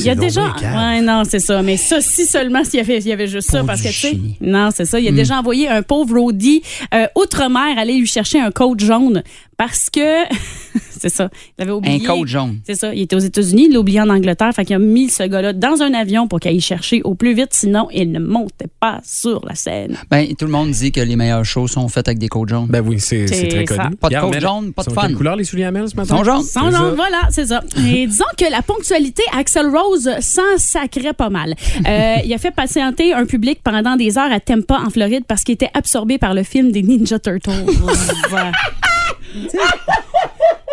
Il 0.00 0.06
y 0.06 0.10
a 0.10 0.14
déjà. 0.14 0.42
Ouais, 0.62 1.00
non, 1.00 1.22
c'est 1.28 1.38
ça. 1.40 1.62
Mais 1.62 1.76
ça, 1.76 2.00
si 2.00 2.24
seulement 2.26 2.64
s'il 2.64 2.74
y 2.76 2.80
avait, 2.80 2.98
il 2.98 3.06
y 3.06 3.12
avait 3.12 3.26
juste 3.26 3.50
ça, 3.50 3.62
parce 3.64 3.82
que, 3.82 3.88
tu 3.88 3.94
sais. 3.94 4.18
Non, 4.40 4.70
c'est 4.74 4.84
ça. 4.84 4.98
Il 5.00 5.06
a 5.08 5.10
Hmm. 5.10 5.16
déjà 5.16 5.38
envoyé 5.38 5.68
un 5.68 5.82
pauvre 5.82 6.18
roadie 6.18 6.62
euh, 6.94 7.06
outre-mer 7.16 7.78
aller 7.78 7.94
lui 7.98 8.06
chercher 8.06 8.40
un 8.40 8.50
coat 8.50 8.74
jaune 8.78 9.22
parce 9.56 9.90
que. 9.90 10.00
c'est 10.90 11.08
ça. 11.08 11.28
Il 11.58 11.62
avait 11.62 11.72
oublié. 11.72 11.96
Un 11.96 12.06
coat 12.06 12.26
jaune. 12.26 12.60
C'est 12.66 12.74
ça. 12.74 12.94
Il 12.94 13.02
était 13.02 13.16
aux 13.16 13.20
États-Unis, 13.20 13.66
il 13.68 13.72
l'a 13.72 13.80
oublié 13.80 14.00
en 14.00 14.08
Angleterre. 14.08 14.52
Fait 14.54 14.64
qu'il 14.64 14.76
a 14.76 14.78
mis 14.78 15.08
ce 15.10 15.22
gars-là 15.24 15.52
dans 15.52 15.82
un 15.82 15.92
avion 15.94 16.28
pour 16.28 16.40
qu'il 16.40 16.50
aille 16.50 16.60
chercher 16.60 17.02
au 17.04 17.14
plus 17.14 17.34
vite, 17.34 17.48
sinon 17.52 17.88
il 17.92 18.10
ne 18.12 18.18
montait 18.18 18.68
pas 18.80 19.00
sur 19.04 19.44
la 19.46 19.54
scène. 19.54 19.96
Ben, 20.10 20.26
tout 20.38 20.46
le 20.46 20.52
monde 20.52 20.70
dit 20.70 20.92
que 20.92 21.00
les 21.00 21.16
meilleures 21.16 21.44
choses 21.44 21.70
sont 21.72 21.88
faites 21.88 22.08
avec 22.08 22.18
des 22.18 22.28
coats 22.28 22.46
jaunes. 22.46 22.66
Ben 22.68 22.82
oui, 22.86 23.00
c'est 23.00 23.26
très 23.26 23.66
ça. 23.66 23.84
connu. 23.84 23.96
Pas 23.96 24.08
de 24.08 24.30
Mel, 24.30 24.40
jaune, 24.40 24.72
pas 24.72 24.82
de 24.82 24.88
sont 24.88 24.94
fun. 24.94 25.06
Quelle 25.06 25.16
couleur 25.16 25.36
les 25.36 25.44
souliers 25.44 25.64
à 25.64 25.70
Mel 25.70 25.88
ce 25.88 25.94
Ils 25.94 25.96
matin? 25.98 26.16
sont 26.16 26.24
jaunes. 26.24 26.42
Genre, 26.42 26.72
ça. 26.72 26.90
voilà, 26.94 27.20
c'est 27.30 27.46
ça. 27.46 27.62
Et 27.78 28.06
disons 28.06 28.24
que 28.38 28.50
la 28.50 28.62
ponctualité, 28.62 29.22
Axel 29.36 29.66
Rose 29.66 30.10
s'en 30.20 30.42
sacrait 30.58 31.12
pas 31.12 31.30
mal. 31.30 31.54
Euh, 31.86 32.16
il 32.24 32.32
a 32.32 32.38
fait 32.38 32.50
patienter 32.50 33.12
un 33.12 33.26
public 33.26 33.60
pendant 33.62 33.96
des 33.96 34.16
heures 34.18 34.32
à 34.32 34.40
Tampa, 34.40 34.80
en 34.86 34.90
Floride, 34.90 35.24
parce 35.26 35.42
qu'il 35.44 35.54
était 35.54 35.70
absorbé 35.74 36.18
par 36.18 36.34
le 36.34 36.42
film 36.42 36.72
des 36.72 36.82
Ninja 36.82 37.18
Turtles. 37.18 37.50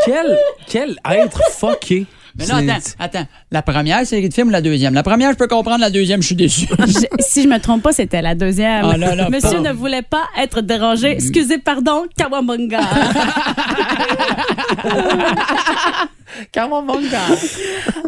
Quel, 0.06 0.38
quel 0.68 1.00
être 1.12 1.42
fucké. 1.52 2.06
Mais 2.36 2.46
non, 2.46 2.60
C'est- 2.60 2.96
attends, 2.98 3.20
attends. 3.20 3.28
La 3.52 3.62
première 3.62 4.06
série 4.06 4.30
de 4.30 4.34
films 4.34 4.48
ou 4.48 4.52
la 4.52 4.62
deuxième? 4.62 4.94
La 4.94 5.04
première, 5.04 5.32
je 5.34 5.38
peux 5.38 5.48
comprendre. 5.50 5.82
La 5.82 5.90
deuxième, 5.90 6.22
je 6.22 6.28
suis 6.28 6.36
déçu. 6.36 6.66
Je- 6.88 7.06
si 7.20 7.44
je 7.44 7.48
me 7.50 7.60
trompe 7.60 7.84
pas, 7.84 7.92
c'était 7.92 8.22
la 8.22 8.36
deuxième. 8.36 8.86
Ah 8.86 8.96
là 8.98 9.16
là, 9.16 9.30
Monsieur 9.32 9.60
ne 9.60 9.74
voulait 9.74 10.02
pas 10.02 10.24
être 10.40 10.62
dérangé. 10.62 11.12
Excusez, 11.12 11.58
pardon, 11.58 12.06
Kawabunga. 12.18 12.80
Comment 16.54 16.84
bon 16.84 17.00
gars? 17.12 17.36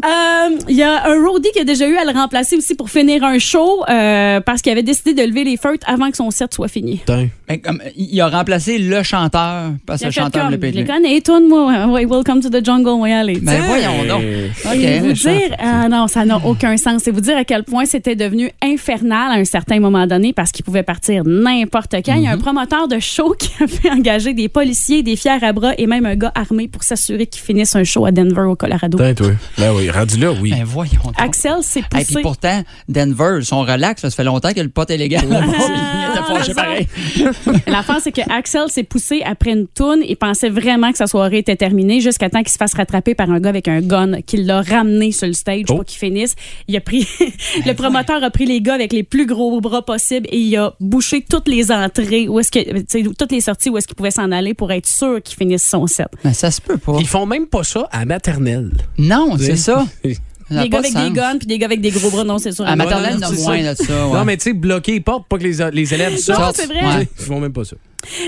Euh, 0.05 0.57
Il 0.67 0.75
y 0.75 0.83
a 0.83 1.07
un 1.07 1.25
roadie 1.25 1.49
qui 1.53 1.59
a 1.59 1.63
déjà 1.63 1.87
eu 1.87 1.95
à 1.95 2.03
le 2.03 2.11
remplacer 2.11 2.57
aussi 2.57 2.75
pour 2.75 2.89
finir 2.89 3.23
un 3.23 3.39
show 3.39 3.83
euh, 3.89 4.41
parce 4.41 4.61
qu'il 4.61 4.71
avait 4.71 4.83
décidé 4.83 5.13
de 5.13 5.21
lever 5.21 5.43
les 5.43 5.57
feutres 5.57 5.87
avant 5.89 6.11
que 6.11 6.17
son 6.17 6.29
set 6.31 6.53
soit 6.53 6.67
fini. 6.67 7.01
Mais 7.47 7.59
comme, 7.59 7.81
il 7.95 8.19
a 8.21 8.27
remplacé 8.27 8.77
le 8.77 9.03
chanteur 9.03 9.71
parce 9.85 10.01
que 10.01 10.07
le 10.07 10.11
fait 10.11 10.19
chanteur 10.19 10.49
pas 10.49 10.71
je 10.71 10.81
connais, 10.85 11.21
toi, 11.21 11.39
moi, 11.39 11.87
ouais, 11.87 12.05
Welcome 12.05 12.41
to 12.41 12.49
the 12.49 12.63
Jungle, 12.63 12.97
moi, 12.97 13.07
allez. 13.07 13.39
Ben 13.39 13.61
voyons 13.61 14.03
donc. 14.07 14.23
Et 14.75 14.99
vous 14.99 15.13
dire, 15.13 15.55
ah 15.59 15.87
non, 15.87 16.07
ça 16.07 16.25
n'a 16.25 16.37
aucun 16.37 16.75
sens. 16.77 17.03
C'est 17.03 17.11
vous 17.11 17.21
dire 17.21 17.37
à 17.37 17.43
quel 17.43 17.63
point 17.63 17.85
c'était 17.85 18.15
devenu 18.15 18.49
infernal 18.61 19.31
à 19.31 19.35
un 19.35 19.45
certain 19.45 19.79
moment 19.79 20.05
donné 20.07 20.33
parce 20.33 20.51
qu'il 20.51 20.65
pouvait 20.65 20.83
partir 20.83 21.23
n'importe 21.25 21.95
quand. 22.05 22.15
Il 22.15 22.23
y 22.23 22.27
a 22.27 22.31
un 22.31 22.37
promoteur 22.37 22.87
de 22.87 22.99
show 22.99 23.35
qui 23.39 23.51
a 23.61 23.67
fait 23.67 23.89
engager 23.89 24.33
des 24.33 24.49
policiers, 24.49 25.03
des 25.03 25.15
fiers 25.15 25.43
à 25.43 25.53
bras 25.53 25.73
et 25.77 25.87
même 25.87 26.05
un 26.05 26.15
gars 26.15 26.31
armé 26.35 26.67
pour 26.67 26.83
s'assurer 26.83 27.27
qu'il 27.27 27.41
finisse 27.41 27.75
un 27.75 27.83
show 27.83 28.05
à 28.05 28.11
Denver, 28.11 28.22
au 28.31 28.55
Colorado. 28.55 28.97
Putain, 28.97 29.13
toi. 29.13 29.27
Ben 29.57 29.71
oui, 29.75 29.89
rendu 29.89 30.17
là, 30.17 30.31
oui. 30.31 30.51
Ben 30.51 30.63
voyons 30.63 31.01
donc. 31.03 31.13
Axel 31.17 31.55
s'est 31.61 31.79
Et 31.79 31.83
poussé. 31.89 32.05
puis 32.05 32.23
pourtant, 32.23 32.63
Denver, 32.89 33.39
sont 33.43 33.61
relax. 33.61 34.01
Ça 34.01 34.09
fait 34.09 34.23
longtemps 34.23 34.53
que 34.53 34.59
le 34.61 34.69
pot 34.69 34.89
est 34.89 34.97
légal. 34.97 35.25
là-bas. 35.29 35.45
Il 35.47 36.11
était 36.11 36.23
fâché 36.33 36.53
pareil. 36.53 36.87
L'affaire, 37.67 37.99
c'est 38.01 38.11
que 38.11 38.21
Axel 38.31 38.69
s'est 38.69 38.83
poussé 38.83 39.21
après 39.25 39.51
une 39.51 39.67
toune 39.67 40.01
et 40.07 40.15
pensait 40.15 40.49
vraiment 40.49 40.91
que 40.91 40.97
sa 40.97 41.07
soirée 41.07 41.39
était 41.39 41.55
terminée 41.55 41.99
jusqu'à 42.01 42.29
temps 42.29 42.39
qu'il 42.41 42.51
se 42.51 42.57
fasse 42.57 42.73
rattraper 42.73 43.15
par 43.15 43.29
un 43.29 43.39
gars 43.39 43.49
avec 43.49 43.67
un 43.67 43.81
gun 43.81 44.21
qui 44.21 44.37
l'a 44.37 44.61
ramené 44.61 45.11
sur 45.11 45.27
le 45.27 45.33
stage 45.33 45.63
Oh. 45.69 45.75
pour 45.75 45.85
qu'il 45.85 45.99
finisse. 45.99 46.35
Il 46.67 46.75
a 46.75 46.81
pris, 46.81 47.07
le 47.65 47.73
promoteur 47.73 48.23
a 48.23 48.29
pris 48.29 48.45
les 48.45 48.59
gars 48.61 48.73
avec 48.73 48.91
les 48.93 49.03
plus 49.03 49.25
gros 49.25 49.61
bras 49.61 49.81
possibles 49.85 50.27
et 50.31 50.37
il 50.39 50.55
a 50.57 50.73
bouché 50.79 51.23
toutes 51.27 51.47
les 51.47 51.71
entrées 51.71 52.27
où 52.27 52.39
est-ce 52.39 52.51
que, 52.51 53.13
toutes 53.13 53.31
les 53.31 53.41
sorties 53.41 53.69
où 53.69 53.77
est-ce 53.77 53.87
qu'il 53.87 53.95
pouvait 53.95 54.11
s'en 54.11 54.31
aller 54.31 54.53
pour 54.53 54.71
être 54.71 54.87
sûr 54.87 55.21
qu'il 55.21 55.37
finisse 55.37 55.63
son 55.67 55.87
set. 55.87 56.07
Mais 56.23 56.33
ça 56.33 56.51
se 56.51 56.59
peut 56.61 56.77
pas. 56.77 56.97
Ils 56.99 57.07
font 57.07 57.25
même 57.25 57.47
pas 57.47 57.63
ça 57.63 57.87
à 57.91 58.02
maternelle. 58.05 58.71
Non, 58.97 59.35
c'est 59.37 59.55
ça. 59.57 59.85
Des 60.49 60.69
gars 60.69 60.79
avec 60.79 60.93
de 60.93 60.99
des 61.09 61.11
guns 61.11 61.37
puis 61.37 61.47
des 61.47 61.57
gars 61.57 61.65
avec 61.65 61.81
des 61.81 61.89
gros 61.89 62.11
bras, 62.11 62.23
non, 62.25 62.37
c'est 62.37 62.51
sûr. 62.51 62.65
À 62.65 62.71
Non, 62.75 62.83
maternelle, 62.83 63.17
non, 63.17 63.31
moins 63.31 63.57
ça. 63.57 63.63
là, 63.63 63.73
de 63.73 63.77
ça. 63.81 64.07
ouais. 64.07 64.13
Non, 64.13 64.25
mais 64.25 64.37
tu 64.37 64.43
sais, 64.43 64.53
bloquer 64.53 64.91
les 64.91 64.99
portes 64.99 65.25
pour 65.27 65.39
pas 65.39 65.43
que 65.43 65.47
les, 65.49 65.71
les 65.71 65.93
élèves 65.93 66.17
sortent. 66.17 66.55
c'est 66.57 66.67
vrai. 66.67 66.85
Ouais. 66.85 67.07
Ils 67.17 67.25
font 67.25 67.39
même 67.39 67.53
pas 67.53 67.63
ça. 67.63 67.75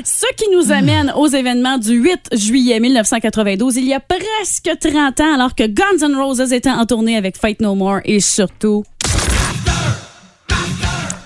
Ce 0.03 0.25
qui 0.37 0.45
nous 0.55 0.71
amène 0.71 1.11
aux 1.17 1.27
événements 1.27 1.77
du 1.77 1.91
8 1.91 2.29
juillet 2.31 2.79
1992, 2.79 3.75
il 3.75 3.85
y 3.85 3.93
a 3.93 3.99
presque 3.99 4.71
30 4.79 5.19
ans, 5.19 5.35
alors 5.35 5.53
que 5.53 5.67
Guns 5.67 6.07
N' 6.07 6.15
Roses 6.15 6.53
était 6.53 6.69
en 6.71 6.85
tournée 6.85 7.17
avec 7.17 7.37
Fight 7.37 7.61
No 7.61 7.75
More 7.75 7.99
et 8.05 8.21
surtout 8.21 8.83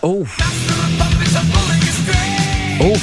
Oh. 0.01 0.25
Oh. 2.81 2.93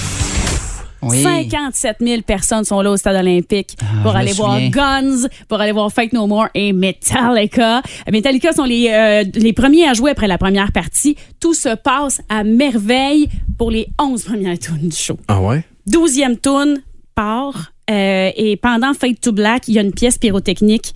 Oui. 1.09 1.23
57 1.23 1.97
000 2.01 2.23
personnes 2.23 2.65
sont 2.65 2.81
là 2.81 2.91
au 2.91 2.97
stade 2.97 3.17
olympique 3.17 3.77
pour 4.03 4.13
je 4.13 4.17
me 4.17 4.21
aller 4.23 4.33
voir. 4.33 4.61
Guns, 4.71 5.29
pour 5.49 5.61
aller 5.61 5.73
voir 5.73 5.93
Fight 5.93 6.13
No 6.13 6.27
More 6.27 6.49
et 6.55 6.73
Metallica. 6.73 7.83
Metallica 8.11 8.53
sont 8.53 8.65
les, 8.65 8.89
euh, 8.91 9.25
les 9.35 9.53
premiers 9.53 9.87
à 9.89 9.95
jouer 9.95 10.11
après 10.13 10.27
la 10.29 10.39
première 10.39 10.73
partie. 10.73 11.17
Tout 11.41 11.55
se 11.55 11.75
passe 11.77 12.21
à 12.29 12.45
merveille 12.45 13.29
pour 13.59 13.71
les 13.71 13.87
11 14.01 14.23
premières 14.25 14.59
tours 14.59 14.77
du 14.77 14.91
show. 14.95 15.19
Ah 15.29 15.41
ouais? 15.41 15.65
12e 15.91 16.37
tune 16.41 16.83
part 17.15 17.73
euh, 17.91 18.31
et 18.37 18.57
pendant 18.57 18.93
Fade 18.95 19.21
to 19.21 19.33
Black, 19.33 19.69
il 19.69 19.75
y 19.75 19.79
a 19.79 19.83
une 19.83 19.93
pièce 19.93 20.19
pyrotechnique 20.19 20.93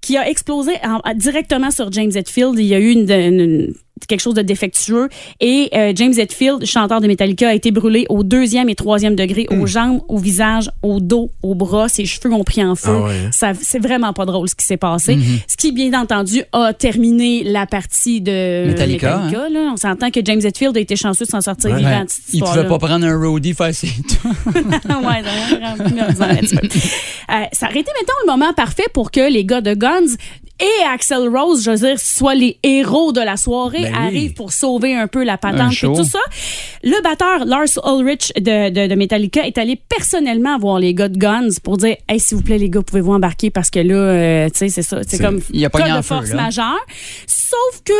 qui 0.00 0.16
a 0.16 0.28
explosé 0.28 0.72
en- 0.84 1.00
directement 1.14 1.70
sur 1.70 1.90
James 1.90 2.12
Hetfield. 2.14 2.54
Il 2.58 2.66
y 2.66 2.74
a 2.74 2.78
eu 2.78 2.90
une, 2.92 3.10
une- 3.10 3.74
quelque 4.06 4.20
chose 4.20 4.34
de 4.34 4.42
défectueux 4.42 5.08
et 5.40 5.68
euh, 5.74 5.92
James 5.94 6.12
Hetfield, 6.16 6.64
chanteur 6.64 7.00
de 7.00 7.06
Metallica, 7.06 7.48
a 7.48 7.54
été 7.54 7.70
brûlé 7.70 8.06
au 8.08 8.22
deuxième 8.22 8.68
et 8.68 8.74
troisième 8.74 9.16
degré, 9.16 9.46
Hmm. 9.50 9.60
aux 9.62 9.66
jambes, 9.66 10.00
au 10.08 10.18
visage, 10.18 10.70
au 10.82 11.00
dos, 11.00 11.30
au 11.42 11.54
bras. 11.54 11.88
Ses 11.88 12.04
cheveux 12.04 12.32
ont 12.32 12.44
pris 12.44 12.62
en 12.62 12.74
feu. 12.74 12.90
Ah 12.94 13.00
ouais, 13.06 13.12
hein? 13.26 13.30
Ça, 13.32 13.52
c'est 13.60 13.78
vraiment 13.78 14.12
pas 14.12 14.24
drôle 14.26 14.48
ce 14.48 14.54
qui 14.54 14.64
s'est 14.66 14.76
passé. 14.76 15.16
Mm-hmm. 15.16 15.40
Ce 15.48 15.56
qui, 15.56 15.72
bien 15.72 15.92
entendu, 16.00 16.42
a 16.52 16.72
terminé 16.72 17.42
la 17.44 17.66
partie 17.66 18.20
de 18.20 18.66
Metallica, 18.66 19.18
hein? 19.18 19.30
Là. 19.50 19.70
On 19.72 19.76
s'entend 19.76 20.10
que 20.10 20.20
James 20.24 20.40
Hetfield 20.44 20.76
a 20.76 20.80
été 20.80 20.96
chanceux 20.96 21.24
de 21.24 21.30
s'en 21.30 21.40
sortir 21.40 21.70
Ouais. 21.70 21.78
vivant 21.78 21.90
Ouais. 21.90 22.04
cette 22.08 22.24
Il 22.34 22.42
pouvait 22.42 22.66
pas 22.66 22.78
prendre 22.78 23.06
un 23.06 23.16
roadie 23.18 23.54
facile. 23.54 23.90
ouais, 24.46 26.14
ça. 26.14 26.26
Euh, 26.30 27.44
ça 27.52 27.66
aurait 27.66 27.80
été, 27.80 27.90
mettons, 28.00 28.12
le 28.26 28.30
moment 28.30 28.52
parfait 28.54 28.86
pour 28.92 29.10
que 29.10 29.30
les 29.30 29.44
gars 29.44 29.60
de 29.60 29.74
Guns 29.74 30.16
et 30.60 30.84
Axel 30.84 31.28
Rose, 31.28 31.62
je 31.64 31.70
veux 31.70 31.76
dire, 31.76 31.98
soient 32.00 32.34
les 32.34 32.58
héros 32.62 33.12
de 33.12 33.20
la 33.20 33.36
soirée, 33.36 33.82
Ben 33.82 33.92
oui. 33.92 34.06
arrivent 34.06 34.34
pour 34.34 34.52
sauver 34.52 34.94
un 34.94 35.06
peu 35.06 35.24
la 35.24 35.38
patente 35.38 35.72
et 35.72 35.86
tout 35.86 36.04
ça. 36.04 36.18
Le 36.82 37.00
batteur 37.02 37.44
Lars 37.44 37.68
Ulrich 37.86 38.32
de, 38.36 38.70
de, 38.70 38.86
de 38.88 38.94
Metallica 38.94 39.46
est 39.46 39.58
allé 39.58 39.76
personnellement 39.88 40.58
voir 40.58 40.78
les 40.78 40.94
gars 40.94 41.08
de 41.08 41.16
Guns 41.18 41.48
pour 41.62 41.76
dire 41.76 41.96
Hey, 42.08 42.18
s'il 42.20 42.36
vous 42.38 42.42
plaît, 42.42 42.58
les 42.58 42.70
gars, 42.70 42.82
pouvez-vous 42.82 43.12
embarquer 43.12 43.50
parce 43.50 43.70
que 43.70 43.78
là, 43.80 43.94
euh, 43.94 44.48
tu 44.50 44.58
sais, 44.58 44.68
c'est 44.68 44.82
ça. 44.82 45.00
C'est 45.06 45.18
comme 45.18 45.40
il 45.52 45.64
a 45.64 45.70
cas 45.70 45.94
en 45.94 45.96
de 45.98 46.02
force 46.02 46.30
majeure. 46.32 46.78
Sauf 47.26 47.82
que 47.84 47.92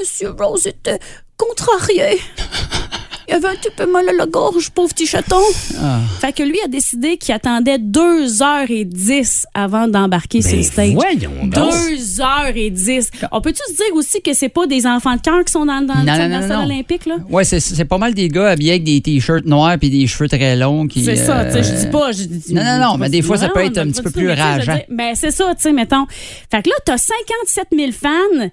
Monsieur 0.00 0.30
Rose 0.38 0.66
était 0.66 0.98
contrarié. 1.36 2.18
Il 3.28 3.34
avait 3.34 3.48
un 3.48 3.54
petit 3.54 3.70
peu 3.76 3.90
mal 3.90 4.08
à 4.08 4.12
la 4.12 4.26
gorge, 4.26 4.70
pauvre 4.70 4.92
petit 4.92 5.06
chaton. 5.06 5.40
Ah. 5.80 6.00
Fait 6.20 6.32
que 6.32 6.42
lui 6.42 6.58
a 6.64 6.68
décidé 6.68 7.16
qu'il 7.16 7.34
attendait 7.34 7.78
2h10 7.78 9.44
avant 9.54 9.88
d'embarquer 9.88 10.42
sur 10.42 10.56
le 10.56 10.62
stage. 10.62 10.88
Ben, 10.90 10.94
voyons 10.94 11.46
donc. 11.46 11.72
2h10. 11.72 13.08
On 13.32 13.40
peut-tu 13.40 13.60
se 13.68 13.76
dire 13.76 13.94
aussi 13.94 14.20
que 14.22 14.32
c'est 14.34 14.48
pas 14.48 14.66
des 14.66 14.86
enfants 14.86 15.16
de 15.16 15.20
cœur 15.20 15.44
qui 15.44 15.52
sont 15.52 15.66
dans, 15.66 15.80
dans, 15.80 15.94
Non, 15.94 16.04
dans 16.04 16.16
non, 16.18 16.24
le 16.24 16.28
non, 16.34 16.42
stade 16.42 16.58
non. 16.58 16.64
olympique, 16.64 17.06
là? 17.06 17.16
Ouais, 17.28 17.44
c'est- 17.44 17.84
pas 17.84 17.98
mal 17.98 18.14
des 18.14 18.28
gars 18.28 18.50
habillés 18.50 18.72
avec 18.72 18.84
des 18.84 19.00
t-shirts 19.00 19.44
noirs 19.46 19.76
puis 19.78 19.90
des 19.90 20.06
cheveux 20.06 20.28
très 20.28 20.56
longs. 20.56 20.86
qui, 20.86 21.04
C'est 21.04 21.16
ça, 21.16 21.44
tu 21.46 21.52
sais, 21.52 21.62
je 21.62 21.72
euh, 21.72 21.80
dis 21.84 21.86
pas. 21.86 22.12
Je 22.12 22.22
dis, 22.24 22.54
Non, 22.54 22.62
non, 22.64 22.78
non, 22.78 22.98
mais 22.98 23.08
des 23.08 23.22
fois, 23.22 23.36
ça 23.36 23.48
peut 23.48 23.60
être 23.64 23.78
un 23.78 23.86
petit 23.88 24.02
peu 24.02 24.10
plus 24.10 24.30
rageant. 24.30 24.78
Ben, 24.90 25.14
c'est 25.14 25.30
ça, 25.30 25.54
tu 25.54 25.62
sais, 25.62 25.72
mettons. 25.72 26.06
Fait 26.50 26.62
que 26.62 26.68
là, 26.68 26.74
t'as 26.84 26.98
57 26.98 27.66
000 27.74 27.90
fans 27.92 28.48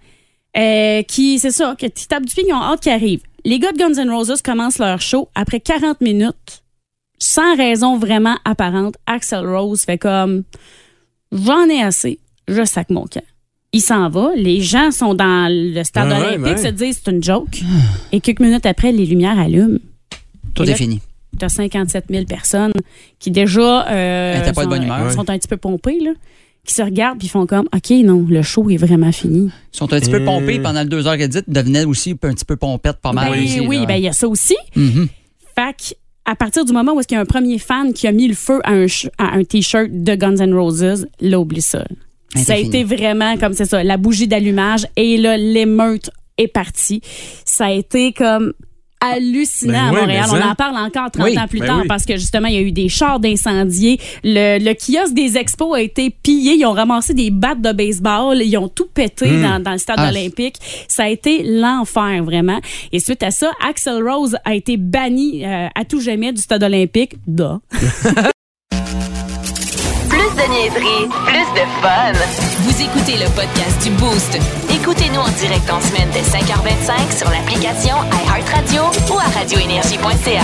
euh, 0.57 1.01
qui, 1.03 1.39
c'est 1.39 1.51
ça, 1.51 1.75
qui 1.77 1.89
tapent 2.07 2.25
du 2.25 2.33
pied, 2.33 2.43
qui 2.43 2.51
ont 2.53 2.61
hâte 2.61 2.81
qu'ils 2.81 2.91
arrivent. 2.91 3.21
Les 3.45 3.59
gars 3.59 3.71
de 3.71 3.77
Guns 3.77 3.93
N' 3.99 4.09
Roses 4.09 4.41
commencent 4.43 4.79
leur 4.79 5.01
show 5.01 5.29
après 5.35 5.59
40 5.59 6.01
minutes, 6.01 6.63
sans 7.17 7.55
raison 7.55 7.97
vraiment 7.97 8.37
apparente. 8.45 8.95
Axel 9.07 9.45
Rose 9.47 9.81
fait 9.81 9.97
comme 9.97 10.43
J'en 11.31 11.67
ai 11.69 11.81
assez, 11.81 12.19
je 12.47 12.63
sac 12.65 12.89
mon 12.89 13.05
camp. 13.05 13.23
Il 13.73 13.81
s'en 13.81 14.09
va, 14.09 14.31
les 14.35 14.59
gens 14.61 14.91
sont 14.91 15.13
dans 15.13 15.47
le 15.49 15.81
stade 15.83 16.09
Ouais, 16.09 16.35
olympique, 16.35 16.57
ouais. 16.57 16.57
se 16.57 16.67
disent 16.67 17.01
c'est 17.03 17.11
une 17.11 17.23
joke. 17.23 17.61
Et 18.11 18.19
quelques 18.19 18.41
minutes 18.41 18.65
après, 18.65 18.91
les 18.91 19.05
lumières 19.05 19.39
allument. 19.39 19.79
Tout 20.53 20.63
est 20.63 20.75
fini. 20.75 20.99
T'as 21.39 21.47
57 21.47 22.05
000 22.09 22.25
personnes 22.25 22.73
qui 23.17 23.31
déjà 23.31 23.87
euh, 23.87 24.49
de 24.49 24.53
sont, 24.53 24.65
bonne 24.67 24.83
humeur. 24.83 25.09
sont 25.13 25.29
un 25.29 25.37
petit 25.37 25.47
peu 25.47 25.55
pompées, 25.55 25.99
là, 26.01 26.11
qui 26.65 26.73
se 26.75 26.81
regardent 26.81 27.19
puis 27.19 27.27
font 27.27 27.45
comme 27.45 27.67
OK, 27.75 27.89
non, 28.03 28.25
le 28.29 28.41
show 28.43 28.69
est 28.69 28.77
vraiment 28.77 29.11
fini. 29.11 29.49
Ils 29.73 29.77
sont 29.77 29.91
un 29.93 29.99
petit 29.99 30.11
peu 30.11 30.21
Euh. 30.21 30.25
pompés 30.25 30.59
pendant 30.59 30.83
le 30.83 30.89
2h10, 30.89 31.43
devenaient 31.47 31.85
aussi 31.85 32.11
un 32.11 32.15
petit 32.33 32.45
peu 32.45 32.55
pompettes 32.55 32.99
pas 33.01 33.13
mal. 33.13 33.31
Ben, 33.31 33.43
aussi, 33.43 33.59
oui, 33.61 33.85
ben 33.87 33.95
il 33.95 34.03
y 34.03 34.07
a 34.07 34.13
ça 34.13 34.27
aussi. 34.27 34.55
Mhm. 34.75 35.07
Fait 35.55 35.73
que, 35.75 35.95
à 36.25 36.35
partir 36.35 36.63
du 36.65 36.71
moment 36.71 36.93
où 36.93 36.99
est-ce 36.99 37.07
qu'il 37.07 37.15
y 37.15 37.17
a 37.17 37.21
un 37.21 37.25
premier 37.25 37.57
fan 37.57 37.93
qui 37.93 38.07
a 38.07 38.11
mis 38.11 38.27
le 38.27 38.35
feu 38.35 38.59
à 38.63 38.73
un, 38.73 38.85
à 39.17 39.35
un 39.35 39.43
t-shirt 39.43 39.89
de 39.91 40.15
Guns 40.15 40.37
N' 40.37 40.53
Roses, 40.53 41.07
là, 41.19 41.39
oublie 41.39 41.61
ça. 41.61 41.83
Elle 42.35 42.41
Ça 42.43 42.53
a 42.53 42.57
été 42.57 42.83
vraiment 42.83 43.35
comme 43.37 43.53
c'est 43.53 43.65
ça, 43.65 43.83
la 43.83 43.97
bougie 43.97 44.27
d'allumage 44.27 44.85
et 44.95 45.17
là, 45.17 45.35
l'émeute 45.37 46.09
est 46.37 46.47
partie. 46.47 47.01
Ça 47.43 47.65
a 47.65 47.71
été 47.71 48.13
comme 48.13 48.53
hallucinant 49.01 49.91
Ben 49.91 49.97
à 49.97 50.01
Montréal. 50.01 50.25
On 50.29 50.35
ça. 50.39 50.47
en 50.49 50.55
parle 50.55 50.77
encore 50.77 51.11
30 51.11 51.23
Oui, 51.25 51.37
ans 51.37 51.47
plus 51.47 51.59
ben 51.59 51.65
tard 51.67 51.79
oui. 51.81 51.87
parce 51.87 52.05
que 52.05 52.13
justement, 52.17 52.47
il 52.47 52.53
y 52.53 52.57
a 52.57 52.61
eu 52.61 52.71
des 52.71 52.87
chars 52.89 53.19
d'incendiés. 53.19 53.99
Le, 54.23 54.59
le 54.59 54.73
kiosque 54.73 55.13
des 55.13 55.37
expos 55.37 55.75
a 55.75 55.81
été 55.81 56.09
pillé. 56.09 56.53
Ils 56.53 56.65
ont 56.65 56.73
ramassé 56.73 57.13
des 57.13 57.31
battes 57.31 57.61
de 57.61 57.71
baseball. 57.71 58.41
Ils 58.41 58.57
ont 58.57 58.67
tout 58.67 58.87
pété 58.93 59.27
Hmm. 59.29 59.41
dans, 59.43 59.59
dans 59.63 59.71
le 59.71 59.77
stade 59.77 59.97
Ah. 59.99 60.09
olympique. 60.09 60.55
Ça 60.87 61.03
a 61.03 61.07
été 61.09 61.43
l'enfer, 61.43 62.23
vraiment. 62.23 62.59
Et 62.91 62.99
suite 62.99 63.23
à 63.23 63.31
ça, 63.31 63.51
Axel 63.67 64.01
Rose 64.07 64.37
a 64.45 64.53
été 64.55 64.77
banni 64.77 65.45
euh, 65.45 65.67
à 65.73 65.85
tout 65.85 65.99
jamais 66.01 66.31
du 66.31 66.41
stade 66.41 66.63
olympique. 66.63 67.15
Da. 67.27 67.59
Plus 70.09 70.29
de 70.35 70.51
niaiserie, 70.51 71.07
plus 71.25 71.49
de 71.55 71.65
fun. 71.81 72.50
Vous 72.61 72.81
écoutez 72.81 73.17
le 73.17 73.25
podcast 73.31 73.81
du 73.83 73.89
Boost. 73.91 74.37
Écoutez-nous 74.69 75.19
en 75.19 75.29
direct 75.29 75.67
en 75.71 75.81
semaine 75.81 76.09
dès 76.13 76.21
5h25 76.21 77.17
sur 77.17 77.29
l'application 77.31 77.95
iHeartRadio 78.11 78.83
ou 79.11 79.17
à 79.17 79.23
radioénergie.ca. 79.39 80.43